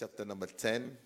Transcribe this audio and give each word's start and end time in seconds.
chapter 0.00 0.24
number 0.24 0.46
10, 0.46 0.96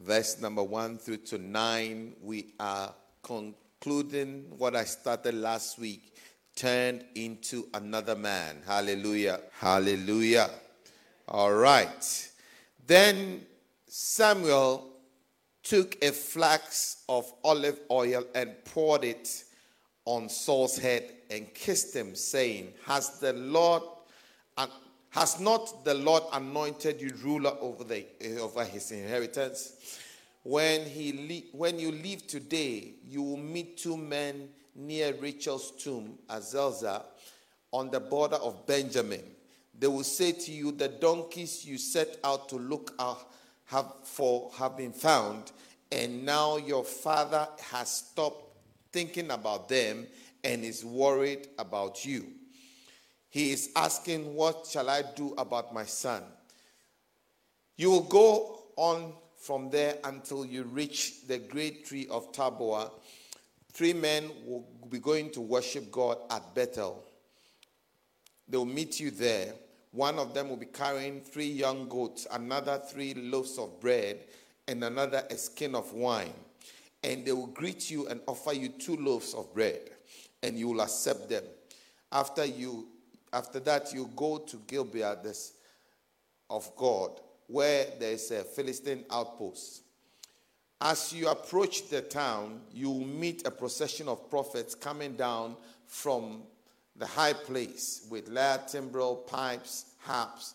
verse 0.00 0.40
number 0.40 0.64
1 0.64 0.98
through 0.98 1.18
to 1.18 1.38
9. 1.38 2.16
We 2.20 2.54
are 2.58 2.92
concluding 3.22 4.46
what 4.58 4.74
I 4.74 4.82
started 4.82 5.36
last 5.36 5.78
week 5.78 6.16
turned 6.56 7.04
into 7.14 7.68
another 7.72 8.16
man. 8.16 8.62
Hallelujah. 8.66 9.38
Hallelujah. 9.60 10.50
All 11.28 11.54
right. 11.54 12.30
Then 12.84 13.46
Samuel 13.86 14.88
took 15.62 16.02
a 16.02 16.10
flask 16.10 16.98
of 17.08 17.32
olive 17.44 17.78
oil 17.92 18.24
and 18.34 18.56
poured 18.64 19.04
it 19.04 19.44
on 20.04 20.28
Saul's 20.28 20.78
head 20.78 21.12
and 21.30 21.54
kissed 21.54 21.94
him, 21.94 22.16
saying, 22.16 22.72
Has 22.86 23.20
the 23.20 23.34
Lord 23.34 23.84
has 25.10 25.40
not 25.40 25.84
the 25.84 25.94
Lord 25.94 26.22
anointed 26.32 27.00
you 27.00 27.12
ruler 27.22 27.52
over, 27.60 27.84
the, 27.84 28.04
eh, 28.20 28.38
over 28.38 28.64
his 28.64 28.90
inheritance? 28.90 30.00
When, 30.42 30.86
he 30.86 31.46
when 31.52 31.78
you 31.78 31.92
leave 31.92 32.26
today, 32.26 32.94
you 33.06 33.22
will 33.22 33.36
meet 33.36 33.76
two 33.76 33.96
men 33.96 34.48
near 34.74 35.14
Rachel's 35.14 35.72
tomb 35.72 36.18
at 36.30 36.42
Zelzah 36.42 37.04
on 37.72 37.90
the 37.90 38.00
border 38.00 38.36
of 38.36 38.66
Benjamin. 38.66 39.22
They 39.78 39.86
will 39.86 40.04
say 40.04 40.32
to 40.32 40.50
you, 40.50 40.72
The 40.72 40.88
donkeys 40.88 41.64
you 41.64 41.78
set 41.78 42.18
out 42.24 42.48
to 42.50 42.56
look 42.56 42.94
out 42.98 43.30
have, 43.66 43.92
for 44.02 44.50
have 44.58 44.76
been 44.76 44.92
found, 44.92 45.52
and 45.92 46.24
now 46.24 46.56
your 46.56 46.84
father 46.84 47.46
has 47.70 47.90
stopped 47.90 48.56
thinking 48.92 49.30
about 49.30 49.68
them 49.68 50.06
and 50.44 50.64
is 50.64 50.84
worried 50.84 51.48
about 51.58 52.04
you. 52.04 52.26
He 53.30 53.52
is 53.52 53.70
asking, 53.76 54.34
What 54.34 54.66
shall 54.70 54.88
I 54.88 55.02
do 55.14 55.34
about 55.36 55.74
my 55.74 55.84
son? 55.84 56.22
You 57.76 57.90
will 57.90 58.02
go 58.02 58.62
on 58.76 59.12
from 59.36 59.70
there 59.70 59.96
until 60.04 60.44
you 60.44 60.64
reach 60.64 61.26
the 61.26 61.38
great 61.38 61.86
tree 61.86 62.06
of 62.10 62.32
Tabor. 62.32 62.90
Three 63.72 63.92
men 63.92 64.30
will 64.44 64.66
be 64.90 64.98
going 64.98 65.30
to 65.30 65.40
worship 65.40 65.90
God 65.92 66.18
at 66.30 66.54
Bethel. 66.54 67.04
They 68.48 68.56
will 68.56 68.64
meet 68.64 68.98
you 68.98 69.10
there. 69.10 69.54
One 69.92 70.18
of 70.18 70.34
them 70.34 70.48
will 70.48 70.56
be 70.56 70.66
carrying 70.66 71.20
three 71.20 71.46
young 71.48 71.88
goats, 71.88 72.26
another 72.32 72.80
three 72.90 73.14
loaves 73.14 73.58
of 73.58 73.80
bread, 73.80 74.18
and 74.66 74.82
another 74.84 75.22
a 75.30 75.36
skin 75.36 75.74
of 75.74 75.92
wine. 75.92 76.34
And 77.04 77.24
they 77.24 77.32
will 77.32 77.46
greet 77.46 77.90
you 77.90 78.08
and 78.08 78.20
offer 78.26 78.52
you 78.52 78.70
two 78.70 78.96
loaves 78.96 79.34
of 79.34 79.52
bread, 79.54 79.80
and 80.42 80.58
you 80.58 80.68
will 80.68 80.80
accept 80.80 81.28
them. 81.28 81.44
After 82.10 82.44
you 82.44 82.88
after 83.32 83.60
that, 83.60 83.92
you 83.92 84.10
go 84.16 84.38
to 84.38 84.56
Gibeah 84.66 85.18
of 86.50 86.70
God, 86.76 87.20
where 87.46 87.86
there 87.98 88.12
is 88.12 88.30
a 88.30 88.44
Philistine 88.44 89.04
outpost. 89.10 89.82
As 90.80 91.12
you 91.12 91.28
approach 91.28 91.88
the 91.88 92.02
town, 92.02 92.60
you 92.72 92.90
will 92.90 93.06
meet 93.06 93.46
a 93.46 93.50
procession 93.50 94.08
of 94.08 94.30
prophets 94.30 94.74
coming 94.74 95.16
down 95.16 95.56
from 95.86 96.42
the 96.94 97.06
high 97.06 97.32
place 97.32 98.06
with 98.10 98.28
lyre, 98.28 98.60
timbrel, 98.68 99.16
pipes, 99.16 99.86
harps 99.98 100.54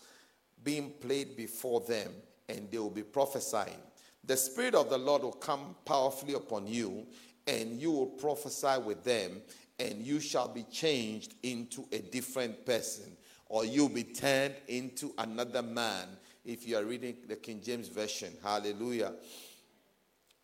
being 0.62 0.90
played 1.00 1.36
before 1.36 1.80
them, 1.80 2.10
and 2.48 2.70
they 2.70 2.78
will 2.78 2.90
be 2.90 3.02
prophesying. 3.02 3.76
The 4.24 4.36
Spirit 4.36 4.74
of 4.74 4.88
the 4.88 4.98
Lord 4.98 5.22
will 5.22 5.32
come 5.32 5.76
powerfully 5.84 6.34
upon 6.34 6.66
you, 6.66 7.06
and 7.46 7.78
you 7.78 7.90
will 7.90 8.06
prophesy 8.06 8.78
with 8.82 9.04
them, 9.04 9.42
and 9.78 10.02
you 10.02 10.20
shall 10.20 10.48
be 10.48 10.62
changed 10.64 11.34
into 11.42 11.86
a 11.92 11.98
different 11.98 12.64
person, 12.64 13.16
or 13.46 13.64
you'll 13.64 13.88
be 13.88 14.04
turned 14.04 14.54
into 14.68 15.12
another 15.18 15.62
man 15.62 16.08
if 16.44 16.66
you 16.66 16.76
are 16.76 16.84
reading 16.84 17.16
the 17.28 17.36
King 17.36 17.60
James 17.62 17.88
Version. 17.88 18.32
Hallelujah. 18.42 19.12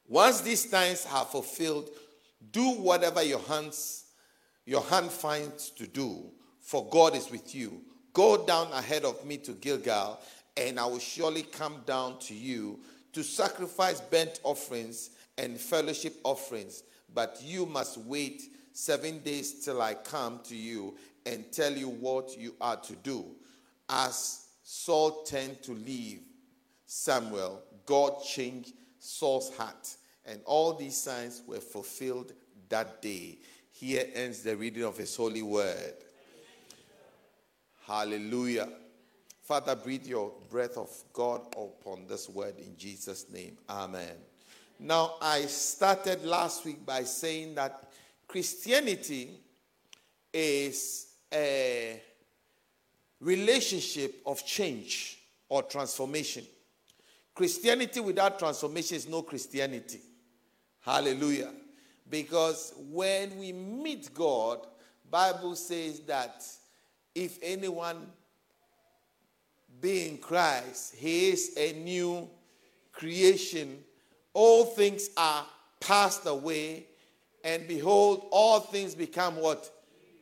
Once 0.08 0.40
these 0.40 0.68
times 0.68 1.06
are 1.12 1.24
fulfilled, 1.24 1.90
do 2.50 2.70
whatever 2.72 3.22
your 3.22 3.40
hands 3.40 4.04
your 4.66 4.82
hand 4.82 5.10
finds 5.10 5.70
to 5.70 5.86
do, 5.86 6.30
for 6.60 6.88
God 6.90 7.16
is 7.16 7.30
with 7.30 7.54
you. 7.54 7.80
Go 8.12 8.46
down 8.46 8.70
ahead 8.72 9.04
of 9.04 9.24
me 9.24 9.36
to 9.38 9.52
Gilgal, 9.52 10.20
and 10.56 10.78
I 10.78 10.84
will 10.86 10.98
surely 11.00 11.42
come 11.42 11.82
down 11.86 12.18
to 12.20 12.34
you 12.34 12.78
to 13.12 13.24
sacrifice 13.24 14.00
burnt 14.00 14.38
offerings 14.44 15.10
and 15.38 15.58
fellowship 15.58 16.14
offerings, 16.22 16.84
but 17.12 17.40
you 17.42 17.66
must 17.66 17.98
wait 17.98 18.42
seven 18.72 19.20
days 19.20 19.64
till 19.64 19.82
I 19.82 19.94
come 19.94 20.40
to 20.44 20.56
you 20.56 20.96
and 21.26 21.50
tell 21.52 21.72
you 21.72 21.88
what 21.88 22.36
you 22.38 22.54
are 22.60 22.76
to 22.76 22.96
do. 22.96 23.24
As 23.88 24.46
Saul 24.62 25.22
turned 25.24 25.62
to 25.62 25.72
leave 25.72 26.20
Samuel, 26.86 27.62
God 27.86 28.22
changed 28.22 28.72
Saul's 28.98 29.54
heart, 29.56 29.96
and 30.24 30.40
all 30.44 30.74
these 30.74 30.96
signs 30.96 31.42
were 31.46 31.60
fulfilled 31.60 32.32
that 32.68 33.02
day. 33.02 33.38
Here 33.72 34.06
ends 34.14 34.42
the 34.42 34.56
reading 34.56 34.84
of 34.84 34.96
his 34.96 35.14
holy 35.16 35.42
word. 35.42 35.94
Hallelujah. 37.86 38.68
Father, 39.42 39.74
breathe 39.74 40.06
your 40.06 40.32
breath 40.48 40.76
of 40.76 40.90
God 41.12 41.40
upon 41.56 42.06
this 42.06 42.28
word 42.28 42.54
in 42.58 42.76
Jesus' 42.76 43.28
name. 43.30 43.58
Amen. 43.68 44.14
Now, 44.78 45.14
I 45.20 45.42
started 45.42 46.24
last 46.24 46.64
week 46.64 46.86
by 46.86 47.02
saying 47.02 47.56
that 47.56 47.89
Christianity 48.30 49.40
is 50.32 51.08
a 51.34 52.00
relationship 53.18 54.22
of 54.24 54.46
change 54.46 55.18
or 55.48 55.64
transformation. 55.64 56.44
Christianity 57.34 57.98
without 57.98 58.38
transformation 58.38 58.98
is 58.98 59.08
no 59.08 59.22
Christianity. 59.22 60.00
Hallelujah. 60.78 61.50
Because 62.08 62.72
when 62.92 63.36
we 63.36 63.50
meet 63.52 64.14
God, 64.14 64.64
Bible 65.10 65.56
says 65.56 65.98
that 66.02 66.44
if 67.12 67.36
anyone 67.42 68.06
be 69.80 70.06
in 70.06 70.18
Christ, 70.18 70.94
he 70.94 71.30
is 71.30 71.52
a 71.56 71.72
new 71.72 72.30
creation. 72.92 73.82
All 74.32 74.66
things 74.66 75.10
are 75.16 75.44
passed 75.80 76.26
away 76.26 76.86
and 77.44 77.66
behold, 77.66 78.26
all 78.30 78.60
things 78.60 78.94
become 78.94 79.36
what? 79.36 79.70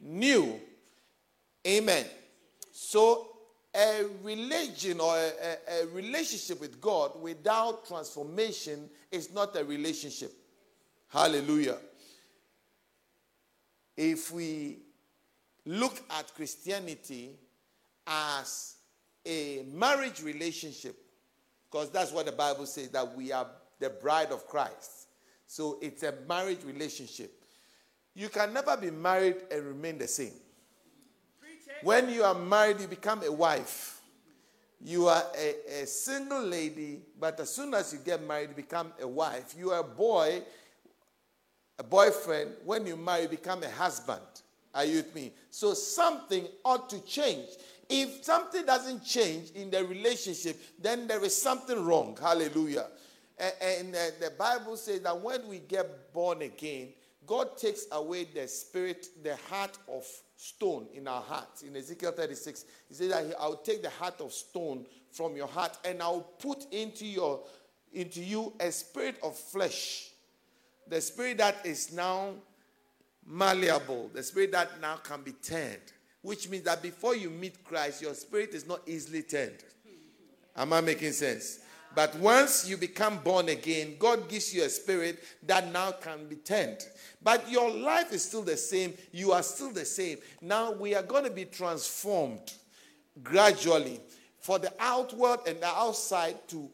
New. 0.00 0.60
Amen. 1.66 2.06
So, 2.72 3.28
a 3.74 4.04
religion 4.22 5.00
or 5.00 5.14
a, 5.16 5.28
a, 5.28 5.82
a, 5.82 5.86
relationship 5.88 6.60
with 6.60 6.80
God 6.80 7.20
without 7.20 7.86
transformation 7.86 8.88
is 9.12 9.32
not 9.32 9.54
a 9.56 9.64
relationship. 9.64 10.32
Hallelujah. 11.08 11.76
If 13.96 14.32
we 14.32 14.78
look 15.66 16.00
at 16.10 16.34
Christianity 16.34 17.36
as 18.06 18.76
a 19.26 19.64
marriage 19.72 20.22
relationship, 20.22 20.96
because 21.70 21.90
that's 21.90 22.12
what 22.12 22.26
the 22.26 22.32
Bible 22.32 22.64
says 22.64 22.88
that 22.90 23.16
we 23.16 23.32
are 23.32 23.46
the 23.78 23.90
bride 23.90 24.32
of 24.32 24.46
Christ. 24.46 25.07
So 25.48 25.78
it's 25.80 26.02
a 26.02 26.12
marriage 26.28 26.62
relationship. 26.62 27.32
You 28.14 28.28
can 28.28 28.52
never 28.52 28.76
be 28.76 28.90
married 28.90 29.36
and 29.50 29.64
remain 29.64 29.96
the 29.96 30.06
same. 30.06 30.34
When 31.82 32.10
you 32.10 32.22
are 32.22 32.34
married, 32.34 32.80
you 32.80 32.86
become 32.86 33.22
a 33.22 33.32
wife. 33.32 34.00
You 34.80 35.06
are 35.08 35.24
a, 35.36 35.82
a, 35.82 35.86
single 35.86 36.42
lady, 36.42 37.00
but 37.18 37.40
as 37.40 37.50
soon 37.50 37.74
as 37.74 37.92
you 37.92 37.98
get 37.98 38.22
married, 38.22 38.50
you 38.50 38.56
become 38.56 38.92
a 39.00 39.08
wife. 39.08 39.54
You 39.56 39.70
are 39.70 39.80
a 39.80 39.84
boy, 39.84 40.42
a 41.78 41.82
boyfriend. 41.82 42.50
When 42.64 42.86
you 42.86 42.96
marry, 42.96 43.22
you 43.22 43.28
become 43.28 43.62
a 43.62 43.70
husband. 43.70 44.20
Are 44.74 44.84
you 44.84 44.96
with 44.96 45.14
me? 45.14 45.32
So 45.50 45.72
something 45.74 46.46
ought 46.64 46.88
to 46.90 47.00
change. 47.04 47.48
If 47.88 48.22
something 48.22 48.66
doesn't 48.66 49.04
change 49.04 49.50
in 49.52 49.70
the 49.70 49.84
relationship, 49.84 50.60
then 50.78 51.06
there 51.06 51.24
is 51.24 51.40
something 51.40 51.84
wrong. 51.84 52.16
Hallelujah. 52.20 52.86
And, 53.40 53.94
uh, 53.94 53.98
the 54.20 54.32
Bible 54.36 54.76
says 54.76 55.00
that 55.02 55.20
when 55.20 55.46
we 55.46 55.60
get 55.60 56.12
born 56.12 56.42
again, 56.42 56.88
God 57.26 57.56
takes 57.56 57.86
away 57.92 58.24
the 58.24 58.48
spirit, 58.48 59.08
the 59.22 59.36
heart 59.48 59.78
of 59.88 60.04
stone 60.36 60.86
in 60.94 61.06
our 61.06 61.20
hearts. 61.20 61.62
In 61.62 61.76
Ezekiel 61.76 62.12
36, 62.12 62.64
he 62.88 62.94
says 62.94 63.08
that 63.10 63.34
I'll 63.38 63.56
take 63.56 63.82
the 63.82 63.90
heart 63.90 64.20
of 64.20 64.32
stone 64.32 64.86
from 65.12 65.36
your 65.36 65.46
heart 65.46 65.76
and 65.84 66.02
I'll 66.02 66.20
put 66.20 66.72
into 66.72 67.04
your 67.06 67.42
into 67.92 68.22
you 68.22 68.52
a 68.60 68.70
spirit 68.72 69.16
of 69.22 69.36
flesh. 69.36 70.10
The 70.88 71.00
spirit 71.00 71.38
that 71.38 71.64
is 71.64 71.92
now 71.92 72.34
malleable, 73.26 74.10
the 74.12 74.22
spirit 74.22 74.52
that 74.52 74.80
now 74.80 74.96
can 74.96 75.22
be 75.22 75.32
turned. 75.32 75.92
Which 76.22 76.48
means 76.48 76.64
that 76.64 76.82
before 76.82 77.14
you 77.14 77.30
meet 77.30 77.62
Christ, 77.64 78.02
your 78.02 78.14
spirit 78.14 78.50
is 78.54 78.66
not 78.66 78.80
easily 78.86 79.22
turned. 79.22 79.64
Am 80.56 80.72
I 80.72 80.80
making 80.80 81.12
sense? 81.12 81.60
But 81.94 82.14
once 82.16 82.68
you 82.68 82.76
become 82.76 83.18
born 83.18 83.48
again, 83.48 83.96
God 83.98 84.28
gives 84.28 84.54
you 84.54 84.62
a 84.64 84.68
spirit 84.68 85.22
that 85.44 85.72
now 85.72 85.92
can 85.92 86.28
be 86.28 86.36
turned. 86.36 86.86
But 87.22 87.50
your 87.50 87.70
life 87.70 88.12
is 88.12 88.24
still 88.24 88.42
the 88.42 88.56
same. 88.56 88.94
You 89.12 89.32
are 89.32 89.42
still 89.42 89.72
the 89.72 89.84
same. 89.84 90.18
Now 90.40 90.72
we 90.72 90.94
are 90.94 91.02
going 91.02 91.24
to 91.24 91.30
be 91.30 91.44
transformed 91.44 92.52
gradually 93.22 94.00
for 94.38 94.58
the 94.58 94.72
outward 94.78 95.40
and 95.46 95.60
the 95.60 95.66
outside 95.66 96.48
to, 96.48 96.70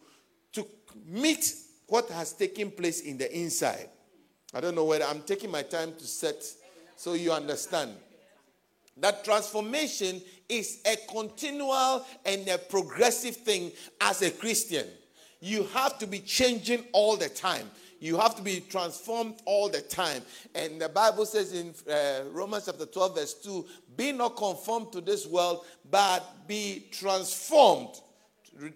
to 0.52 0.66
meet 1.06 1.54
what 1.86 2.08
has 2.10 2.32
taken 2.32 2.70
place 2.70 3.00
in 3.00 3.16
the 3.16 3.34
inside. 3.36 3.88
I 4.52 4.60
don't 4.60 4.74
know 4.74 4.84
whether 4.84 5.04
I'm 5.04 5.22
taking 5.22 5.50
my 5.50 5.62
time 5.62 5.94
to 5.94 6.06
set 6.06 6.44
so 6.96 7.14
you 7.14 7.32
understand. 7.32 7.92
That 8.98 9.24
transformation 9.24 10.22
is 10.48 10.80
a 10.86 10.96
continual 11.10 12.06
and 12.24 12.46
a 12.46 12.58
progressive 12.58 13.36
thing 13.36 13.72
as 14.00 14.22
a 14.22 14.30
Christian. 14.30 14.86
You 15.44 15.64
have 15.74 15.98
to 15.98 16.06
be 16.06 16.20
changing 16.20 16.84
all 16.92 17.18
the 17.18 17.28
time. 17.28 17.70
You 18.00 18.16
have 18.16 18.34
to 18.36 18.42
be 18.42 18.60
transformed 18.60 19.34
all 19.44 19.68
the 19.68 19.82
time. 19.82 20.22
And 20.54 20.80
the 20.80 20.88
Bible 20.88 21.26
says 21.26 21.52
in 21.52 21.74
uh, 21.86 22.24
Romans 22.30 22.64
chapter 22.64 22.86
12, 22.86 23.14
verse 23.14 23.34
2 23.34 23.66
be 23.94 24.12
not 24.12 24.36
conformed 24.36 24.90
to 24.92 25.02
this 25.02 25.26
world, 25.26 25.66
but 25.90 26.48
be 26.48 26.86
transformed. 26.90 28.00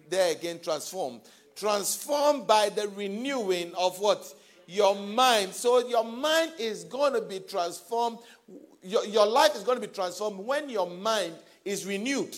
There 0.09 0.31
again, 0.31 0.59
transformed. 0.61 1.21
Transformed 1.55 2.45
by 2.45 2.69
the 2.69 2.87
renewing 2.89 3.73
of 3.73 3.99
what? 3.99 4.31
Your 4.67 4.93
mind. 4.93 5.55
So 5.55 5.87
your 5.87 6.03
mind 6.03 6.51
is 6.59 6.83
going 6.83 7.13
to 7.13 7.21
be 7.21 7.39
transformed. 7.39 8.19
Your, 8.83 9.03
your 9.05 9.25
life 9.25 9.55
is 9.55 9.63
going 9.63 9.81
to 9.81 9.87
be 9.87 9.91
transformed 9.91 10.37
when 10.37 10.69
your 10.69 10.87
mind 10.87 11.33
is 11.65 11.87
renewed. 11.87 12.37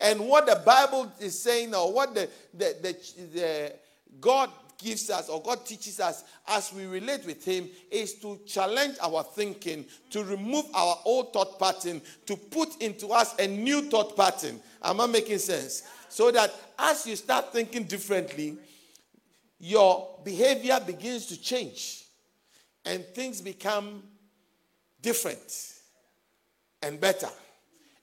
And 0.00 0.20
what 0.20 0.46
the 0.46 0.62
Bible 0.64 1.12
is 1.20 1.38
saying, 1.40 1.74
or 1.74 1.92
what 1.92 2.14
the, 2.14 2.28
the, 2.54 2.76
the, 2.82 2.96
the 3.34 3.72
God 4.20 4.50
gives 4.82 5.10
us 5.10 5.28
or 5.28 5.42
God 5.42 5.64
teaches 5.64 6.00
us 6.00 6.24
as 6.48 6.72
we 6.72 6.86
relate 6.86 7.24
with 7.26 7.44
Him 7.44 7.68
is 7.90 8.14
to 8.14 8.40
challenge 8.46 8.96
our 9.02 9.22
thinking, 9.22 9.84
to 10.10 10.24
remove 10.24 10.64
our 10.74 10.98
old 11.04 11.32
thought 11.32 11.58
pattern, 11.58 12.00
to 12.26 12.36
put 12.36 12.80
into 12.80 13.08
us 13.08 13.34
a 13.38 13.46
new 13.46 13.82
thought 13.82 14.16
pattern. 14.16 14.58
Am 14.82 15.00
I 15.00 15.06
making 15.06 15.38
sense? 15.38 15.82
So 16.08 16.30
that 16.30 16.52
as 16.78 17.06
you 17.06 17.16
start 17.16 17.52
thinking 17.52 17.84
differently, 17.84 18.56
your 19.58 20.18
behavior 20.24 20.80
begins 20.84 21.26
to 21.26 21.40
change 21.40 22.04
and 22.84 23.04
things 23.04 23.40
become 23.40 24.02
different 25.02 25.74
and 26.82 26.98
better. 27.00 27.28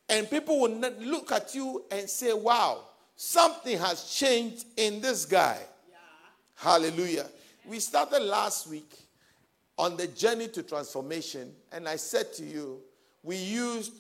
And 0.10 0.30
people 0.30 0.62
will 0.62 0.80
look 1.00 1.32
at 1.32 1.54
you 1.54 1.84
and 1.92 2.10
say, 2.10 2.34
wow, 2.34 2.84
something 3.16 3.78
has 3.78 4.06
changed 4.06 4.66
in 4.78 5.02
this 5.02 5.26
guy. 5.26 5.60
Hallelujah. 6.56 7.28
We 7.66 7.80
started 7.80 8.22
last 8.22 8.68
week 8.68 8.92
on 9.78 9.98
the 9.98 10.08
journey 10.08 10.48
to 10.48 10.64
transformation, 10.64 11.52
and 11.72 11.88
I 11.88 11.98
said 11.98 12.34
to 12.34 12.44
you, 12.44 12.80
we 13.22 13.36
used 13.36 13.94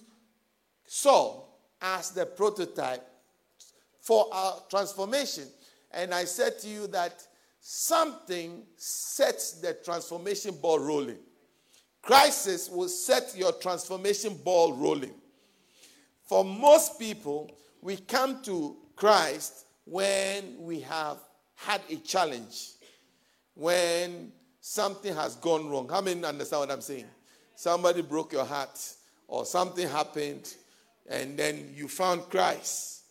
Saul 0.85 1.59
as 1.81 2.11
the 2.11 2.25
prototype 2.25 3.05
for 3.99 4.27
our 4.31 4.63
transformation. 4.69 5.43
And 5.91 6.13
I 6.13 6.23
said 6.23 6.57
to 6.59 6.67
you 6.67 6.87
that 6.87 7.21
something 7.59 8.63
sets 8.77 9.53
the 9.59 9.73
transformation 9.73 10.55
ball 10.55 10.79
rolling. 10.79 11.19
Crisis 12.01 12.69
will 12.69 12.87
set 12.87 13.33
your 13.35 13.51
transformation 13.51 14.33
ball 14.43 14.73
rolling. 14.73 15.13
For 16.27 16.43
most 16.43 16.99
people, 16.99 17.49
we 17.81 17.95
come 17.95 18.41
to 18.43 18.75
Christ 18.97 19.65
when 19.85 20.57
we 20.59 20.81
have 20.81 21.17
had 21.55 21.81
a 21.89 21.95
challenge 21.95 22.71
when 23.55 24.33
something 24.59 25.15
has 25.15 25.35
gone 25.37 25.69
wrong. 25.69 25.87
How 25.89 26.01
many 26.01 26.23
understand 26.23 26.59
what 26.59 26.71
I'm 26.71 26.81
saying? 26.81 27.05
Somebody 27.55 28.01
broke 28.01 28.33
your 28.33 28.43
heart 28.43 28.77
or 29.27 29.45
something 29.45 29.87
happened 29.87 30.53
and 31.09 31.37
then 31.37 31.73
you 31.73 31.87
found 31.87 32.29
Christ. 32.29 33.05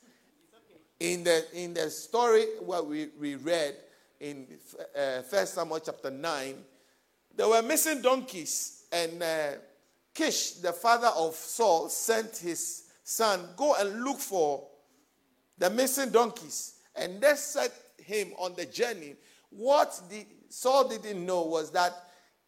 In 1.00 1.24
the, 1.24 1.44
in 1.54 1.72
the 1.72 1.90
story 1.90 2.44
what 2.60 2.86
we, 2.86 3.08
we 3.19 3.36
read 3.36 3.76
in 4.20 4.46
uh, 4.96 5.22
1 5.28 5.46
Samuel 5.46 5.80
chapter 5.80 6.10
9, 6.10 6.54
there 7.34 7.48
were 7.48 7.62
missing 7.62 8.02
donkeys 8.02 8.84
and 8.92 9.22
uh, 9.22 9.50
Kish, 10.14 10.52
the 10.52 10.72
father 10.72 11.10
of 11.16 11.34
Saul, 11.34 11.88
sent 11.90 12.36
his 12.38 12.85
son, 13.06 13.49
go 13.56 13.76
and 13.79 14.03
look 14.03 14.19
for 14.19 14.67
the 15.58 15.70
missing 15.70 16.11
donkeys. 16.11 16.75
And 16.97 17.20
they 17.20 17.35
set 17.37 17.73
him 17.99 18.32
on 18.37 18.55
the 18.56 18.67
journey, 18.67 19.14
what 19.50 20.00
the, 20.11 20.26
Saul 20.49 20.88
didn't 20.88 21.25
know 21.25 21.43
was 21.43 21.70
that 21.70 21.93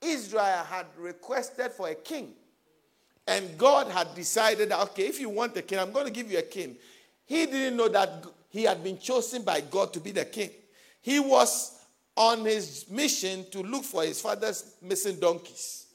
Israel 0.03 0.65
had 0.69 0.87
requested 0.99 1.71
for 1.73 1.89
a 1.89 1.95
king. 1.95 2.33
And 3.27 3.57
God 3.57 3.89
had 3.89 4.15
decided 4.17 4.73
okay, 4.73 5.07
if 5.07 5.21
you 5.21 5.29
want 5.29 5.57
a 5.57 5.63
king, 5.63 5.79
I'm 5.79 5.93
going 5.93 6.07
to 6.07 6.13
give 6.13 6.31
you 6.31 6.39
a 6.39 6.43
king. 6.43 6.77
He 7.25 7.47
didn't 7.47 7.77
know 7.77 7.89
that 7.89 8.25
he 8.49 8.65
had 8.65 8.83
been 8.83 8.99
chosen 8.99 9.43
by 9.43 9.61
God 9.61 9.93
to 9.93 10.01
be 10.01 10.11
the 10.11 10.25
king. 10.25 10.51
He 11.03 11.21
was 11.21 11.79
on 12.17 12.45
his 12.45 12.87
mission 12.91 13.45
to 13.53 13.63
look 13.63 13.85
for 13.85 14.03
his 14.03 14.21
father's 14.21 14.75
missing 14.83 15.21
donkeys. 15.21 15.87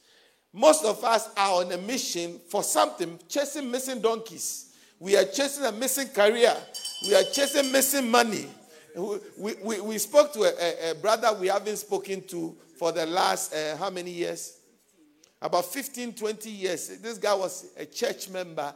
Most 0.54 0.86
of 0.86 1.04
us 1.04 1.30
are 1.36 1.64
on 1.64 1.72
a 1.72 1.78
mission 1.80 2.40
for 2.48 2.62
something, 2.64 3.20
chasing 3.28 3.72
missing 3.72 4.00
donkeys. 4.00 4.70
We 5.00 5.18
are 5.18 5.26
chasing 5.26 5.66
a 5.66 5.72
missing 5.72 6.10
career. 6.10 6.56
We 7.02 7.16
are 7.16 7.24
chasing 7.24 7.72
missing 7.72 8.10
money. 8.10 8.48
We, 8.96 9.56
we, 9.64 9.82
we 9.82 9.98
spoke 9.98 10.32
to 10.34 10.44
a, 10.44 10.92
a, 10.92 10.96
brother 10.96 11.34
we 11.34 11.48
haven't 11.48 11.78
spoken 11.78 12.22
to 12.28 12.56
for 12.78 12.92
the 12.92 13.08
last 13.08 13.52
uh, 13.52 13.76
how 13.78 13.90
many 13.90 14.12
years? 14.12 14.60
About 15.42 15.66
15, 15.66 16.14
20 16.14 16.50
years. 16.52 17.00
This 17.00 17.18
guy 17.18 17.34
was 17.34 17.72
a 17.76 17.88
church 17.88 18.30
member. 18.30 18.72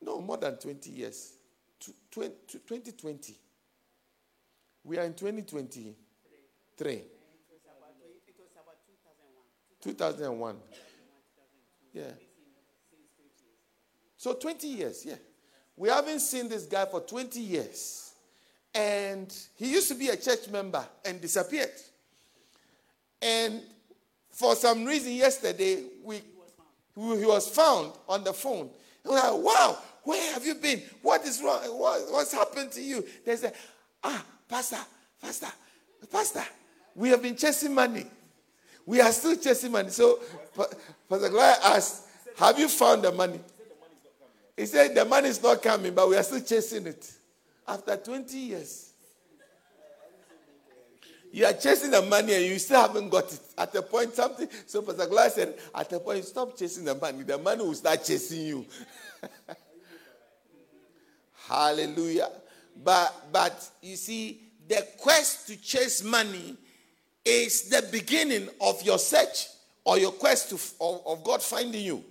No, 0.00 0.20
more 0.20 0.36
than 0.36 0.56
20 0.56 0.88
years. 0.88 1.32
2020. 2.12 3.36
We 4.84 4.96
are 4.98 5.04
in 5.04 5.14
2023. 5.14 7.02
2001. 9.82 10.56
Yeah. 11.92 12.12
So 14.16 14.34
20 14.34 14.66
years, 14.66 15.04
yeah. 15.06 15.14
We 15.76 15.88
haven't 15.88 16.20
seen 16.20 16.48
this 16.48 16.66
guy 16.66 16.86
for 16.86 17.00
20 17.00 17.40
years. 17.40 18.12
And 18.74 19.32
he 19.56 19.72
used 19.72 19.88
to 19.88 19.94
be 19.94 20.08
a 20.08 20.16
church 20.16 20.48
member 20.48 20.84
and 21.04 21.20
disappeared. 21.20 21.70
And 23.22 23.62
for 24.30 24.54
some 24.56 24.84
reason, 24.84 25.12
yesterday, 25.12 25.84
we, 26.02 26.16
he 26.16 27.24
was 27.24 27.48
found 27.48 27.92
on 28.08 28.24
the 28.24 28.32
phone. 28.32 28.70
And 29.04 29.12
we're 29.12 29.16
like, 29.16 29.32
wow, 29.32 29.78
where 30.02 30.32
have 30.34 30.44
you 30.44 30.54
been? 30.56 30.82
What 31.02 31.24
is 31.24 31.42
wrong? 31.42 31.60
What, 31.78 32.10
what's 32.10 32.32
happened 32.32 32.72
to 32.72 32.82
you? 32.82 33.04
They 33.24 33.36
said, 33.36 33.54
ah, 34.02 34.24
Pastor, 34.48 34.78
Pastor, 35.20 35.48
Pastor, 36.10 36.44
we 36.94 37.10
have 37.10 37.22
been 37.22 37.36
chasing 37.36 37.74
money. 37.74 38.06
We 38.88 39.02
are 39.02 39.12
still 39.12 39.36
chasing 39.36 39.70
money. 39.70 39.90
So 39.90 40.18
Pastor 41.10 41.28
Gloria 41.28 41.56
asked, 41.62 42.04
have 42.38 42.58
you 42.58 42.68
found 42.68 43.02
the 43.02 43.12
money? 43.12 43.38
He 44.56 44.64
said, 44.64 44.94
the 44.94 45.04
money 45.04 45.28
is 45.28 45.42
not 45.42 45.62
coming, 45.62 45.94
but 45.94 46.08
we 46.08 46.16
are 46.16 46.22
still 46.22 46.40
chasing 46.40 46.86
it 46.86 47.12
after 47.68 47.98
20 47.98 48.38
years. 48.38 48.92
You 51.30 51.44
are 51.44 51.52
chasing 51.52 51.90
the 51.90 52.00
money 52.00 52.32
and 52.32 52.46
you 52.46 52.58
still 52.58 52.80
haven't 52.80 53.10
got 53.10 53.30
it. 53.30 53.40
At 53.58 53.74
a 53.74 53.82
point, 53.82 54.14
something. 54.14 54.48
So 54.64 54.80
Pastor 54.80 55.04
Glass 55.04 55.34
said, 55.34 55.58
at 55.74 55.92
a 55.92 56.00
point, 56.00 56.24
stop 56.24 56.56
chasing 56.56 56.86
the 56.86 56.94
money. 56.94 57.24
The 57.24 57.36
money 57.36 57.62
will 57.62 57.74
start 57.74 58.02
chasing 58.02 58.46
you. 58.46 58.66
Hallelujah. 61.46 62.30
But 62.82 63.14
but 63.30 63.70
you 63.82 63.96
see, 63.96 64.40
the 64.66 64.86
quest 64.96 65.46
to 65.48 65.60
chase 65.60 66.02
money 66.02 66.56
is 67.28 67.68
the 67.68 67.86
beginning 67.92 68.48
of 68.60 68.82
your 68.82 68.98
search 68.98 69.48
or 69.84 69.98
your 69.98 70.12
quest 70.12 70.48
to, 70.48 70.54
of, 70.80 71.06
of 71.06 71.22
God 71.22 71.42
finding 71.42 71.84
you. 71.84 72.02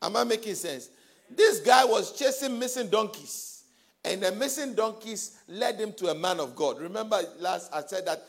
Am 0.00 0.16
I 0.16 0.24
making 0.24 0.54
sense? 0.54 0.88
This 1.28 1.60
guy 1.60 1.84
was 1.84 2.16
chasing 2.16 2.58
missing 2.58 2.88
donkeys. 2.88 3.64
And 4.04 4.22
the 4.22 4.32
missing 4.32 4.74
donkeys 4.74 5.38
led 5.48 5.80
him 5.80 5.92
to 5.94 6.08
a 6.08 6.14
man 6.14 6.40
of 6.40 6.54
God. 6.54 6.80
Remember, 6.80 7.20
last 7.38 7.72
I 7.72 7.82
said 7.82 8.06
that 8.06 8.22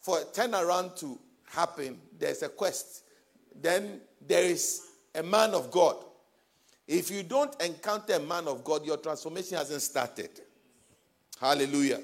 for 0.00 0.20
a 0.20 0.24
turnaround 0.24 0.98
to 1.00 1.18
happen, 1.46 1.98
there's 2.18 2.42
a 2.42 2.48
quest. 2.48 3.04
Then 3.60 4.00
there 4.26 4.44
is 4.44 4.86
a 5.14 5.22
man 5.22 5.50
of 5.50 5.70
God. 5.70 5.96
If 6.86 7.10
you 7.10 7.22
don't 7.22 7.54
encounter 7.62 8.14
a 8.14 8.20
man 8.20 8.48
of 8.48 8.64
God, 8.64 8.84
your 8.86 8.96
transformation 8.96 9.58
hasn't 9.58 9.82
started. 9.82 10.30
Hallelujah. 11.40 12.00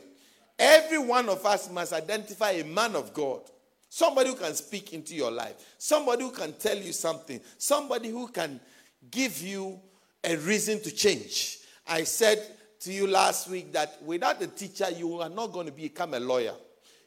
Every 0.59 0.99
one 0.99 1.29
of 1.29 1.45
us 1.45 1.71
must 1.71 1.93
identify 1.93 2.53
a 2.53 2.65
man 2.65 2.95
of 2.95 3.13
God. 3.13 3.41
Somebody 3.95 4.31
who 4.31 4.35
can 4.35 4.53
speak 4.55 4.93
into 4.93 5.15
your 5.15 5.31
life. 5.31 5.55
Somebody 5.79 6.25
who 6.25 6.33
can 6.33 6.53
tell 6.55 6.77
you 6.77 6.93
something. 6.93 7.41
Somebody 7.57 8.09
who 8.09 8.27
can 8.27 8.59
give 9.09 9.41
you 9.41 9.79
a 10.25 10.35
reason 10.35 10.81
to 10.81 10.91
change. 10.91 11.59
I 11.87 12.03
said 12.03 12.45
to 12.81 12.93
you 12.93 13.07
last 13.07 13.49
week 13.49 13.73
that 13.73 14.03
without 14.03 14.43
a 14.43 14.49
teacher, 14.49 14.91
you 14.91 15.21
are 15.21 15.29
not 15.29 15.53
going 15.53 15.67
to 15.67 15.73
become 15.73 16.15
a 16.15 16.19
lawyer. 16.19 16.55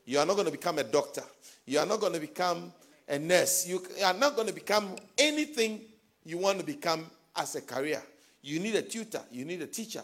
You 0.06 0.20
are 0.20 0.26
not 0.26 0.36
going 0.36 0.46
to 0.46 0.52
become 0.52 0.80
a 0.80 0.86
doctor. 0.86 1.24
You 1.66 1.80
are 1.80 1.86
not 1.86 2.00
going 2.00 2.14
to 2.14 2.22
become 2.22 2.72
a 3.10 3.20
nurse. 3.20 3.68
You 3.68 3.86
are 4.06 4.14
not 4.14 4.38
going 4.38 4.48
to 4.48 4.54
become 4.54 4.96
anything 5.18 5.82
you 6.24 6.38
want 6.38 6.58
to 6.58 6.66
become 6.66 7.06
as 7.36 7.56
a 7.56 7.62
career. 7.64 8.02
You 8.42 8.62
need 8.62 8.76
a 8.76 8.82
tutor. 8.82 9.24
You 9.30 9.44
need 9.44 9.62
a 9.62 9.68
teacher. 9.68 10.04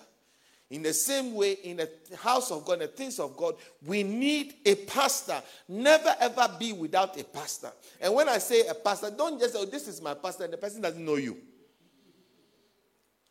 In 0.69 0.81
the 0.81 0.93
same 0.93 1.35
way, 1.35 1.53
in 1.63 1.77
the 1.77 1.89
house 2.17 2.49
of 2.49 2.65
God, 2.65 2.79
the 2.79 2.87
things 2.87 3.19
of 3.19 3.37
God, 3.37 3.55
we 3.85 4.01
need 4.01 4.55
a 4.65 4.75
pastor. 4.75 5.41
Never 5.67 6.15
ever 6.19 6.49
be 6.59 6.73
without 6.73 7.19
a 7.19 7.23
pastor. 7.23 7.71
And 8.01 8.13
when 8.15 8.27
I 8.27 8.39
say 8.39 8.65
a 8.67 8.73
pastor, 8.73 9.11
don't 9.11 9.39
just 9.39 9.53
say, 9.53 9.59
oh, 9.61 9.65
this 9.65 9.87
is 9.87 10.01
my 10.01 10.13
pastor, 10.13 10.45
and 10.45 10.53
the 10.53 10.57
person 10.57 10.81
doesn't 10.81 11.03
know 11.03 11.15
you. 11.15 11.37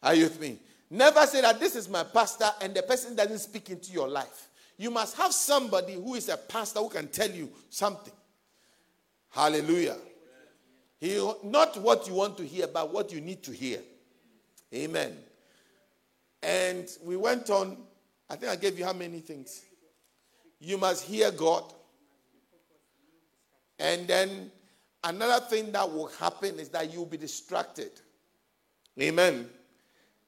Are 0.03 0.15
you 0.15 0.25
with 0.25 0.41
me? 0.41 0.59
Never 0.91 1.27
say 1.27 1.41
that 1.41 1.59
this 1.59 1.75
is 1.75 1.89
my 1.89 2.05
pastor, 2.05 2.51
and 2.61 2.75
the 2.75 2.83
person 2.83 3.17
doesn't 3.17 3.39
speak 3.39 3.71
into 3.71 3.93
your 3.93 4.09
life. 4.09 4.49
You 4.77 4.91
must 4.91 5.17
have 5.17 5.33
somebody 5.33 5.95
who 5.95 6.15
is 6.15 6.29
a 6.29 6.37
pastor 6.37 6.81
who 6.81 6.89
can 6.91 7.09
tell 7.09 7.31
you 7.31 7.49
something. 7.71 8.13
Hallelujah. 9.31 9.97
He, 11.01 11.33
not 11.43 11.77
what 11.81 12.07
you 12.07 12.15
want 12.15 12.37
to 12.37 12.45
hear, 12.45 12.67
but 12.67 12.93
what 12.93 13.13
you 13.13 13.21
need 13.21 13.43
to 13.45 13.53
hear. 13.53 13.81
Amen. 14.73 15.17
And 16.43 16.89
we 17.05 17.17
went 17.17 17.51
on. 17.51 17.77
I 18.29 18.37
think 18.37 18.51
I 18.51 18.57
gave 18.57 18.79
you 18.79 18.85
how 18.85 18.93
many 18.93 19.21
things? 19.21 19.63
You 20.61 20.79
must 20.79 21.05
hear 21.05 21.31
God. 21.31 21.65
And 23.79 24.07
then 24.07 24.51
another 25.05 25.45
thing 25.45 25.73
that 25.73 25.91
will 25.91 26.09
happen 26.09 26.59
is 26.59 26.69
that 26.71 26.93
you'll 26.93 27.07
be 27.07 27.17
distracted. 27.17 27.91
Amen. 29.01 29.49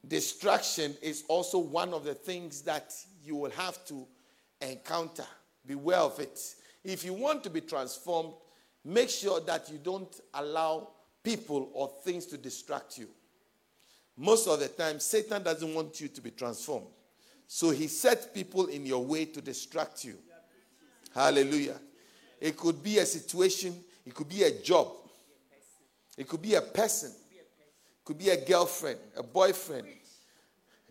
Distraction 0.07 0.95
is 1.03 1.25
also 1.29 1.59
one 1.59 1.95
of 1.95 2.05
the 2.05 2.15
things 2.15 2.63
that 2.63 2.95
you 3.23 3.37
will 3.37 3.51
have 3.51 3.85
to 3.87 4.07
encounter. 4.61 5.27
Beware 5.67 6.01
of 6.01 6.19
it. 6.21 6.39
If 6.83 7.05
you 7.05 7.15
want 7.15 7.43
to 7.45 7.51
be 7.51 7.61
transformed, 7.61 8.35
make 8.85 9.09
sure 9.09 9.41
that 9.41 9.71
you 9.71 9.79
don't 9.79 10.21
allow 10.35 10.89
people 11.23 11.71
or 11.73 11.91
things 12.05 12.27
to 12.27 12.37
distract 12.37 12.99
you. 12.99 13.09
Most 14.17 14.47
of 14.47 14.61
the 14.61 14.69
time, 14.69 15.01
Satan 15.01 15.43
doesn't 15.43 15.75
want 15.75 16.01
you 16.01 16.09
to 16.09 16.21
be 16.21 16.31
transformed. 16.31 16.87
So 17.47 17.71
he 17.71 17.89
sets 17.89 18.27
people 18.27 18.67
in 18.67 18.87
your 18.87 19.05
way 19.05 19.25
to 19.27 19.41
distract 19.41 20.05
you. 20.05 20.15
Hallelujah. 21.15 21.81
It 22.41 22.57
could 22.57 22.83
be 22.83 22.99
a 22.99 23.07
situation, 23.07 23.75
it 24.05 24.15
could 24.15 24.29
be 24.29 24.43
a 24.43 24.51
job, 24.51 24.89
it 26.19 26.29
could 26.29 26.43
be 26.43 26.55
a 26.55 26.61
person, 26.61 27.11
it 27.11 28.05
could 28.05 28.19
be 28.19 28.31
a 28.31 28.45
girlfriend, 28.45 28.99
a 29.17 29.23
boyfriend. 29.23 29.87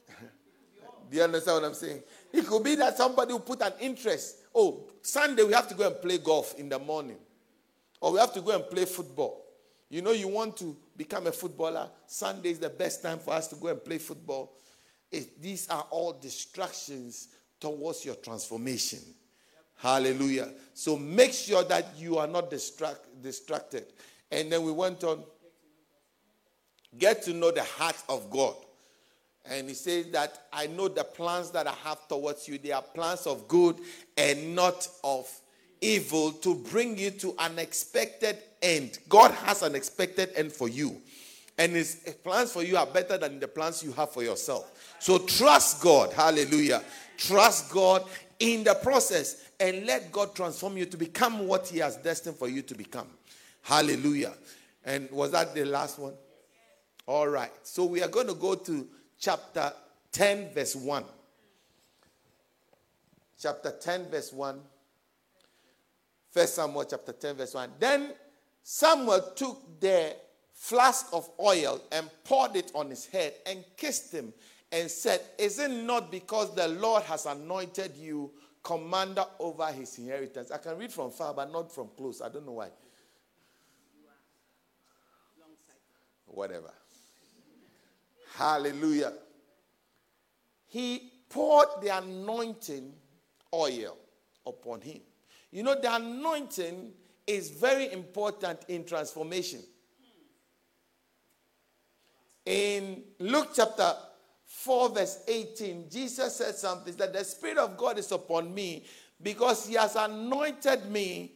Do 1.12 1.18
you 1.18 1.24
understand 1.24 1.62
what 1.62 1.68
I'm 1.68 1.74
saying? 1.74 2.02
It 2.32 2.48
could 2.48 2.64
be 2.64 2.76
that 2.76 2.98
somebody 2.98 3.34
will 3.34 3.42
put 3.42 3.62
an 3.62 3.74
interest. 3.80 4.38
Oh, 4.56 4.86
Sunday 5.02 5.44
we 5.44 5.54
have 5.54 5.68
to 5.68 5.76
go 5.76 5.86
and 5.88 6.02
play 6.02 6.18
golf 6.18 6.56
in 6.58 6.70
the 6.70 6.80
morning, 6.80 7.18
or 8.02 8.14
we 8.14 8.20
have 8.20 8.34
to 8.34 8.42
go 8.42 8.56
and 8.56 8.68
play 8.70 8.86
football. 8.86 9.43
You 9.94 10.02
know, 10.02 10.12
you 10.12 10.28
want 10.28 10.58
to 10.58 10.76
become 10.98 11.28
a 11.28 11.32
footballer. 11.32 11.88
Sunday 12.08 12.50
is 12.50 12.58
the 12.58 12.72
best 12.72 13.04
time 13.04 13.20
for 13.20 13.32
us 13.36 13.48
to 13.50 13.56
go 13.56 13.68
and 13.68 13.84
play 13.84 14.00
football. 14.00 14.58
It, 15.12 15.40
these 15.40 15.70
are 15.70 15.86
all 15.92 16.14
distractions 16.14 17.28
towards 17.60 18.04
your 18.04 18.16
transformation. 18.16 18.98
Hallelujah. 19.76 20.50
So 20.74 20.98
make 20.98 21.32
sure 21.32 21.64
that 21.66 21.90
you 21.96 22.18
are 22.18 22.26
not 22.26 22.50
distract, 22.50 23.02
distracted. 23.22 23.86
And 24.32 24.52
then 24.52 24.64
we 24.64 24.72
went 24.72 25.04
on. 25.04 25.26
Get 26.98 27.22
to 27.26 27.34
know 27.34 27.52
the 27.52 27.62
heart 27.62 28.02
of 28.10 28.32
God. 28.32 28.56
And 29.46 29.70
he 29.70 29.76
says 29.76 30.08
that 30.08 30.48
I 30.52 30.66
know 30.66 30.88
the 30.88 31.04
plans 31.04 31.52
that 31.52 31.68
I 31.68 31.76
have 31.84 32.08
towards 32.08 32.48
you. 32.48 32.58
They 32.58 32.72
are 32.72 32.82
plans 32.82 33.28
of 33.28 33.48
good 33.48 33.78
and 34.18 34.56
not 34.56 34.88
of 35.04 35.30
evil 35.84 36.32
to 36.32 36.56
bring 36.56 36.98
you 36.98 37.12
to 37.12 37.36
an 37.40 37.60
expected 37.60 38.38
end. 38.62 39.00
God 39.10 39.32
has 39.32 39.62
an 39.62 39.76
expected 39.76 40.32
end 40.36 40.52
for 40.52 40.70
you. 40.70 41.02
And 41.58 41.74
his 41.74 42.16
plans 42.24 42.52
for 42.52 42.64
you 42.64 42.78
are 42.78 42.88
better 42.88 43.18
than 43.18 43.40
the 43.40 43.48
plans 43.48 43.84
you 43.84 43.92
have 43.92 44.12
for 44.12 44.24
yourself. 44.24 44.96
So 45.00 45.20
trust 45.20 45.84
God. 45.84 46.12
Hallelujah. 46.14 46.82
Trust 47.18 47.72
God 47.72 48.08
in 48.40 48.64
the 48.64 48.74
process 48.76 49.50
and 49.60 49.86
let 49.86 50.12
God 50.12 50.34
transform 50.34 50.78
you 50.78 50.86
to 50.86 50.98
become 50.98 51.48
what 51.48 51.68
he 51.68 51.78
has 51.80 51.98
destined 51.98 52.38
for 52.38 52.48
you 52.48 52.62
to 52.64 52.76
become. 52.76 53.08
Hallelujah. 53.62 54.34
And 54.84 55.10
was 55.12 55.32
that 55.32 55.54
the 55.54 55.66
last 55.66 56.00
one? 56.00 56.14
All 57.06 57.28
right. 57.28 57.52
So 57.64 57.86
we 57.86 58.02
are 58.02 58.08
going 58.08 58.28
to 58.28 58.34
go 58.34 58.56
to 58.56 58.88
chapter 59.20 59.72
10, 60.12 60.54
verse 60.54 60.76
1. 60.76 61.04
Chapter 63.40 63.74
10, 63.80 64.10
verse 64.10 64.34
1. 64.34 64.60
First 66.34 66.56
Samuel 66.56 66.86
chapter 66.86 67.14
10, 67.14 67.36
verse 67.36 67.54
1. 67.54 67.70
Then 67.80 68.12
Samuel 68.64 69.22
took 69.36 69.80
the 69.80 70.16
flask 70.52 71.06
of 71.14 71.30
oil 71.40 71.80
and 71.92 72.10
poured 72.24 72.56
it 72.56 72.72
on 72.74 72.90
his 72.90 73.06
head 73.06 73.36
and 73.46 73.64
kissed 73.78 74.12
him 74.12 74.34
and 74.72 74.90
said, 74.90 75.22
Is 75.38 75.60
it 75.60 75.70
not 75.70 76.10
because 76.12 76.56
the 76.56 76.68
Lord 76.68 77.04
has 77.04 77.28
anointed 77.28 77.96
you 77.96 78.32
commander 78.64 79.24
over 79.38 79.68
his 79.68 79.96
inheritance? 80.00 80.50
I 80.50 80.58
can 80.58 80.76
read 80.76 80.92
from 80.92 81.12
far, 81.12 81.36
but 81.36 81.52
not 81.52 81.72
from 81.72 81.90
close. 81.96 82.20
I 82.20 82.30
don't 82.30 82.48
know 82.48 82.54
why. 82.54 82.70
Whatever. 86.26 86.74
Hallelujah. 88.34 89.14
He 90.66 91.12
poured 91.30 91.68
the 91.80 91.96
anointing 91.96 92.92
oil 93.54 94.00
upon 94.48 94.82
him. 94.82 95.02
You 95.54 95.62
know, 95.62 95.80
the 95.80 95.96
anointing 95.96 96.94
is 97.28 97.52
very 97.52 97.94
important 97.94 98.62
in 98.70 98.84
transformation. 98.86 99.60
In 102.44 103.04
Luke 103.20 103.50
chapter 103.56 103.94
4, 104.48 104.90
verse 104.90 105.24
18, 105.28 105.92
Jesus 105.92 106.38
said 106.38 106.56
something 106.56 106.96
that 106.96 107.14
the 107.14 107.24
Spirit 107.24 107.60
of 107.60 107.78
God 107.78 108.00
is 108.00 108.12
upon 108.12 108.52
me 108.52 108.84
because 109.22 109.68
He 109.68 109.76
has 109.76 109.96
anointed 109.96 110.90
me 110.90 111.34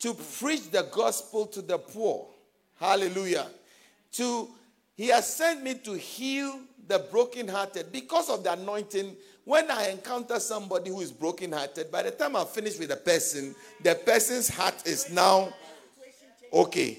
to 0.00 0.12
preach 0.12 0.70
the 0.70 0.86
gospel 0.92 1.46
to 1.46 1.62
the 1.62 1.78
poor. 1.78 2.28
Hallelujah. 2.78 3.46
To 4.12 4.50
He 4.94 5.08
has 5.08 5.26
sent 5.34 5.62
me 5.62 5.76
to 5.76 5.94
heal 5.94 6.60
the 6.86 6.98
brokenhearted 7.10 7.90
because 7.90 8.28
of 8.28 8.44
the 8.44 8.52
anointing 8.52 9.16
when 9.44 9.70
I 9.70 9.88
encounter 9.88 10.40
somebody 10.40 10.90
who 10.90 11.00
is 11.00 11.12
brokenhearted, 11.12 11.90
by 11.90 12.02
the 12.02 12.10
time 12.10 12.34
I 12.36 12.44
finish 12.44 12.78
with 12.78 12.88
the 12.88 12.96
person, 12.96 13.54
the 13.82 13.94
person's 13.94 14.48
heart 14.48 14.86
is 14.86 15.10
now 15.10 15.52
okay. 16.52 16.98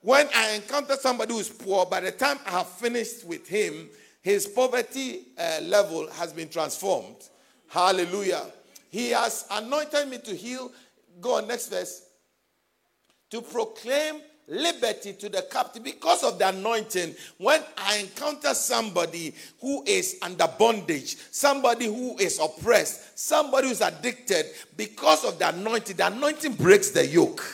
When 0.00 0.28
I 0.34 0.52
encounter 0.52 0.94
somebody 0.94 1.34
who 1.34 1.40
is 1.40 1.48
poor, 1.48 1.84
by 1.84 2.00
the 2.00 2.12
time 2.12 2.38
I 2.46 2.50
have 2.50 2.68
finished 2.68 3.24
with 3.24 3.48
him, 3.48 3.88
his 4.22 4.46
poverty 4.46 5.22
uh, 5.36 5.60
level 5.62 6.08
has 6.12 6.32
been 6.32 6.48
transformed. 6.48 7.16
Hallelujah. 7.68 8.46
He 8.90 9.10
has 9.10 9.46
anointed 9.50 10.08
me 10.08 10.18
to 10.18 10.34
heal. 10.34 10.70
Go 11.20 11.36
on, 11.36 11.48
next 11.48 11.68
verse. 11.68 12.02
To 13.30 13.42
proclaim 13.42 14.20
liberty 14.48 15.12
to 15.12 15.28
the 15.28 15.42
captive 15.50 15.84
because 15.84 16.24
of 16.24 16.38
the 16.38 16.48
anointing. 16.48 17.14
When 17.36 17.62
I 17.76 17.98
encounter 17.98 18.54
somebody 18.54 19.34
who 19.60 19.84
is 19.86 20.18
under 20.22 20.48
bondage, 20.58 21.16
somebody 21.30 21.86
who 21.86 22.16
is 22.18 22.38
oppressed, 22.38 23.18
somebody 23.18 23.68
who's 23.68 23.80
addicted, 23.80 24.46
because 24.76 25.24
of 25.24 25.38
the 25.38 25.48
anointing, 25.50 25.96
the 25.96 26.06
anointing 26.06 26.54
breaks 26.54 26.90
the 26.90 27.06
yoke. 27.06 27.44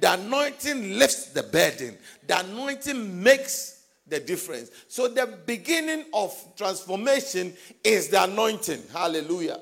The 0.00 0.14
anointing 0.14 0.98
lifts 0.98 1.26
the 1.30 1.42
burden. 1.42 1.96
The 2.26 2.40
anointing 2.40 3.22
makes 3.22 3.84
the 4.06 4.20
difference. 4.20 4.70
So 4.88 5.08
the 5.08 5.38
beginning 5.44 6.04
of 6.14 6.32
transformation 6.56 7.52
is 7.84 8.08
the 8.08 8.24
anointing. 8.24 8.82
Hallelujah. 8.92 9.60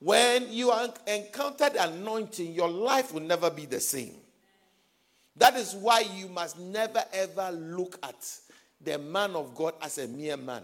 When 0.00 0.52
you 0.52 0.72
encounter 1.06 1.70
the 1.70 1.88
anointing, 1.88 2.52
your 2.52 2.68
life 2.68 3.12
will 3.12 3.22
never 3.22 3.50
be 3.50 3.66
the 3.66 3.80
same. 3.80 4.14
That 5.38 5.56
is 5.56 5.74
why 5.74 6.00
you 6.00 6.28
must 6.28 6.58
never 6.58 7.04
ever 7.12 7.50
look 7.52 7.98
at 8.02 8.38
the 8.80 8.98
man 8.98 9.34
of 9.36 9.54
God 9.54 9.74
as 9.80 9.98
a 9.98 10.08
mere 10.08 10.36
man. 10.36 10.62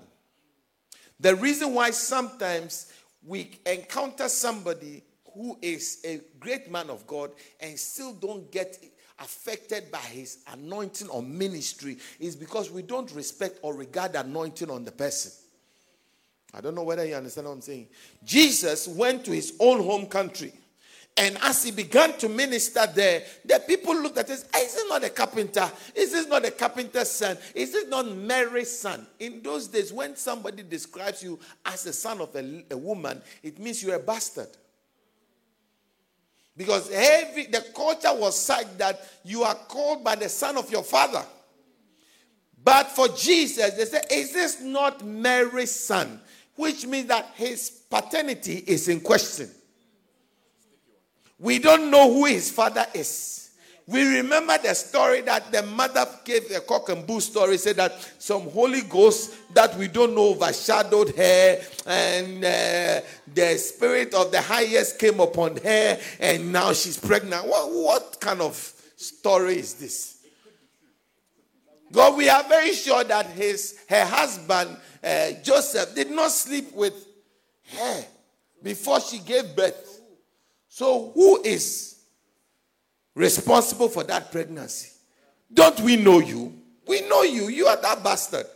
The 1.20 1.34
reason 1.36 1.74
why 1.74 1.90
sometimes 1.92 2.92
we 3.24 3.50
encounter 3.64 4.28
somebody 4.28 5.02
who 5.32 5.56
is 5.62 6.00
a 6.04 6.20
great 6.38 6.70
man 6.70 6.90
of 6.90 7.06
God 7.06 7.30
and 7.60 7.78
still 7.78 8.12
don't 8.12 8.50
get 8.50 8.78
affected 9.20 9.90
by 9.92 9.98
his 9.98 10.38
anointing 10.52 11.08
or 11.08 11.22
ministry 11.22 11.98
is 12.18 12.34
because 12.34 12.70
we 12.70 12.82
don't 12.82 13.10
respect 13.12 13.58
or 13.62 13.74
regard 13.74 14.16
anointing 14.16 14.70
on 14.70 14.84
the 14.84 14.92
person. 14.92 15.32
I 16.52 16.60
don't 16.60 16.74
know 16.74 16.82
whether 16.82 17.04
you 17.04 17.14
understand 17.14 17.46
what 17.46 17.54
I'm 17.54 17.60
saying. 17.60 17.88
Jesus 18.24 18.86
went 18.88 19.24
to 19.24 19.32
his 19.32 19.54
own 19.60 19.82
home 19.82 20.06
country 20.06 20.52
and 21.16 21.38
as 21.42 21.62
he 21.62 21.70
began 21.70 22.16
to 22.18 22.28
minister 22.28 22.86
there, 22.92 23.22
the 23.44 23.62
people 23.66 23.94
looked 23.94 24.18
at 24.18 24.28
us. 24.30 24.44
Is 24.56 24.74
this 24.74 24.84
not 24.88 25.04
a 25.04 25.10
carpenter? 25.10 25.70
Is 25.94 26.12
this 26.12 26.26
not 26.26 26.44
a 26.44 26.50
carpenter's 26.50 27.10
son? 27.10 27.38
Is 27.54 27.72
this 27.72 27.88
not 27.88 28.06
Mary's 28.08 28.76
son? 28.76 29.06
In 29.20 29.40
those 29.42 29.68
days, 29.68 29.92
when 29.92 30.16
somebody 30.16 30.64
describes 30.64 31.22
you 31.22 31.38
as 31.64 31.84
the 31.84 31.92
son 31.92 32.20
of 32.20 32.34
a, 32.34 32.64
a 32.70 32.76
woman, 32.76 33.22
it 33.42 33.60
means 33.60 33.82
you're 33.82 33.94
a 33.94 34.00
bastard. 34.00 34.48
Because 36.56 36.88
the 36.88 37.64
culture 37.74 38.12
was 38.12 38.38
such 38.38 38.76
that 38.78 39.00
you 39.24 39.44
are 39.44 39.54
called 39.54 40.02
by 40.02 40.16
the 40.16 40.28
son 40.28 40.56
of 40.56 40.70
your 40.70 40.82
father. 40.82 41.24
But 42.62 42.88
for 42.88 43.08
Jesus, 43.08 43.74
they 43.74 43.84
say, 43.84 44.02
Is 44.10 44.32
this 44.32 44.60
not 44.60 45.04
Mary's 45.04 45.72
son? 45.72 46.20
which 46.56 46.86
means 46.86 47.08
that 47.08 47.30
his 47.34 47.70
paternity 47.90 48.62
is 48.66 48.88
in 48.88 49.00
question. 49.00 49.50
We 51.44 51.58
don't 51.58 51.90
know 51.90 52.10
who 52.10 52.24
his 52.24 52.50
father 52.50 52.86
is. 52.94 53.50
We 53.86 54.16
remember 54.16 54.56
the 54.56 54.72
story 54.72 55.20
that 55.20 55.52
the 55.52 55.62
mother 55.62 56.06
gave 56.24 56.50
a 56.50 56.60
cock 56.60 56.88
and 56.88 57.06
bull 57.06 57.20
story, 57.20 57.58
said 57.58 57.76
that 57.76 57.92
some 58.18 58.48
Holy 58.48 58.80
Ghost 58.80 59.34
that 59.52 59.76
we 59.76 59.88
don't 59.88 60.14
know 60.14 60.30
overshadowed 60.30 61.14
her, 61.14 61.60
and 61.84 62.42
uh, 62.42 63.02
the 63.34 63.58
spirit 63.58 64.14
of 64.14 64.32
the 64.32 64.40
highest 64.40 64.98
came 64.98 65.20
upon 65.20 65.58
her, 65.58 66.00
and 66.18 66.50
now 66.50 66.72
she's 66.72 66.98
pregnant. 66.98 67.46
What, 67.46 67.70
what 67.70 68.16
kind 68.22 68.40
of 68.40 68.56
story 68.96 69.58
is 69.58 69.74
this? 69.74 70.24
God, 71.92 72.16
we 72.16 72.30
are 72.30 72.42
very 72.44 72.72
sure 72.72 73.04
that 73.04 73.26
his 73.26 73.80
her 73.90 74.06
husband 74.06 74.78
uh, 75.04 75.32
Joseph 75.42 75.94
did 75.94 76.10
not 76.10 76.30
sleep 76.30 76.72
with 76.72 77.06
her 77.76 78.04
before 78.62 78.98
she 79.02 79.18
gave 79.18 79.54
birth. 79.54 79.93
So 80.74 81.12
who 81.14 81.40
is 81.42 82.00
responsible 83.14 83.88
for 83.88 84.02
that 84.02 84.32
pregnancy? 84.32 84.90
Don't 85.52 85.78
we 85.78 85.94
know 85.94 86.18
you? 86.18 86.52
We 86.88 87.02
know 87.02 87.22
you. 87.22 87.46
You 87.46 87.66
are 87.68 87.80
that 87.80 88.02
bastard. 88.02 88.46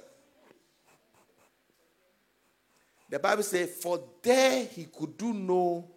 The 3.08 3.20
Bible 3.20 3.44
says, 3.44 3.70
For 3.80 4.02
there 4.20 4.64
he 4.64 4.87
could 4.87 5.16
do 5.16 5.32
no 5.32 5.88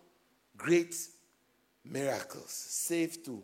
great 0.55 0.95
miracles, 1.83 2.51
save 2.51 3.25
to 3.25 3.41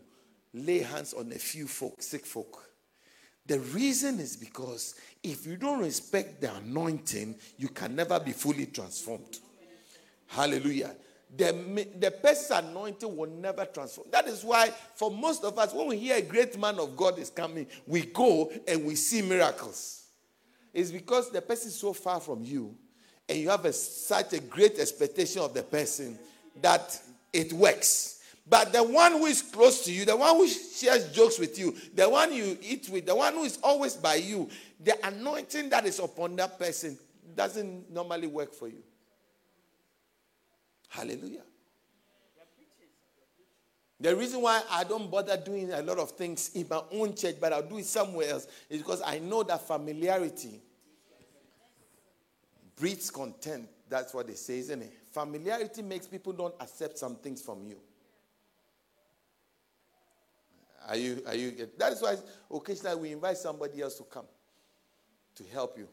lay 0.54 0.84
hands 0.84 1.16
on 1.16 1.32
a 1.32 1.40
few 1.40 1.66
folk, 1.68 2.00
sick 2.00 2.28
folk. 2.28 2.64
The 3.48 3.60
reason 3.60 4.20
is 4.20 4.38
because 4.38 4.94
if 5.24 5.48
you 5.48 5.58
don't 5.58 5.80
respect 5.80 6.42
the 6.42 6.54
anointing, 6.54 7.38
you 7.58 7.70
can 7.70 7.96
never 7.96 8.20
be 8.20 8.34
fully 8.34 8.68
transformed. 8.68 9.40
Hallelujah. 10.28 10.92
The, 11.36 11.88
the 12.00 12.12
person's 12.12 12.66
anointing 12.66 13.16
will 13.16 13.30
never 13.30 13.66
transform. 13.66 14.08
That 14.12 14.28
is 14.28 14.44
why, 14.44 14.72
for 14.96 15.12
most 15.12 15.44
of 15.44 15.58
us, 15.60 15.74
when 15.74 15.88
we 15.88 15.98
hear 15.98 16.18
a 16.18 16.22
great 16.22 16.58
man 16.58 16.80
of 16.80 16.96
God 16.96 17.20
is 17.20 17.30
coming, 17.30 17.68
we 17.86 18.02
go 18.06 18.52
and 18.68 18.86
we 18.86 18.96
see 18.96 19.22
miracles. 19.22 20.06
It's 20.74 20.92
because 20.92 21.30
the 21.32 21.42
person 21.42 21.68
is 21.68 21.76
so 21.76 21.92
far 21.92 22.20
from 22.20 22.44
you 22.44 22.76
and 23.28 23.40
you 23.40 23.50
have 23.50 23.66
a, 23.66 23.74
such 23.74 24.34
a 24.34 24.40
great 24.40 24.80
expectation 24.80 25.42
of 25.42 25.54
the 25.54 25.64
person 25.64 26.18
that 26.62 27.00
it 27.34 27.52
works. 27.52 28.22
But 28.50 28.72
the 28.72 28.82
one 28.82 29.12
who 29.14 29.26
is 29.26 29.42
close 29.42 29.84
to 29.86 29.92
you, 29.92 30.06
the 30.06 30.16
one 30.16 30.36
who 30.38 30.48
shares 30.48 31.12
jokes 31.12 31.38
with 31.38 31.60
you, 31.60 31.76
the 31.94 32.08
one 32.10 32.32
you 32.32 32.58
eat 32.62 32.88
with, 32.90 33.06
the 33.06 33.16
one 33.16 33.34
who 33.34 33.44
is 33.44 33.60
always 33.62 33.96
by 33.96 34.16
you, 34.16 34.50
the 34.82 34.96
anointing 35.06 35.70
that 35.70 35.86
is 35.86 36.00
upon 36.00 36.38
that 36.38 36.58
person 36.58 36.98
doesn't 37.36 37.92
normally 37.92 38.28
work 38.28 38.54
for 38.54 38.70
you. 38.70 38.82
Hallelujah. 40.88 41.44
The 44.00 44.16
reason 44.16 44.42
why 44.42 44.62
I 44.70 44.84
don't 44.84 45.10
bother 45.10 45.38
doing 45.38 45.72
a 45.74 45.82
lot 45.82 45.98
of 45.98 46.12
things 46.12 46.52
in 46.54 46.68
my 46.70 46.82
own 46.92 47.16
church, 47.16 47.38
but 47.42 47.52
I'll 47.52 47.68
do 47.68 47.80
it 47.80 47.86
somewhere 47.86 48.30
else, 48.30 48.48
is 48.70 48.80
because 48.80 49.02
I 49.04 49.18
know 49.20 49.42
that 49.44 49.66
familiarity 49.66 50.62
breeds 52.76 53.10
contempt. 53.10 53.70
That's 53.90 54.14
what 54.14 54.28
they 54.28 54.36
say, 54.36 54.60
isn't 54.60 54.82
it? 54.84 54.94
Familiarity 55.12 55.82
makes 55.82 56.06
people 56.06 56.32
don't 56.34 56.54
accept 56.60 57.00
some 57.00 57.16
things 57.16 57.42
from 57.42 57.66
you. 57.66 57.78
Are 60.88 60.96
you, 60.96 61.22
are 61.26 61.36
you, 61.36 61.68
that 61.78 61.94
is 61.94 62.02
why 62.02 62.16
occasionally 62.52 62.96
we 62.96 63.12
invite 63.12 63.38
somebody 63.38 63.82
else 63.82 63.96
to 63.96 64.04
come 64.04 64.26
to 65.36 65.44
help 65.52 65.78
you. 65.78 65.88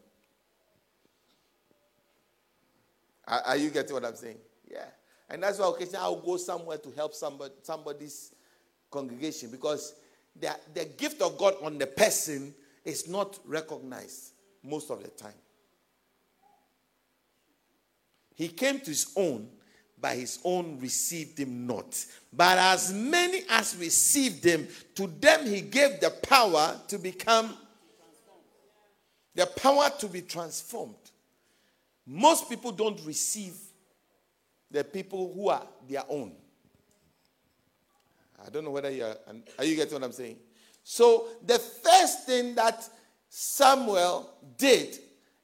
Are, 3.26 3.40
are 3.40 3.56
you 3.56 3.70
getting 3.70 3.94
what 3.94 4.04
I'm 4.04 4.14
saying? 4.14 4.38
Yeah. 4.70 4.86
And 5.28 5.42
that's 5.42 5.58
why 5.58 5.68
occasionally 5.68 5.98
I'll 5.98 6.16
go 6.20 6.36
somewhere 6.36 6.78
to 6.78 6.90
help 6.90 7.14
somebody, 7.14 7.54
somebody's 7.62 8.32
congregation 8.90 9.50
because 9.50 9.94
the, 10.38 10.54
the 10.72 10.84
gift 10.84 11.20
of 11.22 11.38
God 11.38 11.54
on 11.62 11.78
the 11.78 11.86
person 11.86 12.54
is 12.84 13.08
not 13.08 13.38
recognized 13.44 14.32
most 14.62 14.90
of 14.90 15.02
the 15.02 15.08
time. 15.10 15.32
He 18.34 18.48
came 18.48 18.80
to 18.80 18.86
his 18.86 19.12
own, 19.16 19.48
by 20.00 20.16
his 20.16 20.40
own 20.44 20.78
received 20.80 21.38
him 21.38 21.66
not. 21.66 22.04
But 22.32 22.58
as 22.58 22.92
many 22.92 23.42
as 23.48 23.76
received 23.76 24.44
him, 24.44 24.68
to 24.96 25.06
them 25.06 25.46
he 25.46 25.60
gave 25.60 26.00
the 26.00 26.10
power 26.10 26.80
to 26.88 26.98
become 26.98 27.56
the 29.34 29.46
power 29.46 29.90
to 29.98 30.08
be 30.08 30.20
transformed. 30.20 30.94
Most 32.06 32.48
people 32.48 32.70
don't 32.70 33.00
receive 33.04 33.54
the 34.74 34.82
people 34.82 35.32
who 35.32 35.48
are 35.48 35.66
their 35.88 36.02
own. 36.08 36.32
I 38.44 38.50
don't 38.50 38.64
know 38.64 38.72
whether 38.72 38.90
you 38.90 39.04
are, 39.04 39.16
are 39.56 39.64
you 39.64 39.76
getting 39.76 39.94
what 39.94 40.02
I'm 40.02 40.12
saying? 40.12 40.36
So 40.82 41.28
the 41.46 41.58
first 41.58 42.26
thing 42.26 42.56
that 42.56 42.86
Samuel 43.28 44.30
did, 44.58 44.98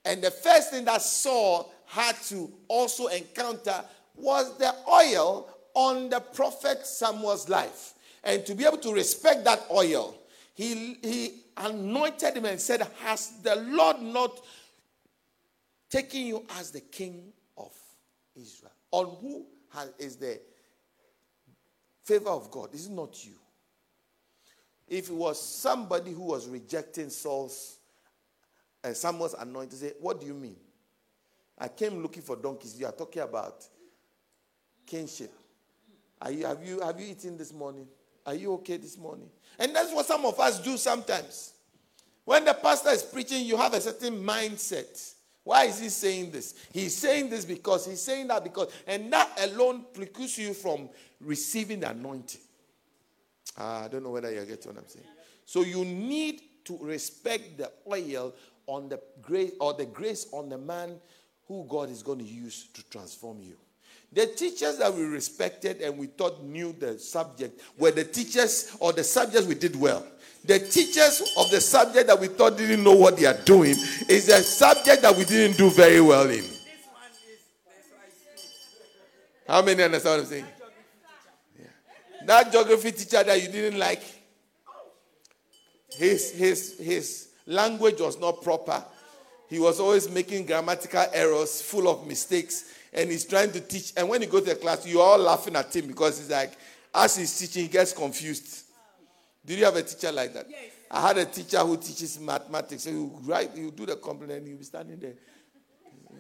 and 0.05 0.21
the 0.21 0.33
first 0.33 0.73
thing 0.73 0.85
that 0.85 1.01
Saul 1.01 1.73
had 1.87 2.17
to 2.25 2.53
also 2.67 3.07
encounter 3.07 3.85
was 4.17 4.59
the 4.59 4.75
oil 4.89 5.49
on 5.75 6.09
the 6.09 6.21
prophet 6.21 6.85
Samuel's 6.85 7.49
life. 7.49 7.95
And 8.25 8.45
to 8.47 8.55
be 8.55 8.67
able 8.67 8.79
to 8.79 8.93
respect 8.93 9.45
that 9.45 9.65
oil, 9.71 10.17
he, 10.55 10.95
he 11.03 11.43
anointed 11.57 12.37
him 12.37 12.45
and 12.47 12.61
said, 12.61 12.87
Has 13.03 13.41
the 13.43 13.57
Lord 13.57 14.03
not 14.03 14.41
taken 15.89 16.27
you 16.27 16.45
as 16.59 16.73
the 16.73 16.81
king 16.81 17.33
of 17.57 17.73
Israel? 18.35 18.73
On 18.93 19.07
who 19.21 19.47
has, 19.73 19.93
is 19.99 20.17
the 20.17 20.41
favor 22.05 22.31
of 22.31 22.51
God? 22.51 22.73
This 22.73 22.83
Is 22.83 22.89
not 22.89 23.25
you? 23.25 23.35
If 24.89 25.09
it 25.09 25.15
was 25.15 25.41
somebody 25.41 26.13
who 26.13 26.25
was 26.25 26.49
rejecting 26.49 27.11
Saul's 27.11 27.79
uh, 28.83 28.93
Samuel's 28.93 29.35
anointing, 29.35 29.79
say, 29.79 29.93
What 30.01 30.21
do 30.21 30.27
you 30.27 30.35
mean? 30.35 30.57
I 31.59 31.69
came 31.69 32.03
looking 32.03 32.23
for 32.23 32.37
donkeys. 32.37 32.79
You 32.81 32.87
are 32.87 32.93
talking 32.93 33.23
about 33.23 33.65
kinship. 34.87 35.33
Are 36.21 36.31
you, 36.31 36.47
have, 36.47 36.65
you, 36.65 36.81
have 36.81 36.99
you 36.99 37.07
eaten 37.07 37.37
this 37.37 37.53
morning? 37.53 37.87
Are 38.27 38.35
you 38.35 38.53
okay 38.55 38.77
this 38.79 38.99
morning? 38.99 39.29
And 39.59 39.75
that's 39.75 39.93
what 39.93 40.07
some 40.07 40.25
of 40.25 40.39
us 40.41 40.59
do 40.61 40.77
sometimes. 40.77 41.53
When 42.25 42.45
the 42.45 42.55
pastor 42.55 42.91
is 42.91 43.03
preaching, 43.03 43.45
you 43.45 43.57
have 43.57 43.75
a 43.75 43.81
certain 43.81 44.23
mindset. 44.23 45.15
Why 45.51 45.65
is 45.65 45.81
he 45.81 45.89
saying 45.89 46.31
this? 46.31 46.55
He's 46.73 46.97
saying 46.97 47.29
this 47.29 47.45
because 47.45 47.85
he's 47.85 48.01
saying 48.01 48.29
that 48.29 48.45
because, 48.45 48.73
and 48.87 49.13
that 49.13 49.37
alone 49.51 49.85
precludes 49.93 50.39
you 50.39 50.55
from 50.55 50.89
receiving 51.21 51.81
the 51.81 51.91
anointing. 51.91 52.41
Uh, 53.59 53.83
I 53.85 53.89
don't 53.89 54.05
know 54.05 54.11
whether 54.11 54.33
you 54.33 54.45
get 54.45 54.65
what 54.65 54.77
I'm 54.77 54.87
saying. 54.87 55.09
So 55.45 55.63
you 55.63 55.85
need 55.85 56.41
to 56.67 56.79
respect 56.81 57.59
the 57.59 57.73
oil 57.91 58.33
on 58.69 58.89
the 58.89 59.01
grace 59.21 59.51
or 59.59 59.75
the 59.75 59.87
grace 59.87 60.29
on 60.31 60.51
the 60.51 60.57
man 60.57 61.01
who 61.49 61.67
God 61.69 61.91
is 61.91 62.05
going 62.05 62.21
to 62.21 62.25
use 62.25 62.69
to 62.73 62.89
transform 62.89 63.43
you. 63.43 63.57
The 64.13 64.27
teachers 64.27 64.79
that 64.79 64.93
we 64.93 65.05
respected 65.05 65.81
and 65.83 65.97
we 65.97 66.09
thought 66.09 66.43
knew 66.43 66.73
the 66.73 66.99
subject 66.99 67.61
were 67.79 67.93
the 67.93 68.05
teachers 68.05 68.77
or 68.81 68.93
the 68.93 69.05
subjects 69.05 69.47
we 69.47 69.55
did 69.55 69.77
well. 69.77 70.05
The 70.45 70.59
teachers 70.59 71.23
of 71.39 71.51
the 71.51 71.61
subject 71.61 72.09
that 72.09 72.19
we 72.19 72.27
thought 72.27 72.57
didn't 72.57 72.83
know 72.83 72.95
what 72.95 73.17
they 73.17 73.27
are 73.27 73.41
doing 73.45 73.77
is 74.09 74.29
a 74.29 74.43
subject 74.43 75.03
that 75.03 75.17
we 75.17 75.25
didn't 75.25 75.57
do 75.57 75.71
very 75.71 76.01
well 76.01 76.29
in. 76.29 76.45
How 79.47 79.63
many 79.63 79.83
understand 79.83 80.13
what 80.13 80.21
I'm 80.21 80.27
saying? 80.27 80.47
Yeah. 81.59 81.67
That 82.27 82.53
geography 82.53 82.93
teacher 82.93 83.23
that 83.23 83.41
you 83.41 83.49
didn't 83.49 83.79
like, 83.79 84.03
his, 85.91 86.33
his, 86.33 86.79
his 86.79 87.29
language 87.47 88.01
was 88.01 88.19
not 88.19 88.43
proper. 88.43 88.83
He 89.49 89.59
was 89.59 89.79
always 89.79 90.09
making 90.09 90.47
grammatical 90.47 91.05
errors, 91.13 91.63
full 91.63 91.89
of 91.89 92.07
mistakes 92.07 92.65
and 92.93 93.11
he's 93.11 93.25
trying 93.25 93.53
to 93.53 93.61
teach. 93.61 93.93
And 93.97 94.09
when 94.09 94.23
you 94.23 94.29
go 94.29 94.41
to 94.41 94.47
the 94.47 94.55
class, 94.57 94.87
you're 94.87 95.03
all 95.03 95.19
laughing 95.19 95.57
at 95.57 95.75
him 95.75 95.87
because 95.87 96.19
he's 96.19 96.31
like, 96.31 96.53
as 96.95 97.17
he's 97.17 97.39
teaching, 97.39 97.63
he 97.63 97.69
gets 97.69 97.93
confused. 97.93 98.65
Did 99.45 99.59
you 99.59 99.65
have 99.65 99.77
a 99.77 99.83
teacher 99.83 100.13
like 100.13 100.35
that? 100.35 100.47
Yes. 100.49 100.73
I 100.91 101.01
had 101.01 101.19
a 101.19 101.25
teacher 101.25 101.59
who 101.59 101.77
teaches 101.77 102.19
mathematics. 102.19 102.83
So 102.83 102.91
you 102.91 103.13
write, 103.23 103.57
you 103.57 103.71
do 103.71 103.87
the 103.87 103.97
complement, 103.97 104.39
and 104.39 104.49
you'll 104.49 104.59
be 104.59 104.65
standing 104.65 104.99
there. 104.99 105.15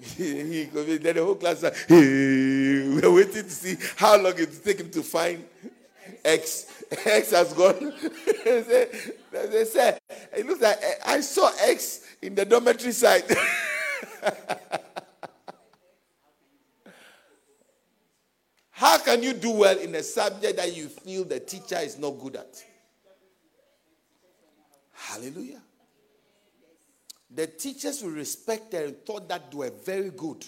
he, 0.16 0.64
then 0.64 1.16
the 1.16 1.24
whole 1.24 1.34
class 1.34 1.62
like, 1.62 1.76
hey, 1.88 2.88
we're 3.02 3.12
waiting 3.12 3.42
to 3.42 3.50
see 3.50 3.76
how 3.96 4.16
long 4.16 4.32
it 4.38 4.48
will 4.48 4.56
take 4.64 4.78
him 4.78 4.90
to 4.90 5.02
find 5.02 5.44
X. 6.24 6.84
X 7.04 7.30
has 7.32 7.52
gone. 7.52 7.92
they 8.44 9.64
say, 9.64 9.98
it 10.36 10.46
looks 10.46 10.60
like 10.60 10.78
I 11.04 11.20
saw 11.20 11.50
X 11.62 12.06
in 12.22 12.34
the 12.34 12.44
dormitory 12.44 12.92
side. 12.92 13.24
How 18.80 18.96
can 18.96 19.22
you 19.22 19.34
do 19.34 19.50
well 19.50 19.76
in 19.76 19.94
a 19.94 20.02
subject 20.02 20.56
that 20.56 20.74
you 20.74 20.88
feel 20.88 21.24
the 21.24 21.38
teacher 21.38 21.76
is 21.80 21.98
not 21.98 22.12
good 22.12 22.36
at? 22.36 22.64
Hallelujah. 24.94 25.60
The 27.30 27.46
teachers 27.46 28.02
we 28.02 28.10
respected 28.10 28.86
and 28.86 29.04
thought 29.04 29.28
that 29.28 29.50
they 29.50 29.56
were 29.58 29.70
very 29.84 30.08
good. 30.08 30.46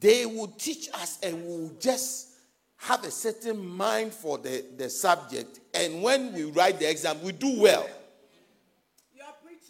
they 0.00 0.26
will 0.26 0.48
teach 0.48 0.88
us 0.94 1.20
and 1.22 1.42
we 1.42 1.48
will 1.48 1.72
just 1.78 2.30
have 2.76 3.04
a 3.04 3.10
certain 3.12 3.64
mind 3.64 4.12
for 4.12 4.36
the, 4.38 4.64
the 4.76 4.90
subject. 4.90 5.60
And 5.72 6.02
when 6.02 6.32
we 6.32 6.42
write 6.46 6.80
the 6.80 6.90
exam, 6.90 7.22
we 7.22 7.30
do 7.30 7.60
well. 7.60 7.88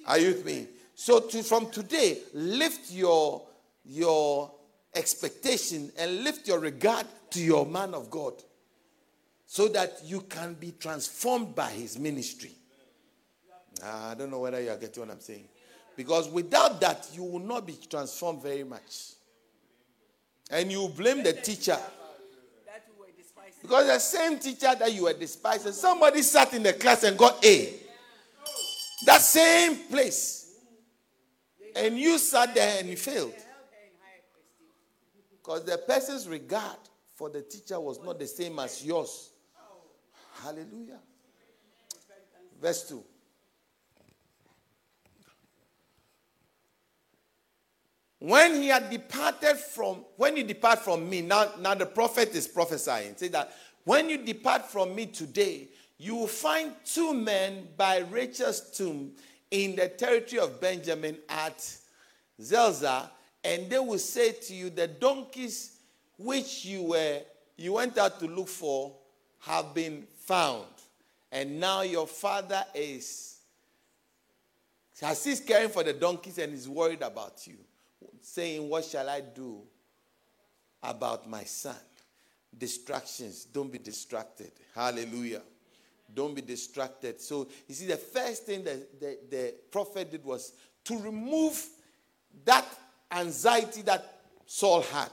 Are 0.06 0.18
you 0.18 0.28
with 0.28 0.46
me? 0.46 0.68
So 0.94 1.20
to, 1.20 1.42
from 1.42 1.70
today, 1.70 2.16
lift 2.32 2.90
your, 2.90 3.42
your 3.84 4.50
expectation 4.94 5.90
and 5.98 6.24
lift 6.24 6.46
your 6.46 6.58
regard 6.58 7.06
to 7.30 7.40
your 7.40 7.66
man 7.66 7.94
of 7.94 8.10
God 8.10 8.34
so 9.46 9.68
that 9.68 10.00
you 10.04 10.20
can 10.22 10.54
be 10.54 10.72
transformed 10.72 11.54
by 11.54 11.70
his 11.70 11.98
ministry. 11.98 12.52
I 13.82 14.14
don't 14.14 14.30
know 14.30 14.40
whether 14.40 14.60
you 14.60 14.70
are 14.70 14.76
getting 14.76 15.02
what 15.02 15.12
I'm 15.12 15.20
saying. 15.20 15.48
Because 15.96 16.28
without 16.28 16.80
that, 16.80 17.08
you 17.12 17.22
will 17.22 17.40
not 17.40 17.66
be 17.66 17.78
transformed 17.88 18.42
very 18.42 18.64
much. 18.64 19.12
And 20.50 20.70
you 20.70 20.88
blame 20.88 21.22
the 21.22 21.32
teacher. 21.32 21.78
Because 23.62 23.86
the 23.86 23.98
same 23.98 24.38
teacher 24.38 24.74
that 24.78 24.92
you 24.92 25.04
were 25.04 25.12
despising, 25.12 25.72
somebody 25.72 26.22
sat 26.22 26.52
in 26.52 26.62
the 26.62 26.72
class 26.72 27.02
and 27.04 27.16
got 27.16 27.44
A. 27.44 27.74
That 29.06 29.20
same 29.20 29.76
place. 29.88 30.56
And 31.76 31.98
you 31.98 32.18
sat 32.18 32.54
there 32.54 32.80
and 32.80 32.88
you 32.88 32.96
failed. 32.96 33.34
Because 35.44 35.64
the 35.64 35.76
person's 35.76 36.26
regard 36.26 36.78
for 37.14 37.28
the 37.28 37.42
teacher 37.42 37.78
was 37.78 38.02
not 38.02 38.18
the 38.18 38.26
same 38.26 38.58
as 38.58 38.82
yours. 38.82 39.30
Hallelujah. 40.42 41.00
Verse 42.60 42.88
2. 42.88 43.04
When 48.20 48.54
he 48.54 48.68
had 48.68 48.88
departed 48.88 49.58
from, 49.58 50.06
when 50.16 50.38
you 50.38 50.44
depart 50.44 50.78
from 50.78 51.10
me, 51.10 51.20
now, 51.20 51.52
now 51.60 51.74
the 51.74 51.84
prophet 51.84 52.34
is 52.34 52.48
prophesying. 52.48 53.14
Say 53.16 53.28
that 53.28 53.52
when 53.84 54.08
you 54.08 54.24
depart 54.24 54.70
from 54.70 54.94
me 54.94 55.04
today, 55.04 55.68
you 55.98 56.14
will 56.16 56.26
find 56.26 56.72
two 56.86 57.12
men 57.12 57.68
by 57.76 57.98
Rachel's 57.98 58.70
tomb 58.70 59.12
in 59.50 59.76
the 59.76 59.88
territory 59.88 60.40
of 60.40 60.58
Benjamin 60.58 61.18
at 61.28 61.76
Zelzah, 62.40 63.10
and 63.44 63.68
they 63.68 63.78
will 63.78 63.98
say 63.98 64.32
to 64.32 64.54
you, 64.54 64.70
The 64.70 64.88
donkeys 64.88 65.76
which 66.16 66.64
you 66.64 66.82
were 66.82 67.20
you 67.56 67.74
went 67.74 67.98
out 67.98 68.18
to 68.20 68.26
look 68.26 68.48
for 68.48 68.96
have 69.40 69.74
been 69.74 70.06
found. 70.16 70.66
And 71.30 71.60
now 71.60 71.82
your 71.82 72.06
father 72.06 72.64
is 72.74 73.38
has 75.00 75.42
caring 75.46 75.68
for 75.68 75.82
the 75.82 75.92
donkeys 75.92 76.38
and 76.38 76.52
is 76.52 76.68
worried 76.68 77.02
about 77.02 77.46
you 77.46 77.56
saying, 78.20 78.68
What 78.68 78.84
shall 78.84 79.08
I 79.08 79.20
do 79.20 79.62
about 80.82 81.28
my 81.28 81.44
son? 81.44 81.76
Distractions. 82.56 83.44
Don't 83.44 83.70
be 83.70 83.78
distracted. 83.78 84.52
Hallelujah. 84.74 85.42
Don't 86.12 86.34
be 86.34 86.42
distracted. 86.42 87.20
So, 87.20 87.48
you 87.66 87.74
see, 87.74 87.86
the 87.86 87.96
first 87.96 88.44
thing 88.44 88.62
that 88.64 89.00
the, 89.00 89.18
the 89.28 89.54
prophet 89.70 90.10
did 90.12 90.24
was 90.24 90.52
to 90.84 90.96
remove 90.98 91.66
that 92.44 92.64
anxiety 93.14 93.82
that 93.82 94.20
Saul 94.46 94.82
had. 94.82 95.10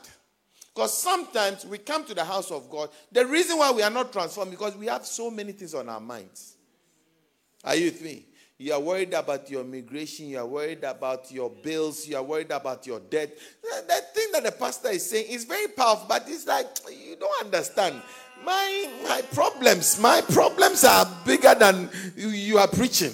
Because 0.73 0.97
sometimes 0.97 1.65
we 1.65 1.77
come 1.77 2.05
to 2.05 2.13
the 2.13 2.23
house 2.23 2.49
of 2.49 2.69
God. 2.69 2.89
The 3.11 3.25
reason 3.25 3.57
why 3.57 3.71
we 3.71 3.81
are 3.83 3.89
not 3.89 4.13
transformed 4.13 4.51
because 4.51 4.75
we 4.75 4.87
have 4.87 5.05
so 5.05 5.29
many 5.29 5.51
things 5.51 5.73
on 5.73 5.89
our 5.89 5.99
minds. 5.99 6.55
Are 7.63 7.75
you 7.75 7.85
with 7.85 8.01
me? 8.01 8.25
You 8.57 8.73
are 8.73 8.79
worried 8.79 9.13
about 9.13 9.49
your 9.49 9.63
migration. 9.63 10.27
You 10.27 10.37
are 10.37 10.45
worried 10.45 10.83
about 10.83 11.31
your 11.31 11.49
bills. 11.49 12.07
You 12.07 12.15
are 12.17 12.23
worried 12.23 12.51
about 12.51 12.85
your 12.85 12.99
debt. 12.99 13.35
That 13.87 14.13
thing 14.13 14.27
that 14.33 14.43
the 14.43 14.51
pastor 14.51 14.89
is 14.89 15.09
saying 15.09 15.25
is 15.29 15.45
very 15.45 15.67
powerful, 15.67 16.05
but 16.07 16.25
it's 16.27 16.45
like 16.45 16.67
you 16.91 17.15
don't 17.15 17.43
understand. 17.43 17.99
My 18.45 18.87
my 19.03 19.21
problems, 19.33 19.99
my 19.99 20.21
problems 20.21 20.83
are 20.83 21.07
bigger 21.25 21.55
than 21.55 21.89
you, 22.15 22.29
you 22.29 22.57
are 22.59 22.67
preaching. 22.67 23.13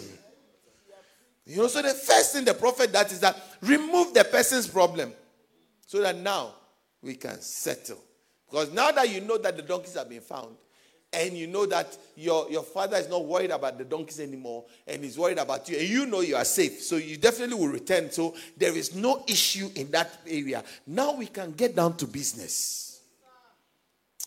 You 1.46 1.58
know, 1.58 1.68
so 1.68 1.82
the 1.82 1.94
first 1.94 2.34
thing 2.34 2.44
the 2.44 2.54
prophet 2.54 2.92
does 2.92 3.14
is 3.14 3.22
that 3.22 3.38
remove 3.62 4.14
the 4.14 4.24
person's 4.24 4.68
problem 4.68 5.14
so 5.86 6.02
that 6.02 6.18
now 6.18 6.54
we 7.02 7.16
can 7.16 7.40
settle. 7.42 8.04
Because 8.50 8.72
now 8.72 8.92
that 8.92 9.10
you 9.10 9.22
know 9.22 9.38
that 9.38 9.58
the 9.58 9.64
donkeys 9.64 9.96
have 9.96 10.10
been 10.10 10.22
found, 10.22 10.56
and 11.14 11.38
you 11.38 11.48
know 11.48 11.66
that 11.66 11.98
your, 12.16 12.50
your 12.52 12.64
father 12.64 12.98
is 12.98 13.10
not 13.10 13.26
worried 13.26 13.52
about 13.52 13.78
the 13.78 13.86
donkeys 13.86 14.20
anymore 14.20 14.66
and 14.86 15.04
he's 15.04 15.18
worried 15.18 15.38
about 15.38 15.68
you 15.70 15.78
and 15.78 15.88
you 15.88 16.06
know 16.06 16.20
you 16.20 16.36
are 16.36 16.44
safe 16.44 16.82
so 16.82 16.98
you 16.98 17.18
definitely 17.18 17.56
will 17.56 17.70
return. 17.72 18.12
So 18.12 18.36
there 18.58 18.76
is 18.76 18.94
no 18.94 19.24
issue 19.28 19.70
in 19.76 19.90
that 19.92 20.12
area. 20.28 20.64
Now 20.86 21.14
we 21.14 21.28
can 21.28 21.54
get 21.54 21.76
down 21.76 21.96
to 21.98 22.08
business. 22.08 23.00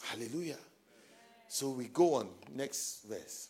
Hallelujah. 0.02 0.56
So 1.48 1.70
we 1.70 1.86
go 1.86 2.14
on. 2.14 2.28
Next 2.54 3.04
verse. 3.08 3.48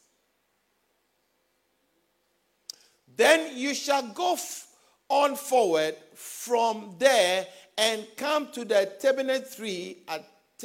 Then 3.17 3.57
you 3.57 3.75
shall 3.75 4.07
go 4.09 4.37
on 5.11 5.37
forward 5.37 5.95
from 6.15 6.95
there 6.99 7.47
and 7.77 8.07
come 8.17 8.51
to 8.53 8.65
the 8.65 8.91
terebinth 8.99 9.57
tree 9.57 9.99
at, 10.09 10.25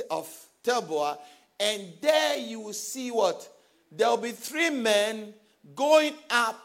of 0.09 0.29
Tabor 0.63 1.17
and 1.59 1.93
there 2.01 2.37
you 2.37 2.59
will 2.59 2.73
see 2.73 3.11
what? 3.11 3.47
There 3.91 4.09
will 4.09 4.17
be 4.17 4.31
three 4.31 4.69
men 4.69 5.33
going 5.73 6.13
up 6.29 6.59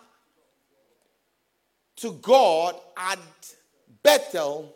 to 1.96 2.12
God 2.12 2.74
at 2.96 3.18
Bethel. 4.02 4.74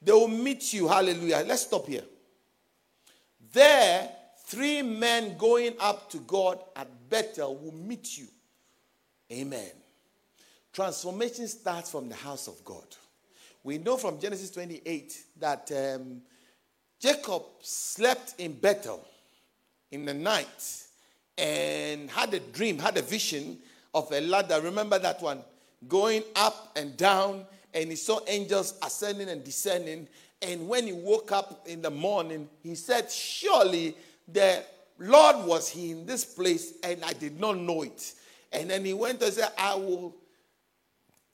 They 0.00 0.12
will 0.12 0.28
meet 0.28 0.72
you. 0.72 0.88
Hallelujah. 0.88 1.44
Let's 1.46 1.62
stop 1.62 1.86
here. 1.86 2.04
There, 3.52 4.08
three 4.46 4.82
men 4.82 5.36
going 5.36 5.74
up 5.80 6.10
to 6.10 6.18
God 6.18 6.60
at 6.76 6.88
Bethel 7.08 7.56
will 7.56 7.74
meet 7.74 8.18
you. 8.18 8.26
Amen. 9.32 9.70
Transformation 10.72 11.46
starts 11.48 11.90
from 11.90 12.08
the 12.08 12.14
house 12.14 12.48
of 12.48 12.64
God. 12.64 12.86
We 13.62 13.78
know 13.78 13.96
from 13.96 14.18
Genesis 14.18 14.50
28 14.50 15.24
that 15.38 15.70
um, 15.72 16.22
Jacob 16.98 17.42
slept 17.60 18.34
in 18.38 18.52
Bethel 18.52 19.06
in 19.90 20.04
the 20.04 20.14
night 20.14 20.84
and 21.36 22.10
had 22.10 22.32
a 22.34 22.40
dream, 22.40 22.78
had 22.78 22.96
a 22.96 23.02
vision 23.02 23.58
of 23.94 24.10
a 24.12 24.20
ladder. 24.20 24.60
Remember 24.62 24.98
that 24.98 25.20
one? 25.20 25.42
Going 25.88 26.22
up 26.36 26.72
and 26.76 26.96
down, 26.96 27.44
and 27.74 27.90
he 27.90 27.96
saw 27.96 28.20
angels 28.26 28.74
ascending 28.82 29.28
and 29.28 29.44
descending. 29.44 30.08
And 30.40 30.68
when 30.68 30.86
he 30.86 30.92
woke 30.92 31.32
up 31.32 31.66
in 31.66 31.82
the 31.82 31.90
morning, 31.90 32.48
he 32.62 32.74
said, 32.74 33.10
Surely 33.10 33.96
the 34.26 34.64
Lord 34.98 35.46
was 35.46 35.68
he 35.68 35.90
in 35.90 36.06
this 36.06 36.24
place, 36.24 36.74
and 36.82 37.04
I 37.04 37.12
did 37.12 37.38
not 37.38 37.58
know 37.58 37.82
it. 37.82 38.14
And 38.52 38.70
then 38.70 38.84
he 38.84 38.94
went 38.94 39.22
and 39.22 39.32
said, 39.32 39.50
I 39.58 39.74
will. 39.74 40.16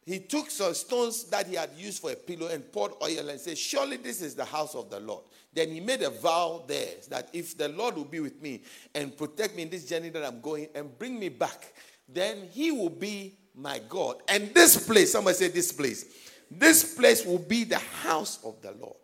He 0.08 0.20
took 0.20 0.50
some 0.50 0.72
stones 0.72 1.24
that 1.24 1.46
he 1.46 1.54
had 1.54 1.68
used 1.76 2.00
for 2.00 2.10
a 2.10 2.16
pillow 2.16 2.48
and 2.48 2.72
poured 2.72 2.92
oil 3.02 3.28
and 3.28 3.38
said, 3.38 3.58
Surely 3.58 3.98
this 3.98 4.22
is 4.22 4.34
the 4.34 4.44
house 4.46 4.74
of 4.74 4.88
the 4.88 4.98
Lord. 4.98 5.22
Then 5.52 5.68
he 5.68 5.80
made 5.80 6.00
a 6.00 6.08
vow 6.08 6.64
there 6.66 6.94
that 7.10 7.28
if 7.34 7.58
the 7.58 7.68
Lord 7.68 7.94
will 7.94 8.06
be 8.06 8.20
with 8.20 8.40
me 8.40 8.62
and 8.94 9.14
protect 9.14 9.54
me 9.54 9.64
in 9.64 9.68
this 9.68 9.86
journey 9.86 10.08
that 10.08 10.24
I'm 10.24 10.40
going 10.40 10.68
and 10.74 10.98
bring 10.98 11.20
me 11.20 11.28
back, 11.28 11.74
then 12.08 12.48
he 12.50 12.72
will 12.72 12.88
be 12.88 13.36
my 13.54 13.82
God. 13.86 14.22
And 14.28 14.54
this 14.54 14.86
place, 14.86 15.12
somebody 15.12 15.36
say 15.36 15.48
this 15.48 15.72
place, 15.72 16.06
this 16.50 16.94
place 16.94 17.26
will 17.26 17.40
be 17.40 17.64
the 17.64 17.78
house 17.78 18.42
of 18.42 18.62
the 18.62 18.72
Lord. 18.80 18.96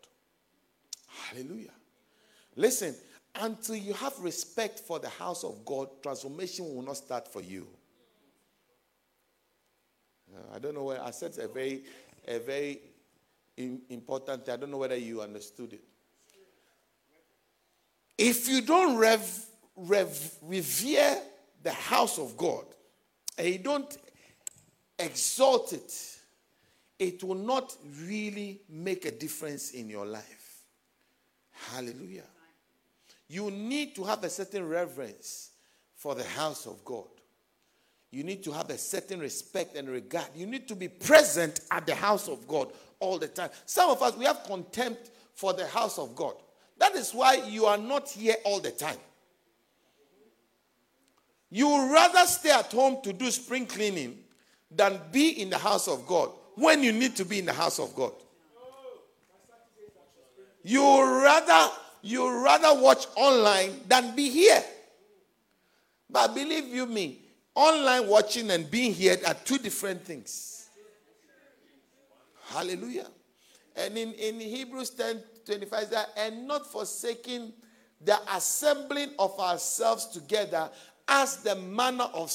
Hallelujah. 1.06 1.74
Listen, 2.56 2.94
until 3.34 3.76
you 3.76 3.92
have 3.92 4.18
respect 4.20 4.80
for 4.80 4.98
the 4.98 5.10
house 5.10 5.44
of 5.44 5.66
God, 5.66 5.88
transformation 6.02 6.64
will 6.74 6.80
not 6.80 6.96
start 6.96 7.30
for 7.30 7.42
you. 7.42 7.66
I 10.52 10.58
don't 10.58 10.74
know 10.74 10.84
where 10.84 11.02
I 11.02 11.10
said 11.10 11.36
a 11.38 11.48
very, 11.48 11.84
a 12.26 12.38
very 12.38 12.80
important. 13.90 14.48
I 14.48 14.56
don't 14.56 14.70
know 14.70 14.78
whether 14.78 14.96
you 14.96 15.20
understood 15.20 15.72
it. 15.72 15.84
If 18.16 18.48
you 18.48 18.62
don't 18.62 18.96
rev, 18.96 19.46
rev, 19.76 20.30
revere 20.42 21.18
the 21.62 21.72
house 21.72 22.18
of 22.18 22.36
God 22.36 22.64
and 23.36 23.48
you 23.48 23.58
don't 23.58 23.96
exalt 24.98 25.72
it, 25.72 26.18
it 26.98 27.24
will 27.24 27.34
not 27.34 27.76
really 28.02 28.60
make 28.68 29.04
a 29.04 29.10
difference 29.10 29.72
in 29.72 29.88
your 29.88 30.06
life. 30.06 30.62
Hallelujah. 31.50 32.24
You 33.28 33.50
need 33.50 33.96
to 33.96 34.04
have 34.04 34.22
a 34.22 34.30
certain 34.30 34.68
reverence 34.68 35.50
for 35.96 36.14
the 36.14 36.24
house 36.24 36.66
of 36.66 36.84
God. 36.84 37.08
You 38.14 38.22
need 38.22 38.44
to 38.44 38.52
have 38.52 38.70
a 38.70 38.78
certain 38.78 39.18
respect 39.18 39.74
and 39.74 39.88
regard. 39.88 40.26
You 40.36 40.46
need 40.46 40.68
to 40.68 40.76
be 40.76 40.86
present 40.86 41.58
at 41.72 41.84
the 41.84 41.96
house 41.96 42.28
of 42.28 42.46
God 42.46 42.70
all 43.00 43.18
the 43.18 43.26
time. 43.26 43.50
Some 43.66 43.90
of 43.90 44.00
us, 44.02 44.16
we 44.16 44.24
have 44.24 44.44
contempt 44.44 45.10
for 45.34 45.52
the 45.52 45.66
house 45.66 45.98
of 45.98 46.14
God. 46.14 46.34
That 46.78 46.94
is 46.94 47.12
why 47.12 47.42
you 47.48 47.66
are 47.66 47.76
not 47.76 48.08
here 48.08 48.36
all 48.44 48.60
the 48.60 48.70
time. 48.70 48.98
You 51.50 51.68
would 51.68 51.92
rather 51.92 52.24
stay 52.26 52.52
at 52.52 52.70
home 52.70 52.98
to 53.02 53.12
do 53.12 53.32
spring 53.32 53.66
cleaning 53.66 54.16
than 54.70 55.00
be 55.10 55.42
in 55.42 55.50
the 55.50 55.58
house 55.58 55.88
of 55.88 56.06
God 56.06 56.30
when 56.54 56.84
you 56.84 56.92
need 56.92 57.16
to 57.16 57.24
be 57.24 57.40
in 57.40 57.46
the 57.46 57.52
house 57.52 57.80
of 57.80 57.96
God. 57.96 58.12
You 60.62 60.82
rather 61.02 61.72
you 62.00 62.44
rather 62.44 62.80
watch 62.80 63.06
online 63.16 63.80
than 63.88 64.14
be 64.14 64.30
here. 64.30 64.62
But 66.08 66.32
believe 66.32 66.68
you 66.68 66.86
me, 66.86 67.23
online 67.54 68.08
watching 68.08 68.50
and 68.50 68.70
being 68.70 68.92
here 68.92 69.16
are 69.26 69.34
two 69.34 69.58
different 69.58 70.04
things. 70.04 70.68
Hallelujah. 72.46 73.08
And 73.76 73.96
in, 73.96 74.12
in 74.12 74.40
Hebrews 74.40 74.90
10 74.90 75.22
25, 75.46 75.90
that, 75.90 76.08
and 76.16 76.48
not 76.48 76.66
forsaking 76.66 77.52
the 78.00 78.18
assembling 78.34 79.10
of 79.18 79.38
ourselves 79.38 80.06
together 80.06 80.70
as 81.06 81.38
the 81.38 81.54
manner 81.56 82.08
of, 82.14 82.32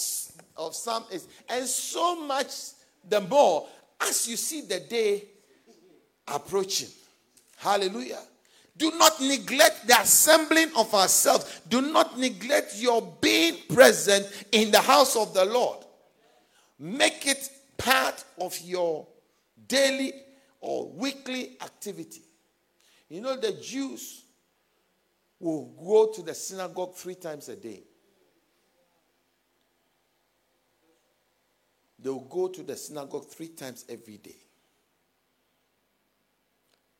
of 0.57 0.75
some 0.75 1.05
is. 1.11 1.27
And 1.49 1.65
so 1.65 2.23
much 2.25 2.71
the 3.07 3.21
more 3.21 3.67
as 4.01 4.27
you 4.27 4.37
see 4.37 4.61
the 4.61 4.79
day 4.79 5.23
approaching. 6.27 6.89
Hallelujah. 7.57 8.21
Do 8.79 8.91
not 8.91 9.19
neglect 9.19 9.87
the 9.87 9.99
assembling 9.99 10.71
of 10.77 10.93
ourselves. 10.93 11.59
Do 11.67 11.81
not 11.81 12.17
neglect 12.17 12.77
your 12.77 13.01
being 13.19 13.57
present 13.67 14.25
in 14.53 14.71
the 14.71 14.79
house 14.79 15.17
of 15.17 15.33
the 15.33 15.43
Lord. 15.43 15.79
Make 16.79 17.27
it 17.27 17.49
part 17.77 18.23
of 18.39 18.57
your 18.61 19.05
daily 19.67 20.13
or 20.61 20.87
weekly 20.91 21.57
activity. 21.61 22.21
You 23.09 23.19
know, 23.19 23.35
the 23.35 23.51
Jews 23.51 24.23
will 25.41 25.65
go 25.65 26.13
to 26.13 26.21
the 26.21 26.33
synagogue 26.33 26.95
three 26.95 27.15
times 27.15 27.49
a 27.49 27.57
day. 27.57 27.83
They 32.01 32.09
will 32.09 32.21
go 32.21 32.47
to 32.47 32.63
the 32.63 32.77
synagogue 32.77 33.27
three 33.27 33.49
times 33.49 33.83
every 33.89 34.19
day. 34.19 34.37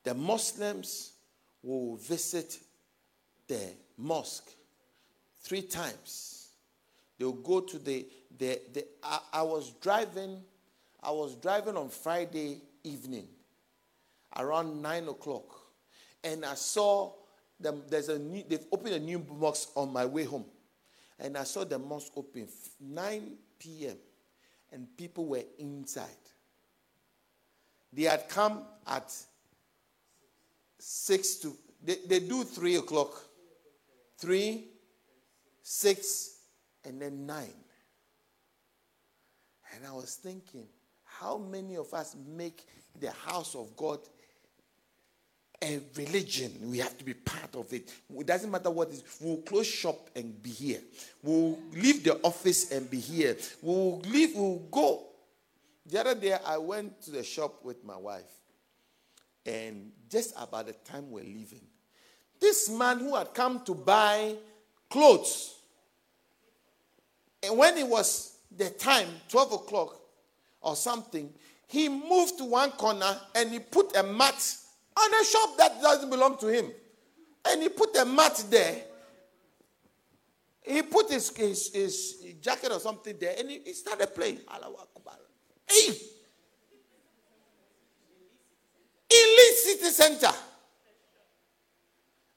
The 0.03 0.13
Muslims 0.13 1.13
will 1.63 1.95
visit 1.97 2.59
the 3.47 3.71
mosque 3.97 4.49
three 5.41 5.61
times. 5.61 6.49
They'll 7.17 7.33
go 7.33 7.59
to 7.61 7.79
the, 7.79 8.07
the, 8.37 8.61
the 8.73 8.85
I, 9.03 9.19
I 9.33 9.41
was 9.41 9.71
driving, 9.81 10.41
I 11.01 11.11
was 11.11 11.35
driving 11.35 11.75
on 11.75 11.89
Friday 11.89 12.61
evening 12.83 13.27
around 14.37 14.81
nine 14.81 15.07
o'clock, 15.07 15.55
and 16.23 16.45
I 16.45 16.55
saw 16.55 17.13
them, 17.59 17.81
there's 17.89 18.09
a 18.09 18.17
new, 18.17 18.43
they've 18.47 18.65
opened 18.71 18.95
a 18.95 18.99
new 18.99 19.25
mosque 19.37 19.69
on 19.75 19.91
my 19.91 20.05
way 20.05 20.23
home, 20.23 20.45
and 21.19 21.37
I 21.37 21.43
saw 21.43 21.65
the 21.65 21.77
mosque 21.77 22.13
open 22.15 22.47
9 22.79 23.31
p.m. 23.59 23.97
and 24.71 24.87
people 24.95 25.25
were 25.25 25.43
inside. 25.57 26.07
They 27.91 28.03
had 28.03 28.29
come 28.29 28.63
at 28.87 29.13
six 30.79 31.35
to 31.35 31.55
they, 31.83 31.97
they 32.07 32.19
do 32.19 32.43
three 32.43 32.75
o'clock, 32.75 33.11
three, 34.17 34.65
six, 35.61 36.39
and 36.83 37.01
then 37.01 37.25
nine. 37.25 37.53
And 39.75 39.85
I 39.85 39.91
was 39.91 40.15
thinking, 40.15 40.65
how 41.03 41.37
many 41.37 41.77
of 41.77 41.93
us 41.93 42.15
make 42.27 42.65
the 42.99 43.11
house 43.11 43.55
of 43.55 43.75
God 43.77 43.99
a 45.61 45.81
religion. 45.95 46.53
We 46.61 46.77
have 46.77 46.97
to 46.97 47.03
be 47.03 47.13
part 47.13 47.55
of 47.55 47.71
it. 47.73 47.91
It 48.17 48.25
doesn't 48.25 48.49
matter 48.49 48.69
what 48.69 48.89
is. 48.89 49.03
We'll 49.19 49.37
close 49.37 49.67
shop 49.67 50.09
and 50.15 50.41
be 50.41 50.51
here. 50.51 50.79
We'll 51.21 51.59
leave 51.73 52.03
the 52.03 52.15
office 52.21 52.71
and 52.71 52.89
be 52.89 52.99
here. 52.99 53.35
We'll 53.61 53.99
leave, 53.99 54.35
we'll 54.35 54.59
go. 54.71 55.05
The 55.85 55.99
other 55.99 56.15
day, 56.15 56.37
I 56.45 56.57
went 56.57 57.01
to 57.03 57.11
the 57.11 57.23
shop 57.23 57.65
with 57.65 57.83
my 57.83 57.97
wife. 57.97 58.38
And 59.45 59.91
just 60.09 60.33
about 60.37 60.67
the 60.67 60.73
time 60.73 61.09
we're 61.11 61.23
leaving, 61.23 61.61
this 62.39 62.69
man 62.69 62.99
who 62.99 63.15
had 63.15 63.33
come 63.33 63.61
to 63.65 63.73
buy 63.73 64.35
clothes, 64.89 65.55
and 67.43 67.57
when 67.57 67.77
it 67.77 67.87
was 67.87 68.37
the 68.55 68.69
time, 68.69 69.07
12 69.29 69.53
o'clock 69.53 69.99
or 70.61 70.75
something, 70.75 71.33
he 71.67 71.87
moved 71.87 72.37
to 72.39 72.45
one 72.45 72.71
corner 72.71 73.17
and 73.35 73.51
he 73.51 73.59
put 73.59 73.95
a 73.95 74.03
mat 74.03 74.55
on 74.97 75.13
a 75.13 75.23
shop 75.23 75.57
that 75.57 75.81
doesn't 75.81 76.09
belong 76.09 76.37
to 76.37 76.47
him. 76.47 76.71
And 77.47 77.61
he 77.61 77.69
put 77.69 77.95
a 77.95 78.05
mat 78.05 78.43
there. 78.49 78.83
He 80.63 80.81
put 80.81 81.09
his, 81.09 81.35
his, 81.35 81.71
his 81.71 82.15
jacket 82.41 82.71
or 82.71 82.79
something 82.79 83.15
there 83.19 83.35
and 83.37 83.49
he, 83.49 83.61
he 83.65 83.73
started 83.73 84.13
playing. 84.13 84.39
Hey! 85.67 85.95
City 89.63 89.89
Center. 89.89 90.31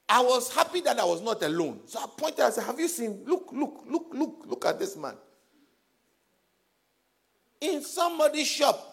I 0.07 0.21
was 0.21 0.53
happy 0.53 0.81
that 0.81 0.99
I 0.99 1.05
was 1.05 1.21
not 1.21 1.41
alone. 1.43 1.79
So 1.85 1.99
I 1.99 2.05
pointed, 2.17 2.41
I 2.41 2.49
said, 2.49 2.65
Have 2.65 2.79
you 2.79 2.87
seen? 2.87 3.23
Look, 3.25 3.49
look, 3.51 3.83
look, 3.89 4.07
look, 4.13 4.43
look 4.45 4.65
at 4.65 4.79
this 4.79 4.95
man. 4.95 5.15
In 7.61 7.81
somebody's 7.81 8.47
shop. 8.47 8.89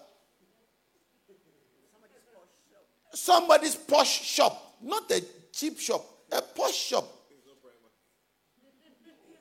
Somebody's 3.12 3.75
posh 3.75 4.23
shop. 4.23 4.77
Not 4.81 5.11
a 5.11 5.23
cheap 5.53 5.79
shop, 5.79 6.05
a 6.31 6.40
posh 6.40 6.75
shop. 6.75 7.05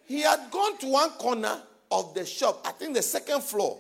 He 0.06 0.22
had 0.22 0.50
gone 0.50 0.78
to 0.80 0.88
one 0.88 1.12
corner 1.12 1.62
of 1.92 2.14
the 2.16 2.26
shop, 2.26 2.62
I 2.66 2.72
think 2.72 2.96
the 2.96 3.02
second 3.02 3.44
floor. 3.44 3.80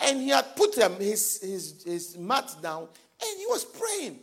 And 0.00 0.20
he 0.20 0.28
had 0.28 0.54
put 0.56 0.76
um, 0.78 0.96
his, 0.96 1.40
his, 1.40 1.82
his 1.84 2.18
mat 2.18 2.54
down 2.60 2.88
and 3.20 3.38
he 3.38 3.46
was 3.46 3.64
praying. 3.64 4.18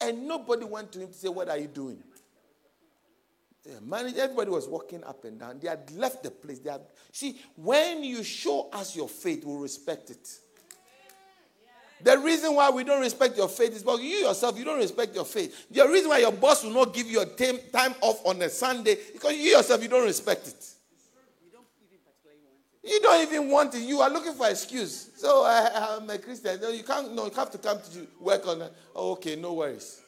And 0.00 0.28
nobody 0.28 0.64
went 0.64 0.92
to 0.92 1.00
him 1.00 1.08
to 1.08 1.14
say, 1.14 1.28
What 1.28 1.48
are 1.48 1.58
you 1.58 1.68
doing? 1.68 2.02
Manager, 3.82 4.20
everybody 4.20 4.50
was 4.50 4.68
walking 4.68 5.02
up 5.04 5.24
and 5.24 5.40
down. 5.40 5.58
They 5.60 5.68
had 5.68 5.90
left 5.92 6.22
the 6.22 6.30
place. 6.30 6.60
They 6.60 6.70
had, 6.70 6.82
see, 7.10 7.40
when 7.56 8.04
you 8.04 8.22
show 8.22 8.68
us 8.72 8.94
your 8.94 9.08
faith, 9.08 9.44
we'll 9.44 9.58
respect 9.58 10.10
it. 10.10 10.38
The 12.02 12.18
reason 12.18 12.54
why 12.54 12.70
we 12.70 12.84
don't 12.84 13.00
respect 13.00 13.36
your 13.36 13.48
faith 13.48 13.74
is 13.74 13.82
because 13.82 14.00
you 14.00 14.18
yourself, 14.18 14.58
you 14.58 14.64
don't 14.64 14.78
respect 14.78 15.14
your 15.14 15.24
faith. 15.24 15.66
The 15.70 15.88
reason 15.88 16.10
why 16.10 16.18
your 16.18 16.32
boss 16.32 16.62
will 16.62 16.72
not 16.72 16.92
give 16.92 17.10
you 17.10 17.22
a 17.22 17.26
time 17.26 17.94
off 18.02 18.24
on 18.26 18.40
a 18.42 18.50
Sunday 18.50 18.92
is 18.92 19.12
because 19.12 19.34
you 19.34 19.56
yourself, 19.56 19.82
you 19.82 19.88
don't 19.88 20.04
respect 20.04 20.46
it. 20.46 20.75
You 22.86 23.00
don't 23.00 23.20
even 23.26 23.50
want 23.50 23.74
it. 23.74 23.82
You 23.82 24.00
are 24.00 24.10
looking 24.10 24.32
for 24.32 24.48
excuse. 24.48 25.10
So 25.16 25.42
I, 25.44 25.96
am 25.96 26.08
a 26.08 26.18
Christian. 26.18 26.60
No, 26.60 26.68
you 26.68 26.84
can't. 26.84 27.12
No, 27.14 27.24
you 27.24 27.32
have 27.32 27.50
to 27.50 27.58
come 27.58 27.78
to 27.78 28.06
work 28.20 28.46
on 28.46 28.62
it. 28.62 28.72
Oh, 28.94 29.12
okay, 29.12 29.34
no 29.34 29.54
worries. 29.54 30.02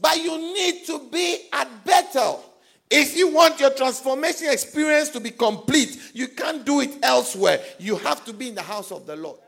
But 0.00 0.22
you 0.22 0.38
need 0.38 0.86
to 0.86 1.08
be 1.10 1.48
at 1.52 1.84
Bethel. 1.84 2.44
If 2.88 3.16
you 3.16 3.34
want 3.34 3.58
your 3.58 3.70
transformation 3.70 4.48
experience 4.50 5.08
to 5.10 5.20
be 5.20 5.32
complete, 5.32 5.98
you 6.14 6.28
can't 6.28 6.64
do 6.64 6.80
it 6.80 6.98
elsewhere. 7.02 7.60
You 7.78 7.96
have 7.96 8.24
to 8.26 8.32
be 8.32 8.48
in 8.48 8.54
the 8.54 8.62
house 8.62 8.92
of 8.92 9.06
the 9.06 9.16
Lord. 9.16 9.38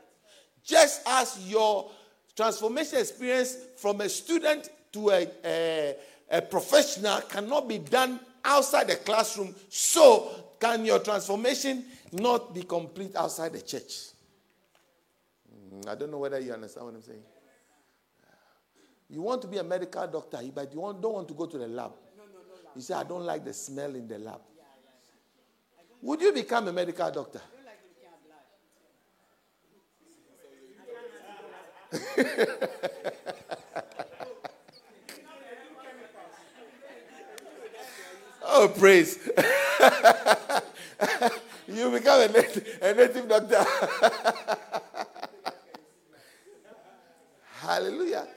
Just 0.63 1.01
as 1.07 1.39
your 1.49 1.89
transformation 2.35 2.99
experience 2.99 3.55
from 3.77 4.01
a 4.01 4.09
student 4.09 4.69
to 4.91 5.09
a, 5.09 5.27
a, 5.45 5.95
a 6.31 6.41
professional 6.41 7.19
cannot 7.21 7.67
be 7.67 7.77
done 7.77 8.19
outside 8.43 8.87
the 8.87 8.95
classroom, 8.95 9.53
so 9.69 10.31
can 10.59 10.85
your 10.85 10.99
transformation 10.99 11.83
not 12.13 12.53
be 12.55 12.63
complete 12.63 13.15
outside 13.15 13.51
the 13.53 13.61
church? 13.61 14.09
Hmm, 15.51 15.81
I 15.89 15.95
don't 15.95 16.09
know 16.09 16.19
whether 16.19 16.39
you 16.39 16.53
understand 16.53 16.85
what 16.85 16.95
I'm 16.95 17.01
saying. 17.01 17.21
You 19.09 19.21
want 19.21 19.41
to 19.41 19.47
be 19.49 19.57
a 19.57 19.63
medical 19.63 20.07
doctor, 20.07 20.39
but 20.55 20.73
you 20.73 20.79
don't 20.79 21.01
want 21.13 21.27
to 21.27 21.33
go 21.33 21.45
to 21.45 21.57
the 21.57 21.67
lab. 21.67 21.91
You 22.73 22.81
say, 22.81 22.93
I 22.93 23.03
don't 23.03 23.25
like 23.25 23.43
the 23.43 23.53
smell 23.53 23.93
in 23.93 24.07
the 24.07 24.17
lab. 24.17 24.39
Would 26.01 26.21
you 26.21 26.31
become 26.31 26.69
a 26.69 26.73
medical 26.73 27.11
doctor? 27.11 27.41
oh, 38.51 38.67
praise. 38.77 39.17
you 41.67 41.89
become 41.91 42.21
a 42.21 42.27
native, 42.27 42.79
a 42.81 42.93
native 42.93 43.27
doctor. 43.27 43.65
Hallelujah. 47.59 48.27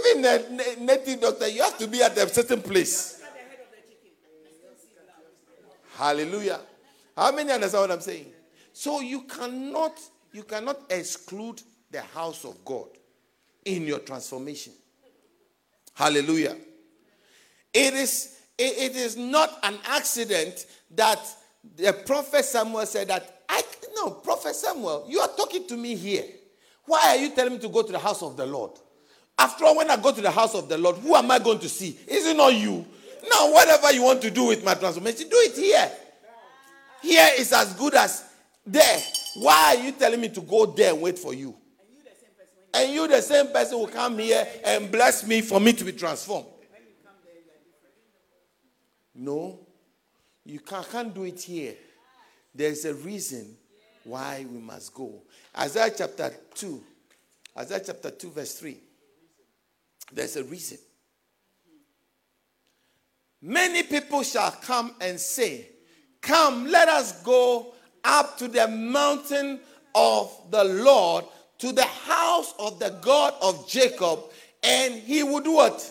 Even 0.00 0.24
a 0.24 0.38
native 0.80 1.20
doctor, 1.20 1.48
you 1.48 1.62
have 1.62 1.78
to 1.78 1.86
be 1.86 2.02
at 2.02 2.16
a 2.16 2.28
certain 2.28 2.62
place. 2.62 3.22
Hallelujah. 5.96 6.60
How 7.16 7.32
many 7.32 7.50
understand 7.50 7.82
what 7.82 7.90
I'm 7.90 8.00
saying? 8.00 8.26
So 8.72 9.00
you 9.00 9.22
cannot 9.22 9.98
you 10.32 10.42
cannot 10.42 10.80
exclude 10.90 11.62
the 11.90 12.02
house 12.02 12.44
of 12.44 12.62
God 12.64 12.88
in 13.64 13.86
your 13.86 14.00
transformation. 14.00 14.74
Hallelujah. 15.94 16.56
It 17.72 17.94
is 17.94 18.35
it 18.58 18.96
is 18.96 19.16
not 19.16 19.58
an 19.62 19.78
accident 19.86 20.66
that 20.92 21.20
the 21.76 21.92
prophet 21.92 22.44
Samuel 22.44 22.86
said 22.86 23.08
that 23.08 23.42
I 23.48 23.62
no 23.96 24.10
prophet 24.10 24.54
Samuel, 24.54 25.06
you 25.08 25.18
are 25.20 25.28
talking 25.28 25.66
to 25.68 25.76
me 25.76 25.96
here. 25.96 26.24
Why 26.84 27.00
are 27.08 27.16
you 27.16 27.30
telling 27.30 27.54
me 27.54 27.58
to 27.60 27.68
go 27.68 27.82
to 27.82 27.90
the 27.90 27.98
house 27.98 28.22
of 28.22 28.36
the 28.36 28.46
Lord? 28.46 28.72
After 29.38 29.64
all, 29.64 29.76
when 29.76 29.90
I 29.90 29.96
go 29.96 30.12
to 30.12 30.20
the 30.20 30.30
house 30.30 30.54
of 30.54 30.68
the 30.68 30.78
Lord, 30.78 30.96
who 30.96 31.14
am 31.14 31.30
I 31.30 31.38
going 31.38 31.58
to 31.58 31.68
see? 31.68 31.98
Is 32.06 32.26
it 32.26 32.36
not 32.36 32.54
you? 32.54 32.86
Now, 33.28 33.52
whatever 33.52 33.92
you 33.92 34.02
want 34.02 34.22
to 34.22 34.30
do 34.30 34.44
with 34.44 34.64
my 34.64 34.74
transformation, 34.74 35.28
do 35.28 35.36
it 35.36 35.56
here. 35.56 35.90
Here 37.02 37.30
is 37.38 37.52
as 37.52 37.74
good 37.74 37.94
as 37.94 38.24
there. 38.64 39.02
Why 39.34 39.74
are 39.76 39.84
you 39.84 39.92
telling 39.92 40.20
me 40.20 40.28
to 40.30 40.40
go 40.40 40.66
there 40.66 40.92
and 40.92 41.02
wait 41.02 41.18
for 41.18 41.34
you? 41.34 41.54
And 42.72 42.92
you, 42.92 43.08
the 43.08 43.20
same 43.20 43.48
person, 43.48 43.78
will 43.78 43.88
come 43.88 44.18
here 44.18 44.46
and 44.64 44.90
bless 44.90 45.26
me 45.26 45.40
for 45.40 45.58
me 45.58 45.72
to 45.72 45.84
be 45.84 45.92
transformed. 45.92 46.46
No, 49.16 49.58
you 50.44 50.60
can't, 50.60 50.88
can't 50.90 51.14
do 51.14 51.24
it 51.24 51.40
here. 51.40 51.74
There's 52.54 52.84
a 52.84 52.94
reason 52.94 53.56
why 54.04 54.46
we 54.48 54.58
must 54.58 54.94
go. 54.94 55.22
Isaiah 55.58 55.92
chapter 55.96 56.32
2, 56.54 56.82
Isaiah 57.58 57.82
chapter 57.84 58.10
2, 58.10 58.30
verse 58.30 58.54
3. 58.54 58.76
There's 60.12 60.36
a 60.36 60.44
reason. 60.44 60.78
Many 63.42 63.82
people 63.82 64.22
shall 64.22 64.50
come 64.50 64.94
and 65.00 65.18
say, 65.18 65.68
Come, 66.20 66.66
let 66.66 66.88
us 66.88 67.22
go 67.22 67.74
up 68.04 68.38
to 68.38 68.48
the 68.48 68.68
mountain 68.68 69.60
of 69.94 70.32
the 70.50 70.64
Lord, 70.64 71.24
to 71.58 71.72
the 71.72 71.84
house 71.84 72.54
of 72.58 72.78
the 72.78 72.90
God 73.00 73.34
of 73.40 73.68
Jacob, 73.68 74.20
and 74.62 74.94
he 74.94 75.22
would 75.22 75.46
what? 75.46 75.88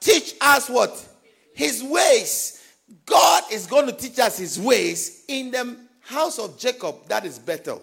Teach 0.00 0.34
us 0.40 0.68
what? 0.68 1.08
His 1.54 1.82
ways. 1.82 2.60
God 3.06 3.44
is 3.50 3.66
going 3.66 3.86
to 3.86 3.92
teach 3.92 4.18
us 4.18 4.38
his 4.38 4.60
ways 4.60 5.24
in 5.28 5.50
the 5.50 5.76
house 6.00 6.38
of 6.38 6.58
Jacob. 6.58 7.06
That 7.08 7.24
is 7.24 7.38
Bethel. 7.38 7.82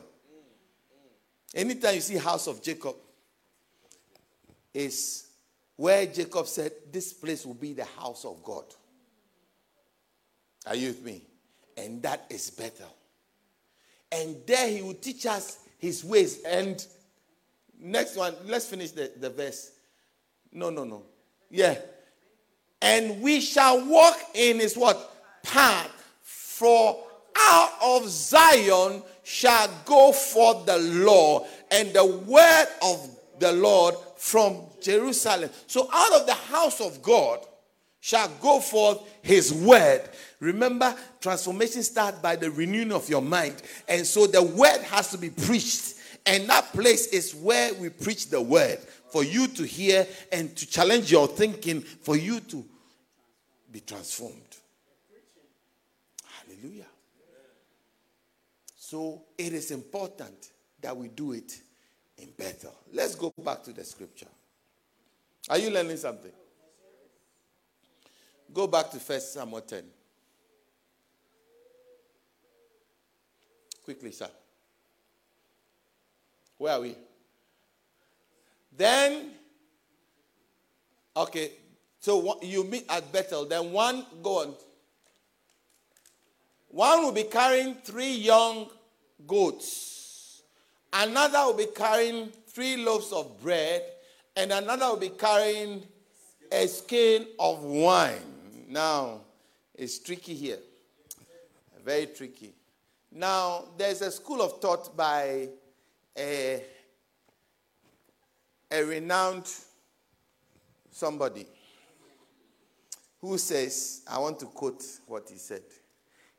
Anytime 1.55 1.95
you 1.95 2.01
see 2.01 2.17
house 2.17 2.47
of 2.47 2.61
Jacob, 2.61 2.95
is 4.73 5.27
where 5.75 6.05
Jacob 6.05 6.47
said, 6.47 6.71
This 6.91 7.13
place 7.13 7.45
will 7.45 7.53
be 7.53 7.73
the 7.73 7.85
house 7.85 8.25
of 8.25 8.43
God. 8.43 8.65
Are 10.67 10.75
you 10.75 10.89
with 10.89 11.03
me? 11.03 11.23
And 11.75 12.01
that 12.03 12.25
is 12.29 12.49
Bethel. 12.51 12.93
And 14.11 14.37
there 14.45 14.69
he 14.69 14.81
will 14.81 14.93
teach 14.93 15.25
us 15.25 15.59
his 15.77 16.03
ways. 16.03 16.43
And 16.43 16.85
next 17.79 18.15
one, 18.15 18.35
let's 18.45 18.67
finish 18.67 18.91
the, 18.91 19.11
the 19.17 19.29
verse. 19.29 19.71
No, 20.51 20.69
no, 20.69 20.83
no. 20.83 21.03
Yeah. 21.49 21.77
And 22.81 23.21
we 23.21 23.41
shall 23.41 23.85
walk 23.85 24.17
in 24.33 24.59
his 24.59 24.75
what? 24.75 25.13
Path. 25.43 25.89
For 26.23 27.03
out 27.37 27.71
of 27.81 28.07
Zion 28.07 29.03
shall 29.23 29.69
go 29.85 30.11
forth 30.11 30.65
the 30.65 30.77
law 30.77 31.45
and 31.69 31.93
the 31.93 32.05
word 32.05 32.67
of 32.83 33.09
the 33.39 33.51
Lord 33.51 33.95
from 34.17 34.61
Jerusalem. 34.81 35.49
So 35.67 35.89
out 35.91 36.13
of 36.13 36.27
the 36.27 36.33
house 36.33 36.81
of 36.81 37.01
God 37.01 37.45
shall 37.99 38.29
go 38.41 38.59
forth 38.59 38.99
his 39.21 39.53
word. 39.53 40.01
Remember, 40.39 40.95
transformation 41.19 41.83
starts 41.83 42.19
by 42.19 42.35
the 42.35 42.51
renewing 42.51 42.91
of 42.91 43.09
your 43.09 43.21
mind. 43.21 43.61
And 43.87 44.05
so 44.05 44.27
the 44.27 44.43
word 44.43 44.81
has 44.81 45.11
to 45.11 45.17
be 45.17 45.29
preached. 45.29 45.95
And 46.25 46.47
that 46.49 46.71
place 46.73 47.07
is 47.07 47.33
where 47.33 47.73
we 47.75 47.89
preach 47.89 48.29
the 48.29 48.41
word 48.41 48.79
for 49.11 49.23
you 49.23 49.47
to 49.47 49.63
hear 49.63 50.07
and 50.31 50.55
to 50.55 50.67
challenge 50.67 51.11
your 51.11 51.27
thinking, 51.27 51.81
for 51.81 52.15
you 52.15 52.39
to 52.39 52.65
be 53.71 53.79
transformed. 53.79 54.57
Hallelujah. 56.39 56.87
So 58.75 59.23
it 59.37 59.53
is 59.53 59.71
important 59.71 60.51
that 60.81 60.95
we 60.95 61.07
do 61.07 61.31
it 61.31 61.61
in 62.17 62.29
Bethel. 62.37 62.75
Let's 62.91 63.15
go 63.15 63.33
back 63.43 63.63
to 63.63 63.73
the 63.73 63.83
scripture. 63.83 64.27
Are 65.49 65.57
you 65.57 65.69
learning 65.69 65.97
something? 65.97 66.31
Go 68.53 68.67
back 68.67 68.91
to 68.91 68.99
First 68.99 69.33
Samuel 69.33 69.61
10. 69.61 69.83
Quickly, 73.83 74.11
sir. 74.11 74.29
Where 76.57 76.73
are 76.73 76.81
we? 76.81 76.95
Then, 78.75 79.31
okay, 81.15 81.51
so 82.01 82.39
you 82.41 82.63
meet 82.63 82.85
at 82.89 83.11
Bethel. 83.13 83.45
Then 83.45 83.71
one, 83.71 84.05
go 84.23 84.39
on. 84.41 84.55
One 86.69 87.03
will 87.03 87.11
be 87.11 87.23
carrying 87.23 87.75
three 87.75 88.13
young 88.13 88.67
goats. 89.27 90.41
Another 90.91 91.45
will 91.45 91.53
be 91.53 91.67
carrying 91.67 92.29
three 92.47 92.77
loaves 92.77 93.11
of 93.11 93.39
bread. 93.39 93.83
And 94.35 94.51
another 94.51 94.87
will 94.87 94.97
be 94.97 95.09
carrying 95.09 95.83
a 96.51 96.67
skin 96.67 97.27
of 97.37 97.63
wine. 97.63 98.65
Now, 98.67 99.21
it's 99.75 99.99
tricky 99.99 100.33
here. 100.33 100.59
Very 101.85 102.07
tricky. 102.07 102.51
Now, 103.11 103.65
there's 103.77 104.01
a 104.01 104.09
school 104.09 104.41
of 104.41 104.59
thought 104.59 104.97
by 104.97 105.49
a, 106.17 106.63
a 108.71 108.83
renowned 108.83 109.53
somebody 110.89 111.45
who 113.21 113.37
says, 113.37 114.01
I 114.09 114.17
want 114.19 114.39
to 114.39 114.47
quote 114.47 114.83
what 115.07 115.29
he 115.29 115.37
said. 115.37 115.61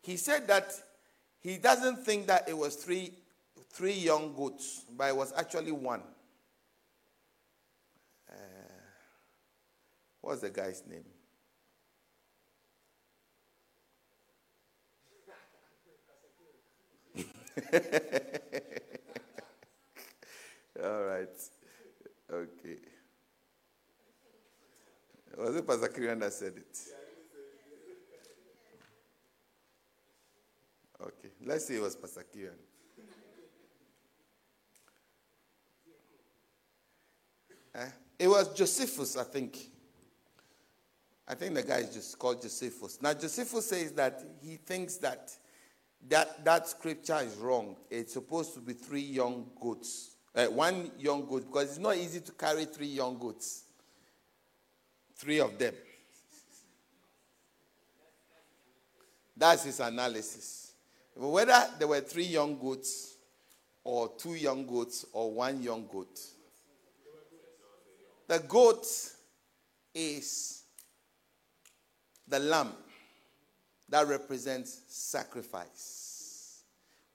He 0.03 0.17
said 0.17 0.47
that 0.49 0.73
he 1.41 1.59
doesn't 1.59 2.05
think 2.05 2.27
that 2.27 2.49
it 2.49 2.57
was 2.59 2.75
three, 2.75 3.13
three 3.71 3.95
young 3.95 4.35
goats, 4.35 4.85
but 4.97 5.09
it 5.09 5.17
was 5.17 5.33
actually 5.37 5.73
one. 5.73 6.03
Uh, 8.29 8.35
what's 10.21 10.41
the 10.41 10.51
guy's 10.51 10.83
name? 10.89 11.05
All 20.83 21.05
right. 21.05 21.29
Okay. 22.33 22.79
Was 25.39 25.57
it 25.57 25.67
Pastor 25.67 25.89
Kirian 25.89 26.21
that 26.21 26.33
said 26.33 26.55
it? 26.57 26.79
Okay. 31.01 31.29
Let's 31.45 31.67
say 31.67 31.77
it 31.77 31.83
was 31.83 31.97
Pastor. 31.97 32.25
Eh? 37.75 37.89
It 38.19 38.29
was 38.29 38.53
Josephus, 38.55 39.17
I 39.17 39.25
think. 39.25 39.59
I 41.27 41.35
think 41.35 41.55
the 41.55 41.63
guy 41.63 41.79
is 41.79 41.95
just 41.95 42.19
called 42.19 42.43
Josephus. 42.43 43.01
Now, 43.01 43.15
Josephus 43.15 43.69
says 43.69 43.93
that 43.93 44.23
he 44.43 44.57
thinks 44.57 44.97
that 44.99 45.31
that, 46.09 46.45
that 46.45 46.69
scripture 46.69 47.21
is 47.23 47.37
wrong. 47.37 47.77
It's 47.91 48.13
supposed 48.13 48.55
to 48.55 48.61
be 48.61 48.75
three 48.75 49.01
young 49.01 49.47
goats. 49.61 50.17
Uh, 50.35 50.47
one 50.47 50.91
young 50.99 51.27
goat, 51.27 51.47
because 51.47 51.71
it's 51.71 51.79
not 51.79 51.97
easy 51.97 52.21
to 52.21 52.33
carry 52.33 52.65
three 52.65 52.87
young 52.87 53.19
goats. 53.19 53.65
Three 55.23 55.39
of 55.39 55.57
them. 55.57 55.73
That's 59.37 59.63
his 59.63 59.79
analysis. 59.79 60.73
Whether 61.15 61.65
there 61.79 61.87
were 61.87 62.01
three 62.01 62.25
young 62.25 62.59
goats, 62.59 63.15
or 63.85 64.11
two 64.19 64.35
young 64.35 64.67
goats, 64.67 65.07
or 65.13 65.31
one 65.31 65.63
young 65.63 65.87
goat. 65.93 66.19
The 68.27 68.41
goat 68.41 68.85
is 69.95 70.65
the 72.27 72.41
lamb 72.41 72.73
that 73.91 74.09
represents 74.09 74.81
sacrifice. 74.89 76.65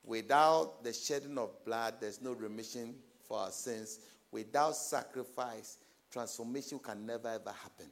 Without 0.05 0.81
the 0.81 0.93
shedding 0.93 1.37
of 1.37 1.49
blood, 1.65 1.95
there's 1.99 2.21
no 2.21 2.31
remission 2.31 2.95
for 3.27 3.39
our 3.39 3.51
sins. 3.51 3.99
Without 4.31 4.77
sacrifice, 4.77 5.77
transformation 6.09 6.79
can 6.79 7.05
never 7.05 7.27
ever 7.27 7.51
happen. 7.51 7.87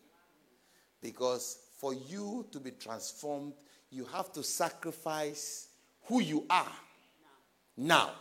Because 1.02 1.58
for 1.78 1.94
you 1.94 2.46
to 2.52 2.60
be 2.60 2.72
transformed, 2.72 3.54
you 3.92 4.06
have 4.06 4.32
to 4.34 4.44
sacrifice 4.44 5.68
who 6.06 6.22
you 6.22 6.46
are 6.50 6.72
now 7.78 8.12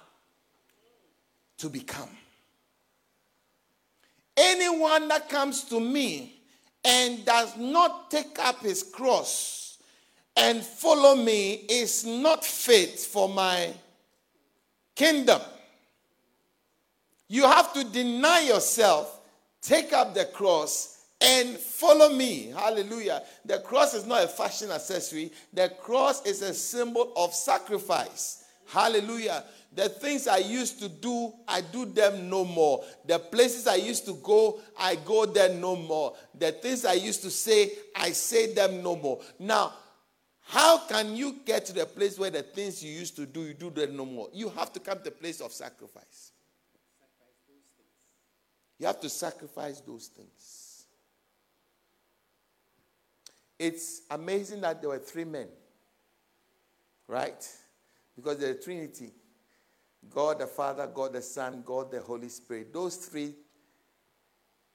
to 1.58 1.68
become. 1.68 2.10
Anyone 4.36 5.08
that 5.08 5.28
comes 5.28 5.64
to 5.64 5.80
me 5.80 6.40
and 6.84 7.24
does 7.24 7.56
not 7.56 8.10
take 8.10 8.38
up 8.38 8.60
his 8.60 8.82
cross 8.82 9.78
and 10.36 10.62
follow 10.62 11.14
me 11.14 11.64
is 11.68 12.04
not 12.04 12.44
fit 12.44 12.98
for 12.98 13.28
my 13.28 13.72
kingdom. 14.94 15.40
You 17.28 17.44
have 17.44 17.72
to 17.74 17.84
deny 17.84 18.40
yourself, 18.40 19.20
take 19.62 19.92
up 19.92 20.14
the 20.14 20.26
cross, 20.26 20.93
and 21.24 21.56
follow 21.56 22.10
me. 22.10 22.52
Hallelujah. 22.54 23.22
The 23.44 23.58
cross 23.58 23.94
is 23.94 24.06
not 24.06 24.24
a 24.24 24.28
fashion 24.28 24.70
accessory, 24.70 25.32
the 25.52 25.70
cross 25.80 26.24
is 26.26 26.42
a 26.42 26.52
symbol 26.54 27.12
of 27.16 27.34
sacrifice. 27.34 28.44
Hallelujah. 28.66 29.44
The 29.74 29.88
things 29.88 30.28
I 30.28 30.38
used 30.38 30.78
to 30.80 30.88
do, 30.88 31.32
I 31.48 31.60
do 31.60 31.84
them 31.84 32.30
no 32.30 32.44
more. 32.44 32.84
The 33.06 33.18
places 33.18 33.66
I 33.66 33.74
used 33.74 34.06
to 34.06 34.14
go, 34.14 34.60
I 34.78 34.94
go 34.96 35.26
there 35.26 35.52
no 35.52 35.74
more. 35.74 36.14
The 36.38 36.52
things 36.52 36.84
I 36.84 36.92
used 36.94 37.22
to 37.22 37.30
say, 37.30 37.72
I 37.94 38.12
say 38.12 38.54
them 38.54 38.82
no 38.82 38.94
more. 38.96 39.20
Now, 39.38 39.74
how 40.46 40.78
can 40.86 41.16
you 41.16 41.40
get 41.44 41.64
to 41.66 41.72
the 41.72 41.86
place 41.86 42.18
where 42.18 42.30
the 42.30 42.42
things 42.42 42.84
you 42.84 42.92
used 42.92 43.16
to 43.16 43.26
do, 43.26 43.42
you 43.42 43.54
do 43.54 43.70
them 43.70 43.96
no 43.96 44.04
more? 44.04 44.28
You 44.32 44.48
have 44.50 44.72
to 44.74 44.80
come 44.80 44.98
to 44.98 45.04
the 45.04 45.10
place 45.10 45.40
of 45.40 45.52
sacrifice. 45.52 46.32
You 48.78 48.86
have 48.86 49.00
to 49.00 49.08
sacrifice 49.08 49.80
those 49.80 50.08
things. 50.08 50.63
It's 53.58 54.02
amazing 54.10 54.60
that 54.62 54.80
there 54.80 54.90
were 54.90 54.98
three 54.98 55.24
men, 55.24 55.48
right? 57.08 57.48
Because 58.16 58.38
the 58.38 58.54
Trinity 58.54 59.12
God 60.10 60.38
the 60.38 60.46
Father, 60.46 60.86
God 60.86 61.12
the 61.12 61.22
Son, 61.22 61.62
God 61.64 61.90
the 61.90 62.00
Holy 62.00 62.28
Spirit. 62.28 62.72
Those 62.72 62.96
three 62.96 63.34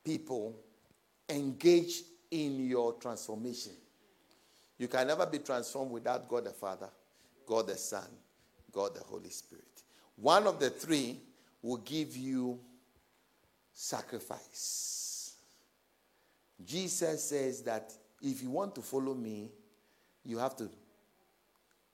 people 0.04 0.56
engage 1.30 2.02
in 2.32 2.68
your 2.68 2.94
transformation. 2.94 3.74
You 4.78 4.88
can 4.88 5.08
never 5.08 5.26
be 5.26 5.40
transformed 5.40 5.92
without 5.92 6.28
God 6.28 6.46
the 6.46 6.52
Father, 6.52 6.90
God 7.46 7.68
the 7.68 7.76
Son, 7.76 8.08
God 8.72 8.96
the 8.96 9.04
Holy 9.04 9.30
Spirit. 9.30 9.66
One 10.16 10.48
of 10.48 10.60
the 10.60 10.70
three 10.70 11.20
will 11.62 11.78
give 11.78 12.16
you 12.16 12.60
sacrifice. 13.74 15.36
Jesus 16.66 17.24
says 17.24 17.62
that 17.64 17.94
if 18.22 18.42
you 18.42 18.50
want 18.50 18.76
to 18.76 18.82
follow 18.82 19.14
me, 19.14 19.52
you 20.24 20.38
have 20.38 20.56
to 20.58 20.70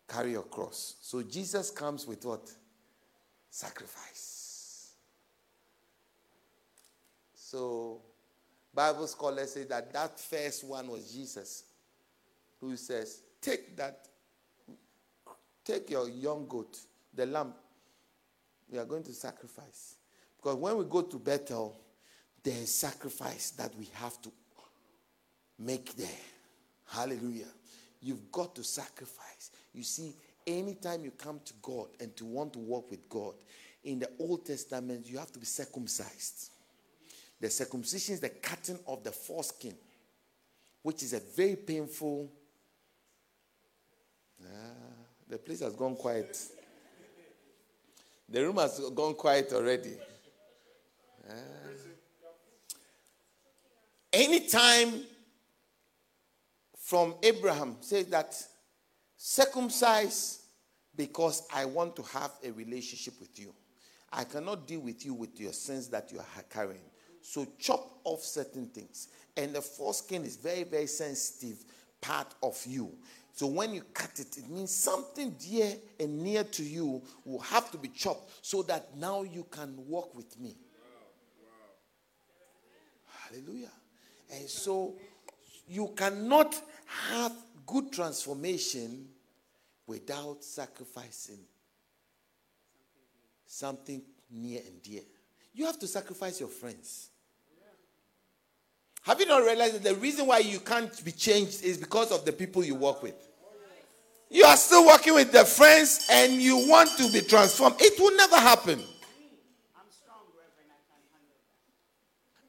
carry 0.08 0.32
your 0.32 0.44
cross. 0.44 0.96
So 1.02 1.22
Jesus 1.24 1.72
comes 1.72 2.06
with 2.06 2.26
what? 2.26 2.52
Sacrifice. 3.50 4.92
So 7.34 8.02
Bible 8.74 9.08
scholars 9.08 9.54
say 9.54 9.64
that 9.66 9.94
that 9.94 10.20
first 10.20 10.64
one 10.66 10.88
was 10.90 11.12
Jesus, 11.12 11.64
who 12.60 12.76
says, 12.76 13.22
"Take 13.40 13.78
that, 13.78 14.10
take 15.64 15.90
your 15.90 16.10
young 16.10 16.48
goat, 16.48 16.78
the 17.14 17.26
lamb. 17.26 17.54
We 18.70 18.78
are 18.78 18.86
going 18.86 19.04
to 19.04 19.14
sacrifice." 19.14 19.96
Because 20.38 20.56
when 20.56 20.78
we 20.78 20.86
go 20.86 21.04
to 21.04 21.18
Bethel, 21.18 21.80
there 22.44 22.58
is 22.58 22.74
sacrifice 22.74 23.52
that 23.52 23.74
we 23.76 23.86
have 23.94 24.22
to 24.22 24.32
make 25.58 25.96
there. 25.96 26.08
Hallelujah. 26.88 27.48
You've 28.02 28.32
got 28.32 28.56
to 28.56 28.64
sacrifice. 28.64 29.52
You 29.74 29.84
see, 29.84 30.14
anytime 30.46 31.04
you 31.04 31.12
come 31.12 31.40
to 31.46 31.54
God 31.62 31.88
and 32.00 32.16
to 32.18 32.26
want 32.26 32.54
to 32.54 32.60
walk 32.60 32.92
with 32.92 33.08
God, 33.10 33.34
in 33.84 34.00
the 34.00 34.10
Old 34.20 34.46
Testament, 34.46 35.08
you 35.08 35.18
have 35.18 35.32
to 35.32 35.40
be 35.40 35.46
circumcised. 35.46 36.50
The 37.40 37.50
circumcision 37.50 38.16
is 38.16 38.20
the 38.20 38.30
cutting 38.30 38.80
of 38.88 39.04
the 39.04 39.12
foreskin, 39.12 39.76
which 40.82 41.04
is 41.04 41.14
a 41.14 41.20
very 41.20 41.56
painful. 41.56 42.32
Ah, 44.44 44.48
the 45.28 45.38
place 45.38 45.60
has 45.60 45.76
gone 45.76 45.96
quiet. 45.96 46.38
The 48.28 48.42
room 48.42 48.58
has 48.58 48.80
gone 48.96 49.14
quiet 49.14 49.54
already. 49.54 49.94
Uh, 51.30 51.34
anytime 54.12 55.04
from 56.86 57.16
Abraham 57.24 57.78
says 57.80 58.06
that 58.10 58.40
circumcise 59.18 60.44
because 60.96 61.48
I 61.52 61.66
want 61.66 61.96
to 61.96 62.04
have 62.04 62.30
a 62.44 62.52
relationship 62.52 63.16
with 63.20 63.40
you. 63.40 63.56
I 64.14 64.24
cannot 64.24 64.68
deal 64.68 64.82
with 64.82 65.04
you 65.04 65.16
with 65.16 65.40
your 65.40 65.52
sins 65.52 65.88
that 65.88 66.12
you 66.12 66.20
are 66.20 66.44
carrying. 66.48 66.86
So 67.24 67.48
chop 67.58 68.02
off 68.04 68.22
certain 68.22 68.68
things. 68.68 69.08
And 69.36 69.56
the 69.56 69.64
foreskin 69.64 70.26
is 70.26 70.36
very, 70.36 70.64
very 70.64 70.86
sensitive 70.86 71.66
part 72.02 72.36
of 72.44 72.64
you. 72.68 72.92
So 73.34 73.48
when 73.48 73.74
you 73.74 73.82
cut 73.92 74.20
it, 74.20 74.38
it 74.38 74.48
means 74.48 74.70
something 74.70 75.36
dear 75.40 75.74
and 76.00 76.22
near 76.22 76.44
to 76.44 76.64
you 76.64 77.02
will 77.26 77.40
have 77.40 77.72
to 77.72 77.80
be 77.80 77.88
chopped 77.88 78.46
so 78.46 78.62
that 78.62 78.96
now 78.96 79.24
you 79.24 79.48
can 79.50 79.74
walk 79.88 80.14
with 80.14 80.40
me. 80.40 80.56
Hallelujah. 83.28 83.72
And 84.32 84.48
so 84.48 84.94
you 85.68 85.92
cannot 85.96 86.62
have 86.86 87.34
good 87.66 87.92
transformation 87.92 89.08
without 89.88 90.44
sacrificing 90.44 91.40
something 93.46 94.02
near 94.32 94.62
and 94.66 94.82
dear. 94.82 95.02
You 95.54 95.66
have 95.66 95.80
to 95.80 95.88
sacrifice 95.88 96.40
your 96.40 96.50
friends. 96.50 97.10
Have 99.04 99.20
you 99.20 99.28
not 99.28 99.44
realized 99.44 99.76
that 99.76 99.84
the 99.84 99.96
reason 99.96 100.26
why 100.26 100.40
you 100.40 100.60
can't 100.60 101.06
be 101.06 101.12
changed 101.12 101.64
is 101.64 101.78
because 101.78 102.12
of 102.12 102.26
the 102.26 102.32
people 102.32 102.64
you 102.64 102.76
work 102.76 103.04
with? 103.04 103.16
You 104.30 104.44
are 104.46 104.58
still 104.58 104.86
working 104.88 105.14
with 105.14 105.32
the 105.32 105.46
friends 105.46 106.08
and 106.10 106.34
you 106.34 106.68
want 106.68 106.90
to 106.98 107.12
be 107.12 107.22
transformed. 107.22 107.76
It 107.80 108.00
will 108.00 108.16
never 108.18 108.38
happen. 108.38 108.82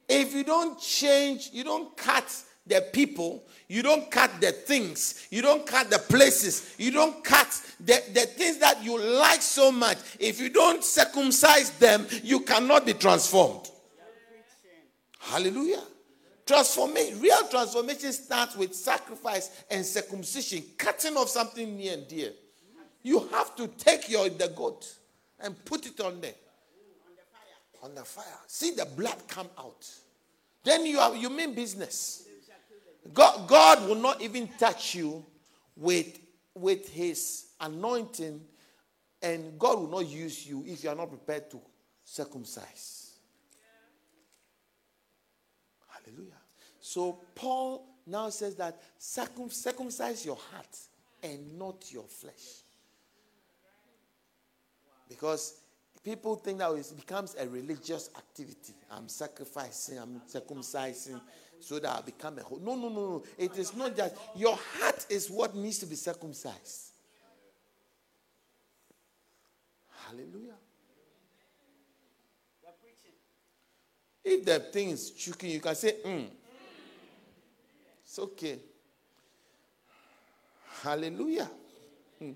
If 0.09 0.33
you 0.33 0.43
don't 0.43 0.79
change, 0.79 1.49
you 1.53 1.63
don't 1.63 1.95
cut 1.95 2.43
the 2.67 2.81
people, 2.93 3.43
you 3.67 3.81
don't 3.81 4.09
cut 4.09 4.39
the 4.39 4.51
things, 4.51 5.27
you 5.29 5.41
don't 5.41 5.65
cut 5.65 5.89
the 5.89 5.99
places, 5.99 6.75
you 6.77 6.91
don't 6.91 7.23
cut 7.23 7.47
the, 7.79 8.01
the 8.13 8.21
things 8.21 8.57
that 8.59 8.83
you 8.83 8.99
like 8.99 9.41
so 9.41 9.71
much. 9.71 9.97
If 10.19 10.39
you 10.39 10.49
don't 10.49 10.83
circumcise 10.83 11.71
them, 11.71 12.07
you 12.23 12.41
cannot 12.41 12.85
be 12.85 12.93
transformed. 12.93 13.69
Hallelujah. 15.19 15.83
Transformation, 16.45 17.19
real 17.19 17.45
transformation 17.49 18.13
starts 18.13 18.55
with 18.55 18.73
sacrifice 18.73 19.63
and 19.69 19.85
circumcision, 19.85 20.63
cutting 20.77 21.17
off 21.17 21.27
something 21.27 21.75
near 21.75 21.93
and 21.93 22.07
dear. 22.07 22.31
You 23.03 23.27
have 23.31 23.55
to 23.57 23.67
take 23.67 24.09
your 24.09 24.29
the 24.29 24.47
goat 24.49 24.87
and 25.39 25.63
put 25.65 25.85
it 25.85 25.99
on 25.99 26.21
there. 26.21 26.35
On 27.83 27.93
the 27.93 28.03
fire. 28.03 28.25
See 28.47 28.71
the 28.71 28.85
blood 28.85 29.17
come 29.27 29.49
out. 29.57 29.89
Then 30.63 30.85
you 30.85 30.99
have 30.99 31.15
you 31.15 31.29
mean 31.29 31.53
business. 31.53 32.26
God, 33.13 33.47
God 33.47 33.87
will 33.87 33.95
not 33.95 34.21
even 34.21 34.47
touch 34.59 34.95
you 34.95 35.25
with, 35.75 36.19
with 36.53 36.89
his 36.89 37.47
anointing, 37.59 38.41
and 39.21 39.57
God 39.59 39.79
will 39.79 39.89
not 39.89 40.07
use 40.07 40.47
you 40.47 40.63
if 40.65 40.83
you 40.83 40.89
are 40.89 40.95
not 40.95 41.09
prepared 41.09 41.49
to 41.51 41.59
circumcise. 42.03 43.11
Hallelujah. 45.87 46.33
So 46.79 47.19
Paul 47.35 47.85
now 48.05 48.29
says 48.29 48.55
that 48.55 48.81
circum, 48.97 49.49
circumcise 49.49 50.25
your 50.25 50.37
heart 50.51 50.77
and 51.21 51.57
not 51.57 51.91
your 51.91 52.03
flesh. 52.03 52.63
Because 55.09 55.55
people 56.03 56.35
think 56.35 56.59
that 56.59 56.71
it 56.71 56.93
becomes 56.95 57.35
a 57.39 57.47
religious 57.47 58.09
activity. 58.17 58.73
I'm 58.91 59.09
sacrificing, 59.09 59.97
I'm 59.99 60.21
circumcising 60.31 61.19
so 61.59 61.79
that 61.79 61.97
I 61.97 62.01
become 62.01 62.39
a 62.39 62.43
whole. 62.43 62.59
No, 62.59 62.75
no, 62.75 62.89
no, 62.89 63.09
no. 63.09 63.23
It 63.37 63.57
is 63.57 63.75
not 63.75 63.95
that. 63.97 64.15
Your 64.35 64.57
heart 64.79 65.05
is 65.09 65.29
what 65.29 65.55
needs 65.55 65.79
to 65.79 65.85
be 65.85 65.95
circumcised. 65.95 66.91
Hallelujah. 70.07 70.55
If 74.23 74.43
the 74.43 74.59
thing 74.59 74.89
is 74.89 75.11
choking, 75.11 75.51
you 75.51 75.61
can 75.61 75.73
say, 75.75 75.95
mm. 76.05 76.27
It's 78.03 78.19
okay. 78.19 78.59
Hallelujah. 80.81 81.49
Mm. 82.21 82.35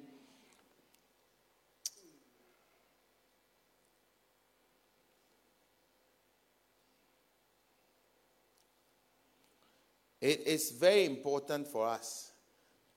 It 10.21 10.45
is 10.45 10.71
very 10.71 11.05
important 11.05 11.67
for 11.67 11.87
us 11.87 12.31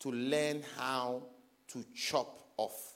to 0.00 0.12
learn 0.12 0.62
how 0.76 1.22
to 1.68 1.84
chop 1.94 2.38
off 2.58 2.94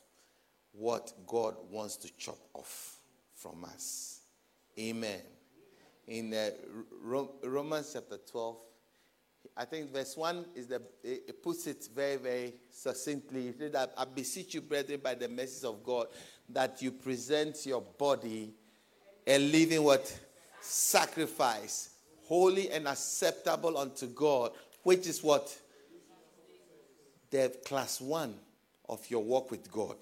what 0.72 1.12
God 1.26 1.56
wants 1.70 1.96
to 1.96 2.10
chop 2.18 2.38
off 2.52 2.98
from 3.34 3.64
us. 3.64 4.20
Amen. 4.78 5.20
In 6.06 6.34
uh, 6.34 6.50
Romans 7.42 7.90
chapter 7.92 8.18
12, 8.30 8.56
I 9.56 9.64
think 9.64 9.92
verse 9.92 10.16
1 10.16 10.44
is 10.54 10.66
the, 10.66 10.82
it 11.02 11.42
puts 11.42 11.66
it 11.66 11.88
very, 11.94 12.16
very 12.16 12.54
succinctly. 12.70 13.48
It 13.48 13.72
that 13.72 13.94
I 13.96 14.04
beseech 14.04 14.54
you, 14.54 14.60
brethren, 14.60 15.00
by 15.02 15.14
the 15.14 15.28
mercies 15.28 15.64
of 15.64 15.82
God, 15.82 16.08
that 16.50 16.80
you 16.82 16.92
present 16.92 17.64
your 17.66 17.80
body 17.80 18.52
a 19.26 19.38
living 19.38 19.82
what? 19.82 20.18
Sacrifice 20.60 21.90
holy 22.28 22.70
and 22.70 22.86
acceptable 22.86 23.78
unto 23.78 24.06
God, 24.06 24.52
which 24.82 25.06
is 25.06 25.22
what? 25.22 25.56
The 27.30 27.52
class 27.64 28.00
one 28.00 28.34
of 28.88 29.08
your 29.10 29.22
walk 29.22 29.50
with 29.50 29.70
God. 29.72 29.96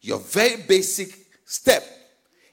Your 0.00 0.18
very 0.18 0.62
basic 0.62 1.14
step 1.44 1.84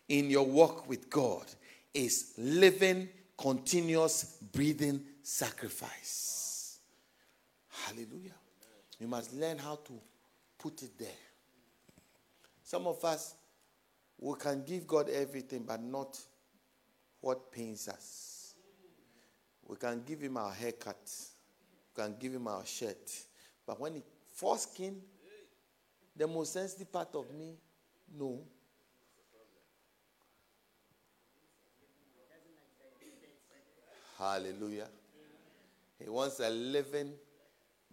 in 0.09 0.29
your 0.29 0.45
walk 0.45 0.89
with 0.89 1.09
God 1.09 1.45
is 1.93 2.33
living 2.37 3.07
continuous 3.37 4.37
breathing 4.51 5.01
sacrifice. 5.23 6.79
Hallelujah. 7.69 8.35
You 8.99 9.07
must 9.07 9.33
learn 9.33 9.57
how 9.57 9.75
to 9.75 9.93
put 10.59 10.83
it 10.83 10.97
there. 10.97 11.07
Some 12.63 12.87
of 12.87 13.03
us, 13.03 13.35
we 14.19 14.35
can 14.35 14.63
give 14.63 14.85
God 14.85 15.09
everything, 15.09 15.63
but 15.63 15.81
not 15.81 16.19
what 17.19 17.51
pains 17.51 17.87
us. 17.87 18.30
We 19.71 19.77
can 19.77 20.03
give 20.05 20.19
Him 20.19 20.35
our 20.35 20.51
haircut, 20.51 20.99
we 21.95 22.03
can 22.03 22.17
give 22.19 22.33
Him 22.33 22.45
our 22.45 22.65
shirt, 22.65 23.09
but 23.65 23.79
when 23.79 23.95
it 23.95 24.03
foreskin, 24.33 24.97
the 26.13 26.27
most 26.27 26.51
sensitive 26.51 26.91
part 26.91 27.15
of 27.15 27.33
me, 27.33 27.53
no. 28.19 28.37
Hallelujah. 34.17 34.89
He 36.03 36.09
wants 36.09 36.41
a 36.41 36.49
living, 36.49 37.13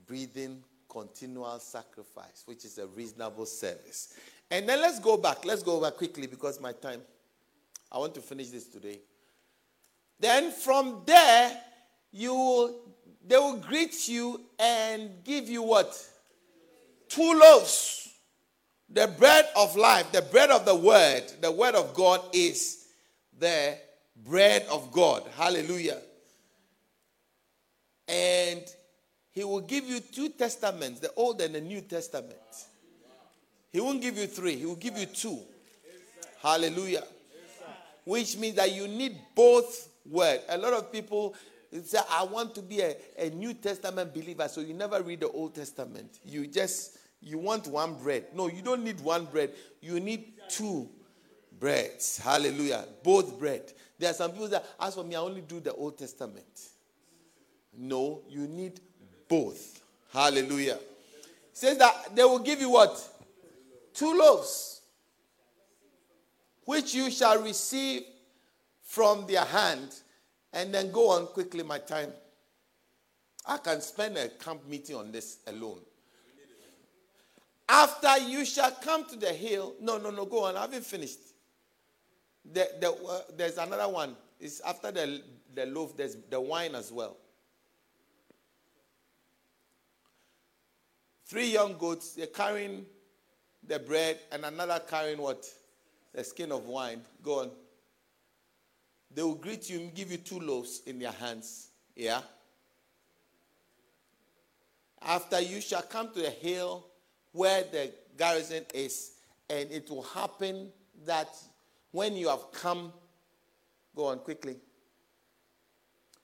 breathing, 0.04 0.64
continual 0.88 1.60
sacrifice, 1.60 2.42
which 2.44 2.64
is 2.64 2.78
a 2.78 2.88
reasonable 2.88 3.46
service. 3.46 4.14
And 4.50 4.68
then 4.68 4.82
let's 4.82 4.98
go 4.98 5.16
back. 5.16 5.44
Let's 5.44 5.62
go 5.62 5.80
back 5.80 5.94
quickly 5.94 6.26
because 6.26 6.60
my 6.60 6.72
time. 6.72 7.02
I 7.92 7.98
want 7.98 8.16
to 8.16 8.20
finish 8.20 8.48
this 8.48 8.66
today. 8.66 8.98
Then 10.18 10.50
from 10.50 11.02
there, 11.06 11.62
you 12.12 12.34
will, 12.34 12.74
they 13.26 13.36
will 13.36 13.56
greet 13.56 14.08
you 14.08 14.40
and 14.58 15.10
give 15.24 15.48
you 15.48 15.62
what? 15.62 15.94
Two 17.08 17.38
loaves. 17.38 18.08
The 18.90 19.06
bread 19.18 19.46
of 19.54 19.76
life, 19.76 20.10
the 20.12 20.22
bread 20.22 20.50
of 20.50 20.64
the 20.64 20.74
word, 20.74 21.24
the 21.40 21.52
word 21.52 21.74
of 21.74 21.94
God 21.94 22.22
is 22.32 22.86
the 23.38 23.76
bread 24.24 24.66
of 24.70 24.90
God. 24.92 25.24
Hallelujah. 25.36 25.98
And 28.08 28.62
he 29.30 29.44
will 29.44 29.60
give 29.60 29.84
you 29.84 30.00
two 30.00 30.30
testaments, 30.30 31.00
the 31.00 31.12
Old 31.14 31.40
and 31.42 31.54
the 31.54 31.60
New 31.60 31.82
Testament. 31.82 32.34
He 33.70 33.80
won't 33.80 34.00
give 34.00 34.16
you 34.16 34.26
three, 34.26 34.56
he 34.56 34.64
will 34.64 34.76
give 34.76 34.96
you 34.96 35.06
two. 35.06 35.38
Hallelujah. 36.42 37.04
Which 38.04 38.38
means 38.38 38.56
that 38.56 38.72
you 38.72 38.88
need 38.88 39.18
both 39.34 39.88
words. 40.08 40.42
A 40.48 40.56
lot 40.56 40.72
of 40.72 40.90
people 40.90 41.34
say, 41.82 41.98
I 42.10 42.24
want 42.24 42.54
to 42.54 42.62
be 42.62 42.80
a, 42.80 42.96
a 43.16 43.30
New 43.30 43.54
Testament 43.54 44.14
believer, 44.14 44.48
so 44.48 44.60
you 44.60 44.74
never 44.74 45.02
read 45.02 45.20
the 45.20 45.28
Old 45.30 45.54
Testament. 45.54 46.18
You 46.24 46.46
just 46.46 46.98
you 47.20 47.38
want 47.38 47.66
one 47.66 47.94
bread. 47.94 48.26
No, 48.34 48.48
you 48.48 48.62
don't 48.62 48.84
need 48.84 49.00
one 49.00 49.24
bread. 49.26 49.52
You 49.80 50.00
need 50.00 50.34
two 50.48 50.88
breads. 51.58 52.18
Hallelujah. 52.18 52.84
Both 53.02 53.38
bread. 53.38 53.72
There 53.98 54.10
are 54.10 54.14
some 54.14 54.30
people 54.30 54.48
that, 54.48 54.64
as 54.80 54.94
for 54.94 55.04
me, 55.04 55.16
I 55.16 55.20
only 55.20 55.40
do 55.40 55.60
the 55.60 55.72
Old 55.72 55.98
Testament. 55.98 56.68
No, 57.76 58.22
you 58.28 58.46
need 58.46 58.80
both. 59.28 59.82
Hallelujah. 60.12 60.76
It 60.76 61.36
says 61.52 61.78
that 61.78 62.14
they 62.14 62.22
will 62.22 62.38
give 62.38 62.60
you 62.60 62.70
what? 62.70 63.08
Two 63.92 64.16
loaves, 64.16 64.80
which 66.64 66.94
you 66.94 67.10
shall 67.10 67.42
receive 67.42 68.02
from 68.82 69.26
their 69.26 69.44
hand. 69.44 69.92
And 70.52 70.72
then 70.72 70.90
go 70.90 71.10
on 71.10 71.26
quickly, 71.26 71.62
my 71.62 71.78
time. 71.78 72.12
I 73.46 73.58
can 73.58 73.80
spend 73.80 74.16
a 74.16 74.28
camp 74.28 74.66
meeting 74.68 74.96
on 74.96 75.12
this 75.12 75.38
alone. 75.46 75.80
After 77.68 78.18
you 78.18 78.44
shall 78.44 78.70
come 78.70 79.04
to 79.10 79.16
the 79.16 79.32
hill. 79.32 79.74
No, 79.80 79.98
no, 79.98 80.10
no, 80.10 80.24
go 80.24 80.44
on. 80.44 80.56
I 80.56 80.62
haven't 80.62 80.86
finished. 80.86 81.18
The, 82.50 82.68
the, 82.80 82.92
uh, 82.92 83.20
there's 83.36 83.58
another 83.58 83.88
one. 83.92 84.16
It's 84.40 84.60
after 84.60 84.90
the, 84.90 85.22
the 85.54 85.66
loaf, 85.66 85.96
there's 85.96 86.16
the 86.30 86.40
wine 86.40 86.74
as 86.74 86.90
well. 86.90 87.16
Three 91.26 91.52
young 91.52 91.76
goats, 91.76 92.12
they're 92.12 92.26
carrying 92.26 92.86
the 93.66 93.78
bread, 93.78 94.18
and 94.32 94.46
another 94.46 94.80
carrying 94.88 95.18
what? 95.18 95.44
The 96.14 96.24
skin 96.24 96.52
of 96.52 96.64
wine. 96.64 97.02
Go 97.22 97.40
on. 97.40 97.50
They 99.14 99.22
will 99.22 99.34
greet 99.34 99.68
you 99.70 99.80
and 99.80 99.94
give 99.94 100.10
you 100.10 100.18
two 100.18 100.40
loaves 100.40 100.82
in 100.86 100.98
their 100.98 101.12
hands. 101.12 101.68
Yeah? 101.96 102.20
After 105.00 105.40
you 105.40 105.60
shall 105.60 105.82
come 105.82 106.12
to 106.12 106.20
the 106.20 106.30
hill 106.30 106.86
where 107.32 107.64
the 107.64 107.92
garrison 108.16 108.64
is, 108.74 109.12
and 109.48 109.70
it 109.70 109.88
will 109.88 110.02
happen 110.02 110.70
that 111.06 111.28
when 111.92 112.16
you 112.16 112.28
have 112.28 112.52
come, 112.52 112.92
go 113.94 114.06
on 114.06 114.18
quickly. 114.18 114.56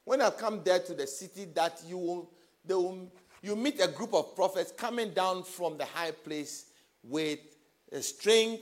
When 0.05 0.21
I 0.21 0.31
come 0.31 0.61
there 0.63 0.81
to 0.81 0.95
the 0.95 1.07
city, 1.07 1.47
that 1.55 1.81
you 1.87 1.97
will, 1.97 2.31
they 2.65 2.75
will 2.75 3.11
you 3.43 3.57
meet 3.57 3.81
a 3.81 3.89
group 3.89 4.15
of 4.15 4.35
prophets 4.35 4.73
coming 4.77 5.11
down 5.11 5.43
from 5.43 5.77
the 5.77 5.85
high 5.85 6.13
place 6.13 6.67
with 7.03 7.39
a 7.93 8.01
string 8.01 8.59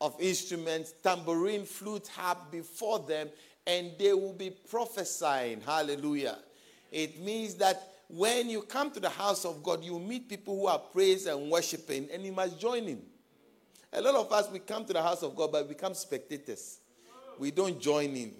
of 0.00 0.14
instruments, 0.20 0.92
tambourine, 1.02 1.64
flute, 1.64 2.08
harp 2.08 2.50
before 2.50 3.00
them, 3.00 3.28
and 3.66 3.92
they 3.98 4.12
will 4.12 4.32
be 4.32 4.50
prophesying. 4.50 5.60
Hallelujah. 5.60 6.38
It 6.90 7.20
means 7.20 7.54
that 7.54 7.82
when 8.08 8.48
you 8.48 8.62
come 8.62 8.90
to 8.92 9.00
the 9.00 9.10
house 9.10 9.44
of 9.44 9.62
God, 9.62 9.84
you 9.84 9.98
meet 9.98 10.28
people 10.28 10.58
who 10.58 10.66
are 10.66 10.78
praising 10.78 11.32
and 11.32 11.50
worshiping, 11.50 12.08
and 12.12 12.24
you 12.24 12.32
must 12.32 12.58
join 12.58 12.84
in. 12.84 13.02
A 13.92 14.00
lot 14.00 14.14
of 14.14 14.32
us, 14.32 14.50
we 14.50 14.58
come 14.60 14.84
to 14.84 14.92
the 14.92 15.02
house 15.02 15.22
of 15.22 15.34
God, 15.34 15.52
but 15.52 15.66
we 15.66 15.74
become 15.74 15.94
spectators. 15.94 16.78
We 17.38 17.50
don't 17.50 17.80
join 17.80 18.16
in. 18.16 18.34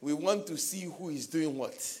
We 0.00 0.12
want 0.14 0.46
to 0.46 0.56
see 0.56 0.82
who 0.82 1.10
is 1.10 1.26
doing 1.26 1.56
what. 1.56 2.00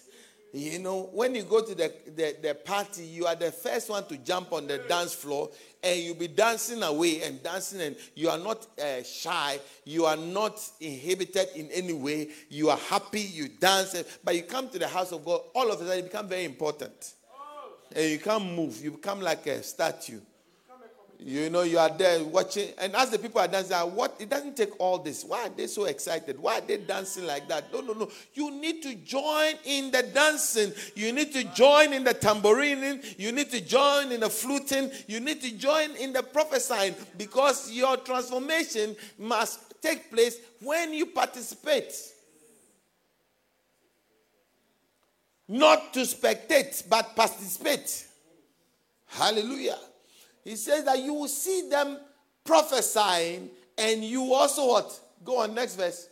You 0.52 0.80
know, 0.80 1.10
when 1.12 1.34
you 1.36 1.44
go 1.44 1.64
to 1.64 1.74
the, 1.74 1.92
the, 2.16 2.36
the, 2.42 2.54
party, 2.54 3.04
you 3.04 3.26
are 3.26 3.36
the 3.36 3.52
first 3.52 3.88
one 3.88 4.04
to 4.06 4.16
jump 4.16 4.52
on 4.52 4.66
the 4.66 4.78
dance 4.78 5.14
floor 5.14 5.48
and 5.82 6.00
you'll 6.00 6.16
be 6.16 6.26
dancing 6.26 6.82
away 6.82 7.22
and 7.22 7.40
dancing, 7.42 7.80
and 7.80 7.96
you 8.16 8.28
are 8.28 8.38
not 8.38 8.66
uh, 8.80 9.02
shy, 9.02 9.58
you 9.84 10.04
are 10.06 10.16
not 10.16 10.60
inhibited 10.80 11.48
in 11.54 11.70
any 11.70 11.92
way, 11.92 12.28
you 12.48 12.68
are 12.68 12.76
happy, 12.76 13.20
you 13.20 13.48
dance, 13.48 14.02
but 14.24 14.34
you 14.34 14.42
come 14.42 14.68
to 14.70 14.78
the 14.78 14.88
house 14.88 15.12
of 15.12 15.24
God, 15.24 15.40
all 15.54 15.70
of 15.70 15.80
a 15.80 15.84
sudden 15.84 15.98
you 15.98 16.02
become 16.04 16.28
very 16.28 16.44
important. 16.44 17.14
And 17.94 18.10
you 18.10 18.18
can't 18.18 18.44
move, 18.44 18.82
you 18.82 18.90
become 18.92 19.20
like 19.20 19.46
a 19.46 19.62
statue. 19.62 20.20
You 21.22 21.50
know, 21.50 21.62
you 21.62 21.78
are 21.78 21.90
there 21.90 22.24
watching, 22.24 22.70
and 22.78 22.96
as 22.96 23.10
the 23.10 23.18
people 23.18 23.42
are 23.42 23.48
dancing, 23.48 23.76
ah, 23.76 23.84
what 23.84 24.16
it 24.18 24.30
doesn't 24.30 24.56
take 24.56 24.80
all 24.80 24.98
this. 24.98 25.22
Why 25.22 25.46
are 25.46 25.48
they 25.50 25.66
so 25.66 25.84
excited? 25.84 26.40
Why 26.40 26.58
are 26.58 26.60
they 26.62 26.78
dancing 26.78 27.26
like 27.26 27.46
that? 27.48 27.70
No, 27.70 27.82
no, 27.82 27.92
no. 27.92 28.10
You 28.32 28.50
need 28.50 28.82
to 28.84 28.94
join 28.94 29.54
in 29.64 29.90
the 29.90 30.02
dancing. 30.02 30.72
You 30.94 31.12
need 31.12 31.32
to 31.34 31.44
join 31.52 31.92
in 31.92 32.04
the 32.04 32.14
tambourine. 32.14 33.02
You 33.18 33.32
need 33.32 33.50
to 33.50 33.60
join 33.60 34.12
in 34.12 34.20
the 34.20 34.30
fluting. 34.30 34.90
You 35.08 35.20
need 35.20 35.42
to 35.42 35.50
join 35.58 35.94
in 35.96 36.14
the 36.14 36.22
prophesying 36.22 36.94
because 37.18 37.70
your 37.70 37.98
transformation 37.98 38.96
must 39.18 39.82
take 39.82 40.10
place 40.10 40.38
when 40.62 40.94
you 40.94 41.06
participate. 41.06 41.92
Not 45.48 45.92
to 45.94 46.00
spectate, 46.00 46.88
but 46.88 47.14
participate. 47.14 48.06
Hallelujah. 49.06 49.78
He 50.44 50.56
says 50.56 50.84
that 50.84 50.98
you 50.98 51.14
will 51.14 51.28
see 51.28 51.68
them 51.68 51.98
prophesying, 52.44 53.50
and 53.76 54.04
you 54.04 54.32
also 54.32 54.68
what? 54.68 55.00
Go 55.24 55.38
on, 55.38 55.54
next 55.54 55.76
verse. 55.76 56.08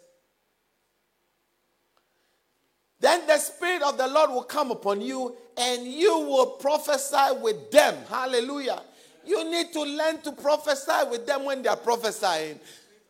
Then 3.01 3.27
the 3.27 3.39
Spirit 3.39 3.83
of 3.83 3.97
the 3.97 4.09
Lord 4.09 4.31
will 4.31 4.43
come 4.43 4.71
upon 4.71 5.01
you, 5.01 5.37
and 5.57 5.87
you 5.87 6.19
will 6.19 6.47
prophesy 6.47 7.41
with 7.41 7.71
them. 7.71 7.97
Hallelujah. 8.09 8.83
You 9.25 9.45
need 9.51 9.73
to 9.73 9.83
learn 9.83 10.21
to 10.23 10.33
prophesy 10.33 11.09
with 11.11 11.27
them 11.27 11.45
when 11.45 11.63
they 11.63 11.69
are 11.69 11.77
prophesying, 11.77 12.59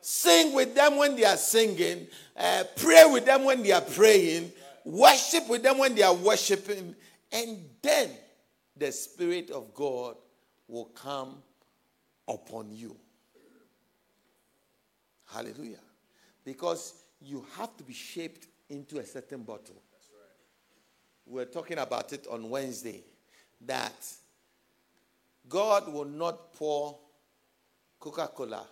sing 0.01 0.55
with 0.55 0.75
them 0.75 0.97
when 0.97 1.17
they 1.17 1.25
are 1.25 1.37
singing, 1.37 2.07
uh, 2.37 2.65
pray 2.77 3.05
with 3.11 3.25
them 3.25 3.45
when 3.45 3.63
they 3.63 3.73
are 3.73 3.81
praying, 3.81 4.53
worship 4.85 5.49
with 5.49 5.63
them 5.63 5.79
when 5.79 5.95
they 5.95 6.03
are 6.03 6.15
worshiping, 6.15 6.95
and 7.33 7.59
then 7.83 8.11
the 8.77 8.93
Spirit 8.93 9.51
of 9.51 9.73
God 9.75 10.17
will 10.69 10.85
come 10.87 11.43
upon 12.29 12.71
you. 12.71 12.95
Hallelujah. 15.27 15.81
Because 16.45 16.95
you 17.21 17.45
have 17.57 17.77
to 17.77 17.85
be 17.85 17.93
shaped 17.93 18.47
into 18.69 18.99
a 18.99 19.05
certain 19.05 19.43
bottle. 19.43 19.75
Right. 19.75 21.35
We 21.35 21.43
are 21.43 21.47
talking 21.47 21.79
about 21.79 22.13
it 22.13 22.27
on 22.31 22.49
Wednesday 22.49 23.03
that 23.67 24.07
God 25.49 25.93
will 25.93 26.05
not 26.05 26.53
pour 26.53 26.99
Coca 27.99 28.29
Cola 28.29 28.65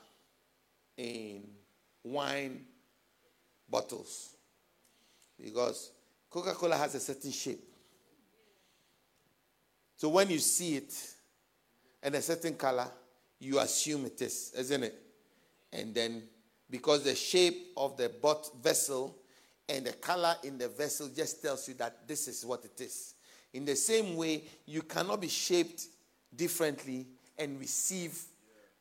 in 0.96 1.42
wine 2.04 2.64
bottles 3.68 4.36
because 5.42 5.90
Coca 6.30 6.52
Cola 6.52 6.76
has 6.76 6.94
a 6.94 7.00
certain 7.00 7.32
shape. 7.32 7.64
So 9.96 10.10
when 10.10 10.30
you 10.30 10.38
see 10.38 10.76
it, 10.76 10.94
and 12.06 12.14
a 12.14 12.22
certain 12.22 12.54
color, 12.54 12.86
you 13.40 13.58
assume 13.58 14.06
it 14.06 14.22
is, 14.22 14.52
isn't 14.56 14.84
it? 14.84 14.94
And 15.72 15.92
then 15.92 16.22
because 16.70 17.02
the 17.02 17.16
shape 17.16 17.72
of 17.76 17.96
the 17.96 18.08
bot 18.08 18.48
vessel 18.62 19.18
and 19.68 19.84
the 19.84 19.92
color 19.92 20.36
in 20.44 20.56
the 20.56 20.68
vessel 20.68 21.08
just 21.08 21.42
tells 21.42 21.66
you 21.66 21.74
that 21.74 22.06
this 22.06 22.28
is 22.28 22.46
what 22.46 22.64
it 22.64 22.80
is. 22.80 23.14
In 23.52 23.64
the 23.64 23.74
same 23.74 24.14
way, 24.16 24.44
you 24.66 24.82
cannot 24.82 25.20
be 25.20 25.26
shaped 25.26 25.86
differently 26.34 27.08
and 27.36 27.58
receive 27.58 28.16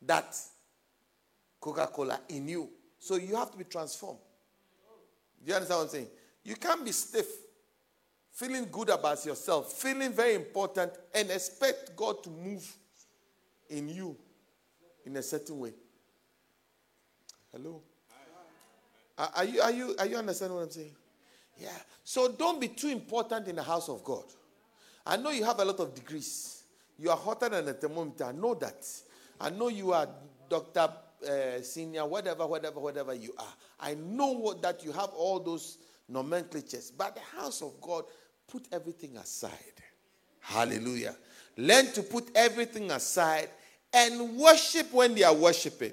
that 0.02 0.38
Coca 1.60 1.88
Cola 1.88 2.20
in 2.28 2.46
you. 2.46 2.68
So 3.00 3.16
you 3.16 3.34
have 3.34 3.50
to 3.50 3.58
be 3.58 3.64
transformed. 3.64 4.20
Do 5.44 5.50
you 5.50 5.54
understand 5.54 5.78
what 5.78 5.84
I'm 5.86 5.90
saying? 5.90 6.08
You 6.44 6.54
can't 6.54 6.84
be 6.84 6.92
stiff, 6.92 7.26
feeling 8.30 8.68
good 8.70 8.90
about 8.90 9.26
yourself, 9.26 9.72
feeling 9.72 10.12
very 10.12 10.36
important, 10.36 10.92
and 11.12 11.28
expect 11.28 11.96
God 11.96 12.22
to 12.22 12.30
move 12.30 12.64
in 13.70 13.88
you 13.88 14.16
in 15.04 15.16
a 15.16 15.22
certain 15.22 15.58
way. 15.58 15.72
Hello? 17.52 17.82
Are 19.18 19.44
you, 19.44 19.60
are, 19.62 19.70
you, 19.70 19.94
are 19.98 20.06
you 20.06 20.16
understanding 20.16 20.56
what 20.56 20.64
I'm 20.64 20.70
saying? 20.70 20.94
Yeah. 21.58 21.68
So 22.04 22.32
don't 22.32 22.60
be 22.60 22.68
too 22.68 22.88
important 22.88 23.48
in 23.48 23.56
the 23.56 23.62
house 23.62 23.88
of 23.88 24.04
God. 24.04 24.24
I 25.06 25.16
know 25.16 25.30
you 25.30 25.44
have 25.44 25.58
a 25.58 25.64
lot 25.64 25.80
of 25.80 25.94
degrees. 25.94 26.64
You 26.98 27.10
are 27.10 27.16
hotter 27.16 27.48
than 27.48 27.68
a 27.68 27.72
thermometer. 27.72 28.24
I 28.24 28.32
know 28.32 28.54
that. 28.54 28.86
I 29.40 29.50
know 29.50 29.68
you 29.68 29.92
are 29.92 30.08
Dr. 30.48 30.88
Uh, 31.26 31.62
senior, 31.62 32.04
whatever, 32.04 32.46
whatever, 32.46 32.78
whatever 32.78 33.14
you 33.14 33.34
are. 33.38 33.54
I 33.80 33.94
know 33.94 34.32
what, 34.32 34.60
that 34.62 34.84
you 34.84 34.92
have 34.92 35.10
all 35.10 35.40
those 35.40 35.78
nomenclatures. 36.08 36.90
But 36.90 37.14
the 37.14 37.40
house 37.40 37.62
of 37.62 37.80
God, 37.80 38.04
put 38.48 38.68
everything 38.70 39.16
aside. 39.16 39.52
Hallelujah. 40.40 41.16
Learn 41.56 41.92
to 41.92 42.02
put 42.02 42.28
everything 42.34 42.90
aside 42.90 43.48
and 43.92 44.36
worship 44.36 44.92
when 44.92 45.14
they 45.14 45.22
are 45.22 45.34
worshiping, 45.34 45.92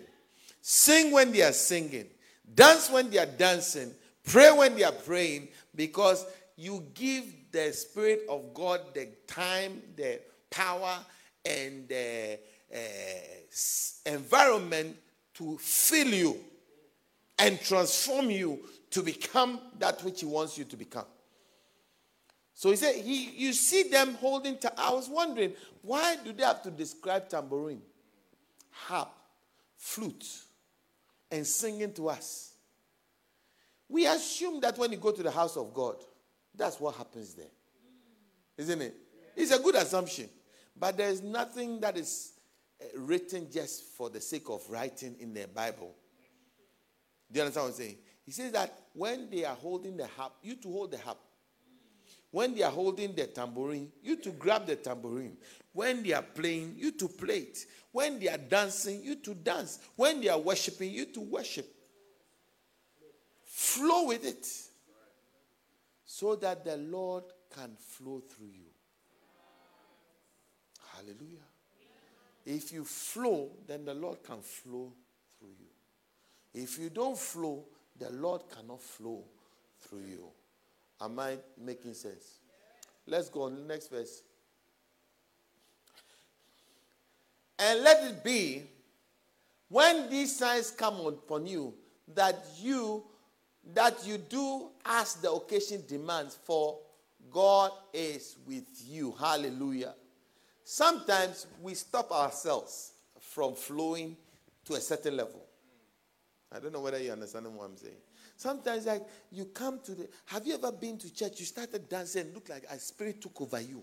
sing 0.61 1.11
when 1.11 1.31
they 1.31 1.41
are 1.41 1.53
singing, 1.53 2.07
dance 2.53 2.89
when 2.89 3.09
they 3.09 3.17
are 3.17 3.25
dancing, 3.25 3.93
pray 4.25 4.51
when 4.51 4.75
they 4.75 4.83
are 4.83 4.91
praying, 4.91 5.47
because 5.75 6.25
you 6.57 6.85
give 6.93 7.23
the 7.51 7.71
Spirit 7.71 8.23
of 8.29 8.53
God 8.53 8.81
the 8.93 9.07
time, 9.27 9.81
the 9.95 10.19
power, 10.49 10.99
and 11.45 11.87
the 11.87 12.39
uh, 12.73 14.11
environment 14.11 14.97
to 15.35 15.57
fill 15.57 16.07
you 16.07 16.39
and 17.39 17.59
transform 17.61 18.29
you 18.29 18.59
to 18.89 19.01
become 19.01 19.59
that 19.79 20.03
which 20.03 20.21
He 20.21 20.25
wants 20.25 20.57
you 20.57 20.65
to 20.65 20.77
become. 20.77 21.05
So 22.53 22.69
he 22.69 22.75
said, 22.75 22.95
he, 22.95 23.31
you 23.31 23.53
see 23.53 23.83
them 23.83 24.13
holding. 24.15 24.57
Ta- 24.57 24.73
I 24.77 24.91
was 24.93 25.09
wondering, 25.09 25.53
why 25.81 26.17
do 26.23 26.31
they 26.31 26.43
have 26.43 26.61
to 26.63 26.71
describe 26.71 27.27
tambourine, 27.27 27.81
harp, 28.69 29.11
flute, 29.77 30.25
and 31.31 31.45
singing 31.45 31.93
to 31.93 32.09
us? 32.09 32.53
We 33.89 34.07
assume 34.07 34.61
that 34.61 34.77
when 34.77 34.91
you 34.91 34.97
go 34.97 35.11
to 35.11 35.23
the 35.23 35.31
house 35.31 35.57
of 35.57 35.73
God, 35.73 35.95
that's 36.55 36.79
what 36.79 36.95
happens 36.95 37.33
there. 37.33 37.51
Isn't 38.57 38.81
it? 38.81 38.95
It's 39.35 39.51
a 39.51 39.59
good 39.59 39.75
assumption. 39.75 40.29
But 40.79 40.97
there's 40.97 41.21
nothing 41.21 41.79
that 41.81 41.97
is 41.97 42.33
eh, 42.79 42.85
written 42.95 43.47
just 43.51 43.83
for 43.95 44.09
the 44.09 44.21
sake 44.21 44.49
of 44.49 44.61
writing 44.69 45.15
in 45.19 45.33
the 45.33 45.47
Bible. 45.47 45.93
Do 47.31 47.37
you 47.39 47.41
understand 47.41 47.65
what 47.65 47.73
I'm 47.73 47.77
saying? 47.77 47.97
He 48.25 48.31
says 48.31 48.51
that 48.51 48.73
when 48.93 49.29
they 49.29 49.43
are 49.43 49.55
holding 49.55 49.97
the 49.97 50.07
harp, 50.07 50.33
you 50.41 50.55
to 50.55 50.71
hold 50.71 50.91
the 50.91 50.97
harp. 50.99 51.17
When 52.33 52.55
they 52.55 52.63
are 52.63 52.71
holding 52.71 53.13
the 53.13 53.27
tambourine, 53.27 53.91
you 54.01 54.15
to 54.15 54.31
grab 54.31 54.65
the 54.65 54.75
tambourine. 54.75 55.37
When 55.71 56.01
they 56.01 56.13
are 56.13 56.23
playing, 56.23 56.73
you 56.79 56.91
to 56.93 57.07
play 57.07 57.37
it. 57.37 57.59
When 57.91 58.19
they 58.19 58.27
are 58.27 58.39
dancing, 58.39 59.03
you 59.03 59.17
to 59.17 59.35
dance. 59.35 59.77
When 59.95 60.19
they 60.19 60.29
are 60.29 60.39
worshiping, 60.39 60.89
you 60.89 61.05
to 61.13 61.19
worship. 61.19 61.71
Flow 63.45 64.07
with 64.07 64.25
it 64.25 64.47
so 66.03 66.35
that 66.37 66.65
the 66.65 66.77
Lord 66.77 67.25
can 67.55 67.75
flow 67.77 68.23
through 68.27 68.47
you. 68.47 68.71
Hallelujah. 70.95 71.37
If 72.47 72.73
you 72.73 72.83
flow, 72.83 73.51
then 73.67 73.85
the 73.85 73.93
Lord 73.93 74.23
can 74.23 74.41
flow 74.41 74.91
through 75.37 75.53
you. 75.59 76.63
If 76.63 76.79
you 76.79 76.89
don't 76.89 77.17
flow, 77.17 77.65
the 77.99 78.09
Lord 78.09 78.41
cannot 78.49 78.81
flow 78.81 79.23
through 79.81 80.05
you. 80.09 80.31
Am 81.03 81.19
I 81.19 81.37
making 81.59 81.93
sense? 81.93 82.39
Let's 83.05 83.27
go 83.27 83.43
on 83.43 83.55
the 83.55 83.61
next 83.61 83.89
verse. 83.89 84.23
And 87.59 87.81
let 87.81 88.03
it 88.05 88.23
be 88.23 88.63
when 89.67 90.09
these 90.09 90.35
signs 90.35 90.71
come 90.71 91.05
upon 91.05 91.45
you 91.45 91.73
that 92.15 92.39
you 92.59 93.03
that 93.73 94.05
you 94.05 94.17
do 94.17 94.69
as 94.85 95.15
the 95.15 95.31
occasion 95.31 95.83
demands 95.87 96.37
for 96.43 96.79
God 97.31 97.71
is 97.93 98.37
with 98.45 98.65
you. 98.87 99.13
Hallelujah. 99.17 99.95
Sometimes 100.63 101.47
we 101.61 101.73
stop 101.73 102.11
ourselves 102.11 102.91
from 103.19 103.55
flowing 103.55 104.17
to 104.65 104.73
a 104.73 104.81
certain 104.81 105.17
level. 105.17 105.41
I 106.51 106.59
don't 106.59 106.71
know 106.71 106.81
whether 106.81 107.01
you 107.01 107.11
understand 107.11 107.45
what 107.55 107.65
I'm 107.65 107.77
saying. 107.77 107.95
Sometimes, 108.43 108.85
like 108.85 109.03
you 109.31 109.45
come 109.45 109.79
to 109.85 109.95
the. 109.95 110.09
Have 110.25 110.45
you 110.45 110.55
ever 110.55 110.69
been 110.69 110.97
to 110.97 111.13
church? 111.13 111.39
You 111.39 111.45
started 111.45 111.87
dancing, 111.87 112.33
looked 112.33 112.49
like 112.49 112.65
a 112.69 112.77
spirit 112.77 113.21
took 113.21 113.39
over 113.39 113.61
you, 113.61 113.81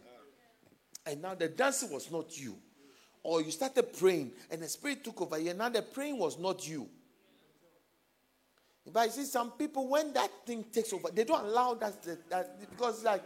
and 1.06 1.22
now 1.22 1.34
the 1.34 1.48
dancing 1.48 1.90
was 1.90 2.10
not 2.12 2.38
you, 2.38 2.58
or 3.22 3.40
you 3.40 3.52
started 3.52 3.90
praying 3.98 4.32
and 4.50 4.60
the 4.60 4.68
spirit 4.68 5.02
took 5.02 5.22
over 5.22 5.38
you, 5.38 5.48
and 5.48 5.58
now 5.58 5.70
the 5.70 5.80
praying 5.80 6.18
was 6.18 6.38
not 6.38 6.68
you. 6.68 6.86
But 8.92 9.06
you 9.06 9.12
see, 9.12 9.24
some 9.24 9.52
people 9.52 9.88
when 9.88 10.12
that 10.12 10.30
thing 10.44 10.62
takes 10.70 10.92
over, 10.92 11.08
they 11.10 11.24
don't 11.24 11.42
allow 11.42 11.72
that, 11.72 12.02
that, 12.02 12.28
that 12.28 12.60
because 12.60 13.02
like 13.02 13.22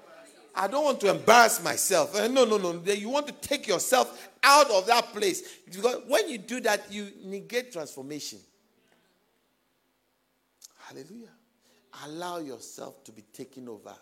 I 0.55 0.69
don't 0.69 0.85
want 0.85 1.01
to 1.01 1.11
embarrass 1.11 1.61
myself. 1.61 2.15
Uh, 2.15 2.29
no, 2.29 2.45
no, 2.45 2.59
no. 2.59 2.81
You 2.93 3.09
want 3.09 3.27
to 3.27 3.33
take 3.33 3.67
yourself 3.67 4.31
out 4.41 4.71
of 4.71 4.87
that 4.87 5.07
place. 5.07 5.43
Because 5.65 5.97
when 6.07 6.29
you 6.29 6.39
do 6.39 6.61
that, 6.61 6.93
you 6.93 7.11
negate 7.25 7.73
transformation. 7.73 8.39
Hallelujah. 10.95 11.31
Allow 12.05 12.39
yourself 12.39 13.03
to 13.05 13.13
be 13.13 13.23
taken 13.33 13.69
over 13.69 13.95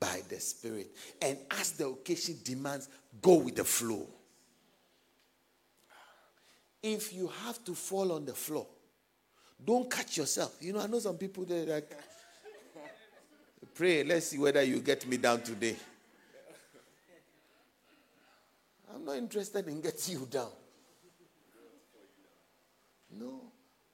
by 0.00 0.22
the 0.28 0.40
Spirit. 0.40 0.90
And 1.20 1.38
as 1.50 1.72
the 1.72 1.88
occasion 1.88 2.36
demands, 2.42 2.88
go 3.20 3.34
with 3.34 3.56
the 3.56 3.64
flow. 3.64 4.06
If 6.82 7.12
you 7.12 7.30
have 7.44 7.62
to 7.64 7.74
fall 7.74 8.12
on 8.12 8.24
the 8.24 8.34
floor, 8.34 8.66
don't 9.62 9.90
catch 9.90 10.16
yourself. 10.16 10.56
You 10.60 10.72
know, 10.72 10.80
I 10.80 10.86
know 10.86 11.00
some 11.00 11.16
people 11.16 11.44
they 11.44 11.66
like, 11.66 11.90
pray, 13.74 14.04
let's 14.04 14.28
see 14.28 14.38
whether 14.38 14.62
you 14.62 14.78
get 14.80 15.06
me 15.06 15.16
down 15.16 15.42
today. 15.42 15.76
I'm 18.94 19.04
not 19.04 19.16
interested 19.16 19.66
in 19.68 19.80
getting 19.80 20.20
you 20.20 20.26
down. 20.30 20.50
No. 23.18 23.42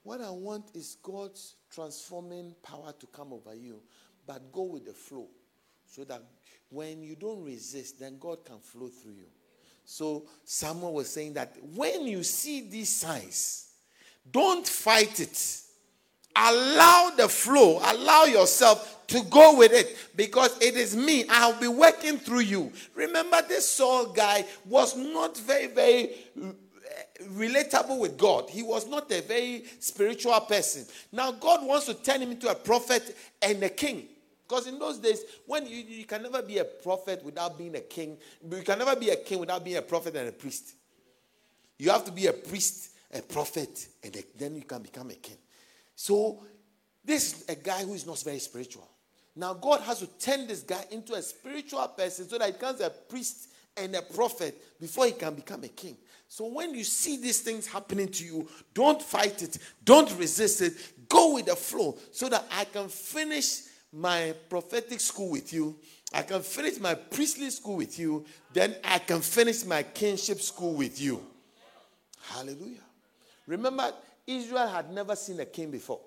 What 0.02 0.20
I 0.20 0.30
want 0.30 0.66
is 0.74 0.98
God's 1.02 1.56
transforming 1.74 2.54
power 2.62 2.92
to 2.98 3.06
come 3.08 3.32
over 3.32 3.54
you, 3.54 3.80
but 4.26 4.52
go 4.52 4.62
with 4.62 4.86
the 4.86 4.92
flow 4.92 5.26
so 5.86 6.04
that 6.04 6.22
when 6.70 7.02
you 7.02 7.16
don't 7.16 7.44
resist, 7.44 8.00
then 8.00 8.18
God 8.18 8.44
can 8.44 8.58
flow 8.58 8.88
through 8.88 9.12
you. 9.12 9.26
So, 9.84 10.24
someone 10.44 10.94
was 10.94 11.10
saying 11.10 11.34
that 11.34 11.56
when 11.74 12.06
you 12.06 12.22
see 12.22 12.68
these 12.68 12.88
signs, 12.88 13.68
don't 14.30 14.66
fight 14.66 15.20
it. 15.20 15.60
Allow 16.34 17.12
the 17.16 17.28
flow, 17.28 17.80
allow 17.84 18.24
yourself 18.24 19.06
to 19.08 19.22
go 19.24 19.58
with 19.58 19.72
it 19.72 19.96
because 20.16 20.56
it 20.60 20.74
is 20.74 20.96
me. 20.96 21.26
I'll 21.28 21.60
be 21.60 21.68
working 21.68 22.18
through 22.18 22.40
you. 22.40 22.72
Remember, 22.94 23.40
this 23.46 23.68
Saul 23.70 24.06
guy 24.06 24.44
was 24.64 24.96
not 24.96 25.36
very, 25.36 25.66
very 25.68 26.10
relatable 27.30 27.98
with 27.98 28.16
God. 28.16 28.50
He 28.50 28.62
was 28.62 28.88
not 28.88 29.10
a 29.12 29.20
very 29.22 29.64
spiritual 29.80 30.38
person. 30.40 30.84
Now, 31.12 31.32
God 31.32 31.66
wants 31.66 31.86
to 31.86 31.94
turn 31.94 32.20
him 32.22 32.30
into 32.30 32.48
a 32.48 32.54
prophet 32.54 33.16
and 33.42 33.62
a 33.62 33.68
king. 33.68 34.06
Because 34.46 34.66
in 34.66 34.78
those 34.78 34.98
days, 34.98 35.22
when 35.46 35.66
you, 35.66 35.76
you 35.76 36.04
can 36.04 36.22
never 36.22 36.42
be 36.42 36.58
a 36.58 36.64
prophet 36.64 37.24
without 37.24 37.56
being 37.56 37.74
a 37.76 37.80
king, 37.80 38.18
you 38.48 38.62
can 38.62 38.78
never 38.78 38.94
be 38.94 39.10
a 39.10 39.16
king 39.16 39.38
without 39.38 39.64
being 39.64 39.78
a 39.78 39.82
prophet 39.82 40.14
and 40.16 40.28
a 40.28 40.32
priest. 40.32 40.74
You 41.78 41.90
have 41.90 42.04
to 42.04 42.12
be 42.12 42.26
a 42.26 42.32
priest, 42.32 42.90
a 43.12 43.22
prophet, 43.22 43.88
and 44.02 44.14
a, 44.14 44.24
then 44.36 44.54
you 44.54 44.62
can 44.62 44.82
become 44.82 45.10
a 45.10 45.14
king. 45.14 45.36
So, 45.96 46.44
this 47.04 47.42
is 47.42 47.48
a 47.48 47.54
guy 47.54 47.84
who 47.84 47.94
is 47.94 48.06
not 48.06 48.22
very 48.22 48.38
spiritual. 48.38 48.88
Now, 49.36 49.54
God 49.54 49.80
has 49.80 49.98
to 50.00 50.06
turn 50.06 50.46
this 50.46 50.62
guy 50.62 50.84
into 50.90 51.14
a 51.14 51.22
spiritual 51.22 51.86
person 51.88 52.28
so 52.28 52.38
that 52.38 52.46
he 52.46 52.52
becomes 52.52 52.80
a 52.80 52.90
priest 52.90 53.48
and 53.76 53.94
a 53.96 54.02
prophet 54.02 54.80
before 54.80 55.06
he 55.06 55.12
can 55.12 55.34
become 55.34 55.64
a 55.64 55.68
king. 55.68 55.96
So 56.34 56.46
when 56.46 56.74
you 56.74 56.82
see 56.82 57.16
these 57.16 57.42
things 57.42 57.64
happening 57.64 58.08
to 58.08 58.24
you, 58.24 58.48
don't 58.74 59.00
fight 59.00 59.40
it, 59.40 59.56
don't 59.84 60.12
resist 60.18 60.62
it, 60.62 60.72
go 61.08 61.34
with 61.34 61.46
the 61.46 61.54
flow 61.54 61.96
so 62.10 62.28
that 62.28 62.44
I 62.50 62.64
can 62.64 62.88
finish 62.88 63.60
my 63.92 64.34
prophetic 64.50 64.98
school 64.98 65.30
with 65.30 65.52
you. 65.52 65.76
I 66.12 66.22
can 66.22 66.42
finish 66.42 66.80
my 66.80 66.94
priestly 66.94 67.50
school 67.50 67.76
with 67.76 68.00
you. 68.00 68.24
Then 68.52 68.74
I 68.82 68.98
can 68.98 69.20
finish 69.20 69.64
my 69.64 69.84
kingship 69.84 70.40
school 70.40 70.74
with 70.74 71.00
you. 71.00 71.24
Hallelujah. 72.20 72.82
Remember, 73.46 73.92
Israel 74.26 74.66
had 74.66 74.90
never 74.90 75.14
seen 75.14 75.38
a 75.38 75.46
king 75.46 75.70
before. 75.70 76.00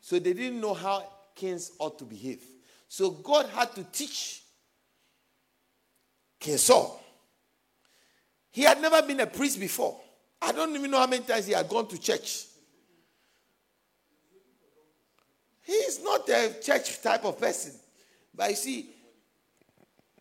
So 0.00 0.18
they 0.18 0.32
didn't 0.32 0.60
know 0.60 0.74
how 0.74 1.06
kings 1.36 1.70
ought 1.78 2.00
to 2.00 2.04
behave. 2.04 2.42
So 2.88 3.10
God 3.10 3.46
had 3.54 3.72
to 3.76 3.84
teach 3.84 4.42
King 6.40 6.56
Saul. 6.56 7.01
He 8.52 8.62
had 8.62 8.80
never 8.80 9.00
been 9.02 9.20
a 9.20 9.26
priest 9.26 9.58
before. 9.58 9.98
I 10.40 10.52
don't 10.52 10.74
even 10.74 10.90
know 10.90 10.98
how 10.98 11.06
many 11.06 11.24
times 11.24 11.46
he 11.46 11.54
had 11.54 11.68
gone 11.68 11.88
to 11.88 11.98
church. 11.98 12.44
He 15.62 15.72
is 15.72 16.02
not 16.02 16.28
a 16.28 16.54
church 16.60 17.00
type 17.00 17.24
of 17.24 17.40
person. 17.40 17.72
But 18.34 18.50
you 18.50 18.56
see, 18.56 18.90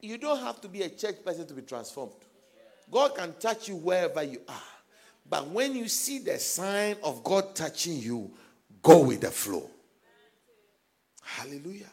you 0.02 0.18
don't 0.18 0.40
have 0.40 0.62
to 0.62 0.70
be 0.70 0.82
a 0.84 0.90
church 0.90 1.24
person 1.26 1.46
to 1.48 1.54
be 1.54 1.64
transformed. 1.64 2.14
God 2.90 3.16
can 3.16 3.34
touch 3.40 3.68
you 3.68 3.76
wherever 3.76 4.24
you 4.24 4.42
are. 4.48 4.62
But 5.30 5.48
when 5.50 5.76
you 5.76 5.88
see 5.88 6.20
the 6.20 6.40
sign 6.40 6.98
of 7.04 7.24
God 7.24 7.54
touching 7.54 7.98
you, 7.98 8.32
go 8.82 9.04
with 9.04 9.22
the 9.22 9.32
flow. 9.32 9.70
Hallelujah. 11.22 11.92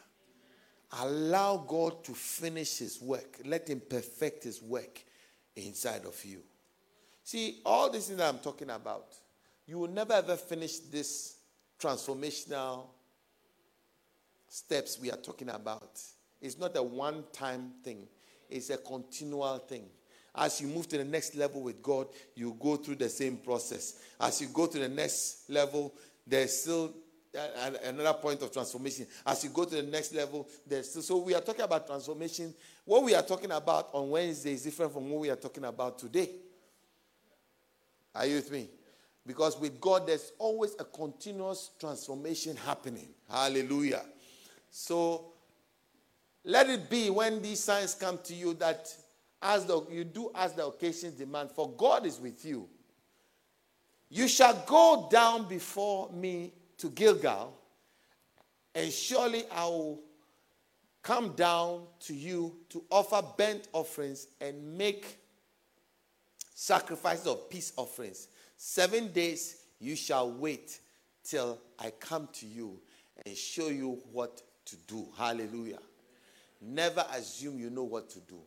Allow 0.99 1.65
God 1.67 2.03
to 2.05 2.13
finish 2.13 2.77
his 2.77 3.01
work. 3.01 3.39
Let 3.45 3.69
him 3.69 3.81
perfect 3.87 4.43
his 4.45 4.61
work 4.61 5.03
inside 5.55 6.05
of 6.05 6.23
you. 6.23 6.41
See, 7.23 7.59
all 7.65 7.89
these 7.89 8.07
things 8.07 8.19
that 8.19 8.33
I'm 8.33 8.39
talking 8.39 8.69
about, 8.69 9.15
you 9.67 9.79
will 9.79 9.89
never 9.89 10.13
ever 10.13 10.35
finish 10.35 10.79
this 10.79 11.37
transformational 11.79 12.87
steps 14.47 14.99
we 14.99 15.11
are 15.11 15.17
talking 15.17 15.49
about. 15.49 16.01
It's 16.41 16.57
not 16.57 16.75
a 16.75 16.83
one 16.83 17.23
time 17.31 17.71
thing, 17.83 18.07
it's 18.49 18.69
a 18.69 18.77
continual 18.77 19.59
thing. 19.59 19.85
As 20.35 20.61
you 20.61 20.67
move 20.67 20.87
to 20.89 20.97
the 20.97 21.03
next 21.03 21.35
level 21.35 21.61
with 21.61 21.81
God, 21.81 22.07
you 22.35 22.55
go 22.59 22.77
through 22.77 22.95
the 22.95 23.09
same 23.09 23.37
process. 23.37 23.99
As 24.19 24.39
you 24.41 24.47
go 24.47 24.67
to 24.67 24.79
the 24.79 24.87
next 24.87 25.49
level, 25.49 25.93
there's 26.25 26.61
still 26.61 26.93
another 27.33 28.13
point 28.13 28.41
of 28.41 28.51
transformation. 28.51 29.05
As 29.25 29.43
you 29.43 29.49
go 29.49 29.65
to 29.65 29.75
the 29.75 29.83
next 29.83 30.13
level, 30.13 30.47
so 30.81 31.17
we 31.17 31.35
are 31.35 31.41
talking 31.41 31.61
about 31.61 31.85
transformation. 31.87 32.53
What 32.85 33.03
we 33.03 33.13
are 33.15 33.21
talking 33.21 33.51
about 33.51 33.89
on 33.93 34.09
Wednesday 34.09 34.53
is 34.53 34.63
different 34.63 34.93
from 34.93 35.09
what 35.09 35.21
we 35.21 35.29
are 35.29 35.35
talking 35.35 35.65
about 35.65 35.99
today. 35.99 36.29
Are 38.15 38.25
you 38.25 38.35
with 38.35 38.51
me? 38.51 38.69
Because 39.25 39.59
with 39.59 39.79
God, 39.79 40.07
there's 40.07 40.31
always 40.39 40.75
a 40.79 40.83
continuous 40.83 41.71
transformation 41.79 42.55
happening. 42.55 43.09
Hallelujah. 43.29 44.01
So 44.71 45.33
let 46.43 46.69
it 46.69 46.89
be 46.89 47.09
when 47.09 47.41
these 47.41 47.59
signs 47.59 47.93
come 47.93 48.19
to 48.23 48.33
you 48.33 48.55
that 48.55 48.91
as 49.41 49.65
the, 49.65 49.85
you 49.89 50.03
do 50.03 50.31
as 50.33 50.53
the 50.53 50.65
occasions 50.65 51.13
demand, 51.13 51.51
for 51.51 51.69
God 51.71 52.05
is 52.05 52.19
with 52.19 52.43
you. 52.43 52.67
You 54.09 54.27
shall 54.27 54.63
go 54.65 55.07
down 55.11 55.47
before 55.47 56.11
me 56.11 56.53
to 56.79 56.89
Gilgal, 56.89 57.53
and 58.73 58.91
surely 58.91 59.43
I 59.51 59.65
will 59.65 60.01
come 61.01 61.33
down 61.33 61.83
to 62.01 62.13
you 62.13 62.55
to 62.69 62.83
offer 62.89 63.21
burnt 63.37 63.67
offerings 63.73 64.27
and 64.41 64.77
make 64.77 65.17
sacrifices 66.53 67.27
of 67.27 67.49
peace 67.49 67.73
offerings. 67.77 68.27
Seven 68.57 69.11
days 69.11 69.63
you 69.79 69.95
shall 69.95 70.31
wait 70.31 70.79
till 71.23 71.59
I 71.77 71.91
come 71.91 72.27
to 72.33 72.45
you 72.45 72.79
and 73.25 73.35
show 73.35 73.67
you 73.67 73.99
what 74.11 74.41
to 74.65 74.75
do. 74.87 75.07
Hallelujah. 75.17 75.79
Never 76.61 77.05
assume 77.13 77.59
you 77.59 77.69
know 77.69 77.83
what 77.83 78.09
to 78.11 78.19
do. 78.19 78.39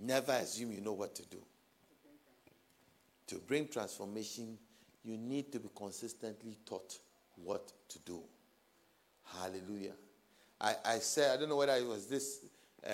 Never 0.00 0.32
assume 0.32 0.72
you 0.72 0.80
know 0.80 0.92
what 0.92 1.14
to 1.16 1.26
do. 1.26 1.38
To 3.28 3.36
bring 3.36 3.68
transformation, 3.68 4.58
you 5.04 5.18
need 5.18 5.52
to 5.52 5.60
be 5.60 5.68
consistently 5.74 6.58
taught 6.64 6.98
what 7.36 7.72
to 7.88 7.98
do. 8.00 8.22
Hallelujah. 9.38 9.92
I, 10.60 10.74
I 10.84 10.98
said, 10.98 11.36
I 11.36 11.40
don't 11.40 11.48
know 11.48 11.56
whether 11.56 11.74
it 11.74 11.86
was 11.86 12.06
this, 12.06 12.40
uh, 12.86 12.90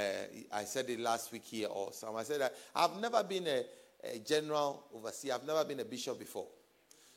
I 0.53 0.65
said 0.65 0.89
it 0.91 0.99
last 0.99 1.33
week 1.33 1.45
here 1.45 1.69
or 1.69 1.93
some. 1.93 2.17
I 2.17 2.23
said 2.23 2.41
that 2.41 2.55
I've 2.75 2.99
never 3.01 3.23
been 3.23 3.47
a, 3.47 3.65
a 4.05 4.19
general 4.19 4.85
overseer, 4.95 5.35
I've 5.35 5.47
never 5.47 5.65
been 5.65 5.81
a 5.81 5.85
bishop 5.85 6.19
before. 6.19 6.47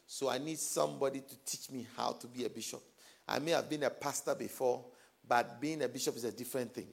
So 0.05 0.29
I 0.29 0.37
need 0.37 0.59
somebody 0.59 1.21
to 1.21 1.35
teach 1.45 1.71
me 1.71 1.87
how 1.95 2.11
to 2.11 2.27
be 2.27 2.45
a 2.45 2.49
bishop. 2.49 2.81
I 3.27 3.39
may 3.39 3.51
have 3.51 3.69
been 3.69 3.83
a 3.83 3.89
pastor 3.89 4.35
before, 4.35 4.83
but 5.27 5.61
being 5.61 5.81
a 5.81 5.87
bishop 5.87 6.15
is 6.17 6.25
a 6.25 6.31
different 6.31 6.73
thing. 6.73 6.87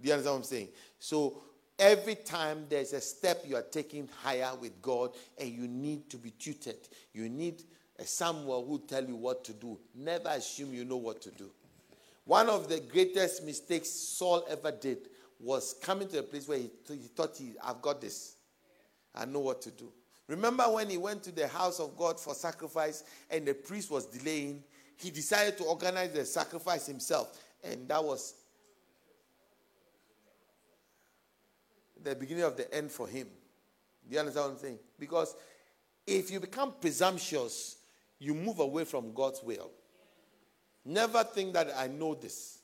Do 0.00 0.08
you 0.08 0.14
understand 0.14 0.34
what 0.34 0.38
I'm 0.38 0.44
saying? 0.44 0.68
So 0.98 1.42
every 1.78 2.14
time 2.14 2.66
there's 2.68 2.92
a 2.92 3.00
step 3.00 3.44
you 3.46 3.56
are 3.56 3.62
taking 3.62 4.08
higher 4.22 4.50
with 4.60 4.80
God 4.82 5.12
and 5.38 5.48
you 5.48 5.68
need 5.68 6.10
to 6.10 6.16
be 6.16 6.30
tutored, 6.30 6.76
you 7.12 7.28
need 7.28 7.62
Samuel 8.04 8.64
who 8.66 8.80
tell 8.80 9.04
you 9.04 9.16
what 9.16 9.44
to 9.44 9.52
do. 9.52 9.78
Never 9.94 10.28
assume 10.28 10.72
you 10.72 10.84
know 10.84 10.96
what 10.96 11.20
to 11.22 11.30
do. 11.30 11.50
One 12.24 12.48
of 12.48 12.68
the 12.68 12.80
greatest 12.80 13.44
mistakes 13.44 13.88
Saul 13.88 14.44
ever 14.50 14.70
did 14.70 15.08
was 15.40 15.74
coming 15.80 16.08
to 16.08 16.18
a 16.18 16.22
place 16.22 16.46
where 16.48 16.58
he, 16.58 16.70
th- 16.86 17.00
he 17.00 17.08
thought 17.08 17.36
he, 17.36 17.54
I've 17.64 17.80
got 17.80 18.00
this. 18.00 18.36
I 19.14 19.24
know 19.24 19.40
what 19.40 19.62
to 19.62 19.70
do. 19.70 19.90
Remember 20.26 20.64
when 20.64 20.90
he 20.90 20.98
went 20.98 21.22
to 21.22 21.32
the 21.32 21.48
house 21.48 21.80
of 21.80 21.96
God 21.96 22.20
for 22.20 22.34
sacrifice 22.34 23.02
and 23.30 23.46
the 23.46 23.54
priest 23.54 23.90
was 23.90 24.04
delaying? 24.04 24.62
He 24.96 25.10
decided 25.10 25.56
to 25.58 25.64
organize 25.64 26.12
the 26.12 26.24
sacrifice 26.24 26.86
himself. 26.86 27.38
And 27.64 27.88
that 27.88 28.04
was 28.04 28.34
the 32.02 32.14
beginning 32.14 32.44
of 32.44 32.56
the 32.56 32.72
end 32.74 32.90
for 32.90 33.06
him. 33.06 33.26
Do 34.08 34.14
you 34.14 34.20
understand 34.20 34.46
what 34.46 34.52
I'm 34.52 34.58
saying? 34.58 34.78
Because 34.98 35.34
if 36.06 36.30
you 36.30 36.40
become 36.40 36.74
presumptuous, 36.80 37.76
you 38.18 38.34
move 38.34 38.58
away 38.58 38.84
from 38.84 39.12
God's 39.12 39.42
will. 39.42 39.70
Never 40.84 41.22
think 41.24 41.52
that 41.52 41.70
I 41.76 41.86
know 41.86 42.14
this, 42.14 42.60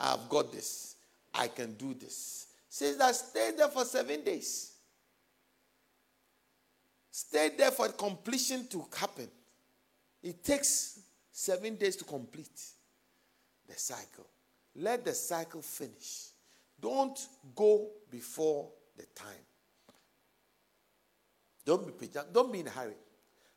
I've 0.00 0.28
got 0.28 0.52
this, 0.52 0.96
I 1.34 1.48
can 1.48 1.74
do 1.74 1.94
this. 1.94 2.46
Says 2.68 2.96
that 2.98 3.14
stay 3.14 3.52
there 3.56 3.68
for 3.68 3.84
seven 3.84 4.22
days. 4.22 4.72
Stay 7.10 7.50
there 7.56 7.70
for 7.70 7.88
completion 7.88 8.66
to 8.68 8.84
happen. 8.94 9.28
It 10.22 10.44
takes 10.44 11.00
seven 11.32 11.76
days 11.76 11.96
to 11.96 12.04
complete 12.04 12.60
the 13.66 13.74
cycle. 13.74 14.26
Let 14.74 15.04
the 15.04 15.14
cycle 15.14 15.62
finish. 15.62 16.28
Don't 16.80 17.18
go 17.54 17.88
before 18.16 18.70
the 18.96 19.04
time. 19.14 19.44
Don't 21.66 21.98
be 21.98 22.08
don't 22.32 22.50
be 22.50 22.60
in 22.60 22.66
a 22.66 22.70
hurry. 22.70 22.94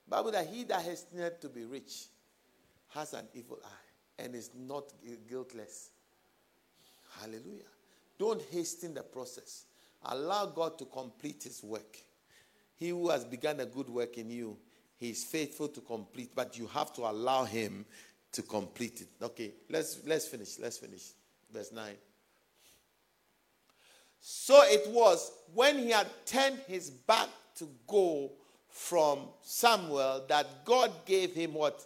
Bible 0.06 0.32
that 0.32 0.48
he 0.48 0.64
that 0.66 0.82
has 0.84 1.06
need 1.14 1.40
to 1.40 1.48
be 1.48 1.64
rich 1.64 2.08
has 2.90 3.14
an 3.14 3.26
evil 3.34 3.60
eye 3.64 4.24
and 4.24 4.36
is 4.36 4.50
not 4.54 4.92
guiltless. 5.30 5.92
Hallelujah. 7.22 7.72
Don't 8.18 8.42
hasten 8.52 8.94
the 8.94 9.04
process. 9.04 9.66
Allow 10.04 10.48
God 10.48 10.78
to 10.80 10.86
complete 10.86 11.44
his 11.44 11.64
work. 11.64 11.98
He 12.76 12.90
who 12.90 13.10
has 13.10 13.24
begun 13.24 13.62
a 13.62 13.66
good 13.66 13.90
work 13.90 14.18
in 14.18 14.30
you, 14.30 14.58
he 14.98 15.12
is 15.12 15.24
faithful 15.24 15.70
to 15.70 15.80
complete, 15.80 16.32
but 16.36 16.58
you 16.58 16.68
have 16.68 16.92
to 16.94 17.02
allow 17.04 17.46
him 17.46 17.86
to 18.34 18.42
complete 18.42 19.02
it. 19.02 19.08
Okay, 19.22 19.54
let's 19.70 20.00
let's 20.06 20.28
finish. 20.28 20.60
Let's 20.60 20.80
finish. 20.80 21.14
Verse 21.50 21.72
9. 21.72 21.96
So 24.22 24.62
it 24.64 24.90
was 24.92 25.32
when 25.54 25.78
he 25.78 25.92
had 25.92 26.08
turned 26.26 26.60
his 26.68 26.90
back 26.90 27.30
to 27.58 27.70
go 27.88 28.32
from 28.70 29.20
Samuel 29.42 30.26
that 30.30 30.66
God 30.66 30.92
gave 31.06 31.34
him 31.34 31.54
what? 31.54 31.86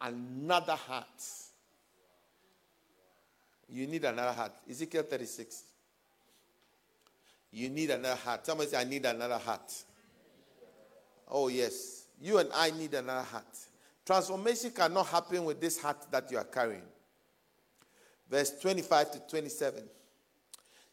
Another 0.00 0.74
heart. 0.74 1.06
You 3.68 3.86
need 3.86 4.04
another 4.04 4.32
heart. 4.32 4.52
Ezekiel 4.68 5.02
36. 5.02 5.64
You 7.52 7.68
need 7.68 7.90
another 7.90 8.16
heart. 8.16 8.46
Somebody 8.46 8.70
say, 8.70 8.78
I 8.78 8.84
need 8.84 9.04
another 9.04 9.38
heart. 9.38 9.72
Oh, 11.28 11.48
yes. 11.48 12.04
You 12.20 12.38
and 12.38 12.50
I 12.54 12.70
need 12.70 12.94
another 12.94 13.24
heart. 13.24 13.44
Transformation 14.04 14.70
cannot 14.70 15.06
happen 15.06 15.44
with 15.44 15.60
this 15.60 15.80
heart 15.80 16.10
that 16.10 16.30
you 16.30 16.38
are 16.38 16.44
carrying. 16.44 16.82
Verse 18.30 18.58
25 18.58 19.12
to 19.12 19.20
27. 19.28 19.82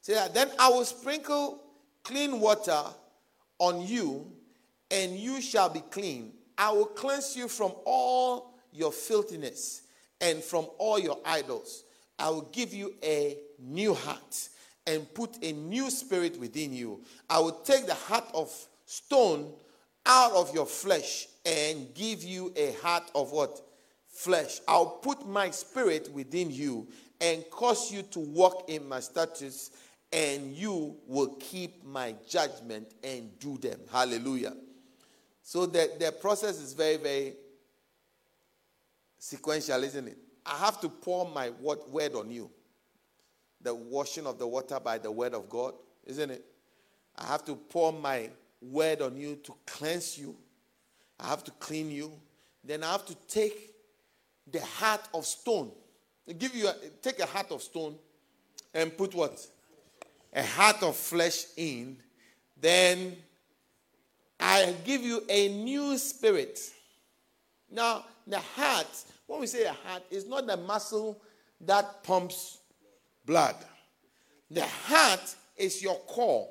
Say 0.06 0.14
that, 0.14 0.36
then 0.36 0.51
I 0.60 0.70
will 0.70 0.86
sprinkle 0.86 1.64
clean 2.03 2.39
water 2.39 2.80
on 3.58 3.82
you, 3.82 4.32
and 4.91 5.16
you 5.16 5.41
shall 5.41 5.68
be 5.68 5.80
clean. 5.80 6.32
I 6.56 6.72
will 6.74 6.86
cleanse 6.86 7.36
you 7.36 7.47
from 7.47 7.74
all 7.86 8.53
your 8.72 8.91
filthiness 8.91 9.82
and 10.22 10.43
from 10.43 10.68
all 10.78 10.99
your 10.99 11.18
idols. 11.26 11.86
I 12.20 12.30
will 12.30 12.47
give 12.51 12.72
you 12.72 12.93
a 13.01 13.36
new 13.60 13.95
heart 13.95 14.49
and 14.86 15.12
put 15.16 15.43
a 15.43 15.53
new 15.53 15.89
spirit 15.89 16.39
within 16.39 16.72
you. 16.72 17.01
I 17.28 17.39
will 17.39 17.64
take 17.64 17.88
the 17.88 17.95
heart 17.95 18.30
of 18.36 18.53
stone 18.86 19.53
out 20.06 20.34
of 20.34 20.53
your 20.53 20.68
flesh 20.68 21.30
and 21.47 21.91
give 21.95 22.24
you 22.24 22.53
a 22.56 22.74
heart 22.74 23.10
of 23.16 23.32
what? 23.32 23.60
Flesh. 24.08 24.60
I'll 24.68 24.86
put 24.86 25.28
my 25.28 25.49
spirit 25.49 26.12
within 26.14 26.51
you 26.51 26.89
and 27.22 27.43
cause 27.49 27.91
you 27.91 28.01
to 28.03 28.20
walk 28.20 28.70
in 28.70 28.88
my 28.88 28.99
statutes, 28.99 29.72
and 30.16 30.55
you 30.55 30.95
will 31.07 31.36
keep 31.41 31.84
my 31.84 32.16
judgment 32.26 32.93
and 33.03 33.38
do 33.38 33.57
them. 33.57 33.82
Hallelujah. 33.91 34.53
So 35.43 35.66
the, 35.66 35.91
the 35.99 36.13
process 36.13 36.57
is 36.57 36.72
very, 36.72 36.95
very 36.95 37.34
sequential, 39.20 39.84
isn't 39.84 40.07
it? 40.07 40.18
I 40.45 40.55
have 40.57 40.80
to 40.82 40.89
pour 40.89 41.30
my 41.30 41.49
word 41.59 42.16
on 42.16 42.32
you. 42.32 42.49
The 43.61 43.76
washing 43.76 44.26
of 44.26 44.39
the 44.39 44.47
water 44.47 44.80
by 44.80 44.99
the 44.99 45.11
word 45.11 45.34
of 45.34 45.49
God, 45.49 45.74
isn't 46.05 46.32
it? 46.32 46.45
I 47.18 47.26
have 47.28 47.43
to 47.45 47.55
pour 47.55 47.91
my 47.91 48.30
word 48.61 49.01
on 49.01 49.18
you 49.18 49.36
to 49.43 49.53
cleanse 49.66 50.18
you. 50.18 50.34
I 51.20 51.28
have 51.28 51.43
to 51.43 51.51
clean 51.51 51.91
you. 51.91 52.13
Then 52.63 52.84
I 52.84 52.93
have 52.93 53.05
to 53.07 53.16
take 53.28 53.74
the 54.49 54.61
heart 54.61 55.01
of 55.13 55.26
stone. 55.26 55.72
Give 56.38 56.55
you 56.55 56.70
a, 56.70 56.74
take 57.01 57.20
a 57.20 57.26
heart 57.26 57.51
of 57.51 57.61
stone 57.61 57.95
and 58.74 58.95
put 58.95 59.13
what? 59.13 59.45
A 60.36 60.44
heart 60.44 60.84
of 60.84 60.96
flesh 60.96 61.46
in. 61.58 61.98
Then 62.60 63.16
I 64.40 64.76
give 64.84 65.02
you 65.02 65.24
a 65.30 65.48
new 65.48 65.98
spirit. 65.98 66.60
Now, 67.72 68.06
the 68.28 68.40
heart, 68.40 68.88
when 69.28 69.40
we 69.40 69.48
say 69.48 69.64
a 69.66 69.74
heart, 69.74 70.04
is 70.12 70.28
not 70.28 70.46
the 70.46 70.58
muscle 70.58 71.22
that 71.62 72.04
pumps 72.04 72.60
blood. 73.26 73.56
The 74.52 74.66
heart 74.66 75.36
is 75.58 75.82
your 75.82 75.96
core, 76.08 76.50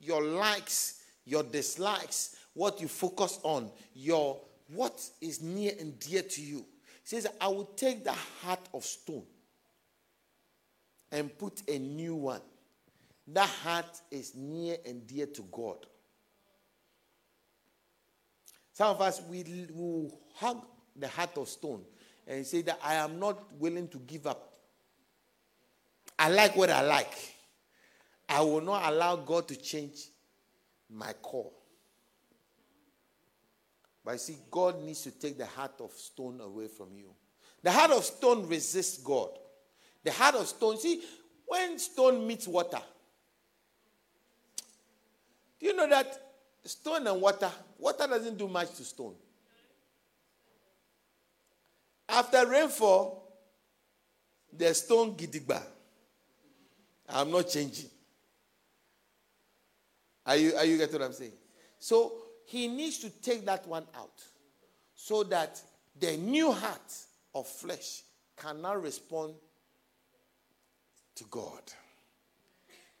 your 0.00 0.22
likes, 0.22 1.02
your 1.24 1.42
dislikes, 1.42 2.36
what 2.54 2.80
you 2.80 2.88
focus 2.88 3.38
on, 3.42 3.70
your 3.94 4.40
what 4.68 5.04
is 5.20 5.42
near 5.42 5.72
and 5.78 5.98
dear 6.00 6.22
to 6.22 6.42
you. 6.42 6.58
He 6.58 6.64
says, 7.04 7.26
I 7.40 7.48
will 7.48 7.66
take 7.76 8.04
the 8.04 8.14
heart 8.42 8.68
of 8.72 8.84
stone 8.84 9.24
and 11.12 11.36
put 11.38 11.62
a 11.68 11.78
new 11.78 12.14
one. 12.16 12.40
That 13.28 13.48
heart 13.48 14.00
is 14.10 14.34
near 14.34 14.76
and 14.86 15.06
dear 15.06 15.26
to 15.26 15.42
God. 15.50 15.86
Some 18.72 18.88
of 18.88 19.00
us, 19.00 19.22
we 19.28 19.66
will 19.72 20.18
hug 20.34 20.64
the 20.94 21.08
heart 21.08 21.36
of 21.38 21.48
stone 21.48 21.82
and 22.26 22.46
say 22.46 22.62
that 22.62 22.78
I 22.84 22.94
am 22.94 23.18
not 23.18 23.54
willing 23.58 23.88
to 23.88 23.98
give 23.98 24.26
up. 24.26 24.52
I 26.18 26.28
like 26.28 26.56
what 26.56 26.70
I 26.70 26.82
like. 26.82 27.14
I 28.28 28.40
will 28.40 28.60
not 28.60 28.92
allow 28.92 29.16
God 29.16 29.48
to 29.48 29.56
change 29.56 30.08
my 30.90 31.12
core. 31.22 31.52
But 34.04 34.12
you 34.12 34.18
see, 34.18 34.36
God 34.50 34.82
needs 34.82 35.02
to 35.02 35.10
take 35.10 35.36
the 35.36 35.46
heart 35.46 35.80
of 35.80 35.92
stone 35.92 36.40
away 36.40 36.68
from 36.68 36.88
you. 36.96 37.14
The 37.62 37.72
heart 37.72 37.90
of 37.90 38.04
stone 38.04 38.46
resists 38.46 38.98
God. 38.98 39.30
The 40.04 40.12
heart 40.12 40.36
of 40.36 40.46
stone, 40.46 40.78
see, 40.78 41.02
when 41.46 41.78
stone 41.78 42.26
meets 42.26 42.46
water, 42.46 42.80
do 45.60 45.66
you 45.66 45.74
know 45.74 45.88
that 45.88 46.20
stone 46.64 47.06
and 47.06 47.20
water, 47.20 47.50
water 47.78 48.06
doesn't 48.06 48.36
do 48.36 48.48
much 48.48 48.74
to 48.74 48.84
stone? 48.84 49.14
After 52.08 52.46
rainfall, 52.46 53.26
the 54.52 54.72
stone 54.74 55.14
gidigba. 55.14 55.62
I'm 57.08 57.30
not 57.30 57.48
changing. 57.48 57.90
Are 60.24 60.36
you, 60.36 60.56
are 60.56 60.64
you 60.64 60.76
getting 60.76 60.98
what 60.98 61.06
I'm 61.06 61.12
saying? 61.12 61.32
So 61.78 62.12
he 62.46 62.68
needs 62.68 62.98
to 62.98 63.10
take 63.10 63.44
that 63.46 63.66
one 63.66 63.84
out 63.96 64.22
so 64.94 65.22
that 65.24 65.60
the 65.98 66.16
new 66.16 66.52
heart 66.52 66.94
of 67.34 67.46
flesh 67.46 68.02
cannot 68.36 68.82
respond 68.82 69.34
to 71.14 71.24
God. 71.30 71.62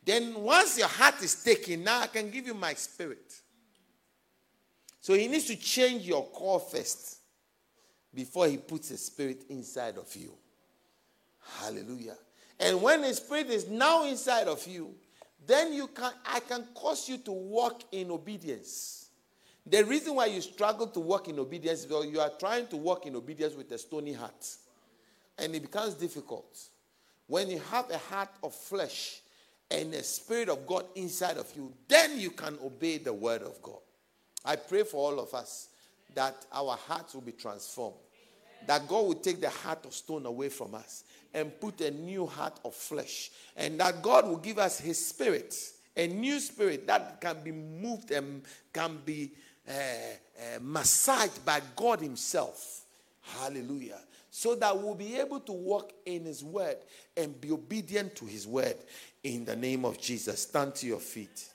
Then 0.06 0.34
once 0.40 0.78
your 0.78 0.86
heart 0.86 1.20
is 1.20 1.42
taken, 1.42 1.82
now 1.82 2.00
I 2.00 2.06
can 2.06 2.30
give 2.30 2.46
you 2.46 2.54
my 2.54 2.74
spirit. 2.74 3.34
So 5.00 5.14
he 5.14 5.26
needs 5.26 5.46
to 5.46 5.56
change 5.56 6.06
your 6.06 6.24
core 6.26 6.60
first 6.60 7.18
before 8.14 8.46
he 8.46 8.56
puts 8.56 8.92
a 8.92 8.96
spirit 8.96 9.44
inside 9.50 9.98
of 9.98 10.14
you. 10.14 10.32
Hallelujah. 11.58 12.16
And 12.60 12.80
when 12.80 13.02
the 13.02 13.12
spirit 13.14 13.50
is 13.50 13.68
now 13.68 14.04
inside 14.04 14.46
of 14.46 14.64
you, 14.66 14.94
then 15.44 15.72
you 15.72 15.88
can 15.88 16.12
I 16.24 16.40
can 16.40 16.64
cause 16.72 17.08
you 17.08 17.18
to 17.18 17.32
walk 17.32 17.82
in 17.90 18.12
obedience. 18.12 19.08
The 19.66 19.84
reason 19.84 20.14
why 20.14 20.26
you 20.26 20.40
struggle 20.40 20.86
to 20.86 21.00
walk 21.00 21.26
in 21.26 21.40
obedience 21.40 21.80
is 21.80 21.86
because 21.86 22.06
you 22.06 22.20
are 22.20 22.30
trying 22.38 22.68
to 22.68 22.76
walk 22.76 23.06
in 23.06 23.16
obedience 23.16 23.54
with 23.54 23.72
a 23.72 23.78
stony 23.78 24.12
heart. 24.12 24.46
And 25.36 25.54
it 25.54 25.62
becomes 25.62 25.94
difficult. 25.94 26.56
When 27.26 27.50
you 27.50 27.60
have 27.70 27.90
a 27.90 27.98
heart 27.98 28.30
of 28.44 28.54
flesh 28.54 29.22
and 29.70 29.92
the 29.92 30.02
spirit 30.02 30.48
of 30.48 30.66
God 30.66 30.84
inside 30.94 31.36
of 31.36 31.50
you, 31.56 31.72
then 31.88 32.18
you 32.18 32.30
can 32.30 32.58
obey 32.62 32.98
the 32.98 33.12
word 33.12 33.42
of 33.42 33.60
God. 33.62 33.80
I 34.44 34.56
pray 34.56 34.84
for 34.84 34.98
all 34.98 35.18
of 35.18 35.34
us 35.34 35.68
that 36.14 36.46
our 36.52 36.76
hearts 36.76 37.14
will 37.14 37.22
be 37.22 37.32
transformed. 37.32 37.96
That 38.66 38.88
God 38.88 39.06
will 39.06 39.14
take 39.14 39.40
the 39.40 39.50
heart 39.50 39.84
of 39.84 39.92
stone 39.92 40.26
away 40.26 40.48
from 40.48 40.74
us 40.74 41.04
and 41.34 41.60
put 41.60 41.80
a 41.80 41.90
new 41.90 42.26
heart 42.26 42.58
of 42.64 42.74
flesh. 42.74 43.30
And 43.56 43.78
that 43.80 44.02
God 44.02 44.26
will 44.26 44.38
give 44.38 44.58
us 44.58 44.80
His 44.80 45.04
Spirit, 45.04 45.54
a 45.96 46.06
new 46.06 46.40
spirit 46.40 46.86
that 46.86 47.20
can 47.20 47.36
be 47.44 47.52
moved 47.52 48.10
and 48.10 48.42
can 48.72 48.98
be 49.04 49.32
uh, 49.68 49.72
uh, 49.72 50.58
massaged 50.60 51.44
by 51.44 51.60
God 51.74 52.00
Himself. 52.00 52.84
Hallelujah. 53.20 53.98
So 54.38 54.54
that 54.56 54.78
we'll 54.78 54.94
be 54.94 55.16
able 55.16 55.40
to 55.40 55.52
walk 55.52 55.94
in 56.04 56.26
His 56.26 56.44
word 56.44 56.76
and 57.16 57.40
be 57.40 57.50
obedient 57.52 58.16
to 58.16 58.26
His 58.26 58.46
word 58.46 58.76
in 59.24 59.46
the 59.46 59.56
name 59.56 59.86
of 59.86 59.98
Jesus. 59.98 60.42
Stand 60.42 60.74
to 60.74 60.86
your 60.86 61.00
feet. 61.00 61.48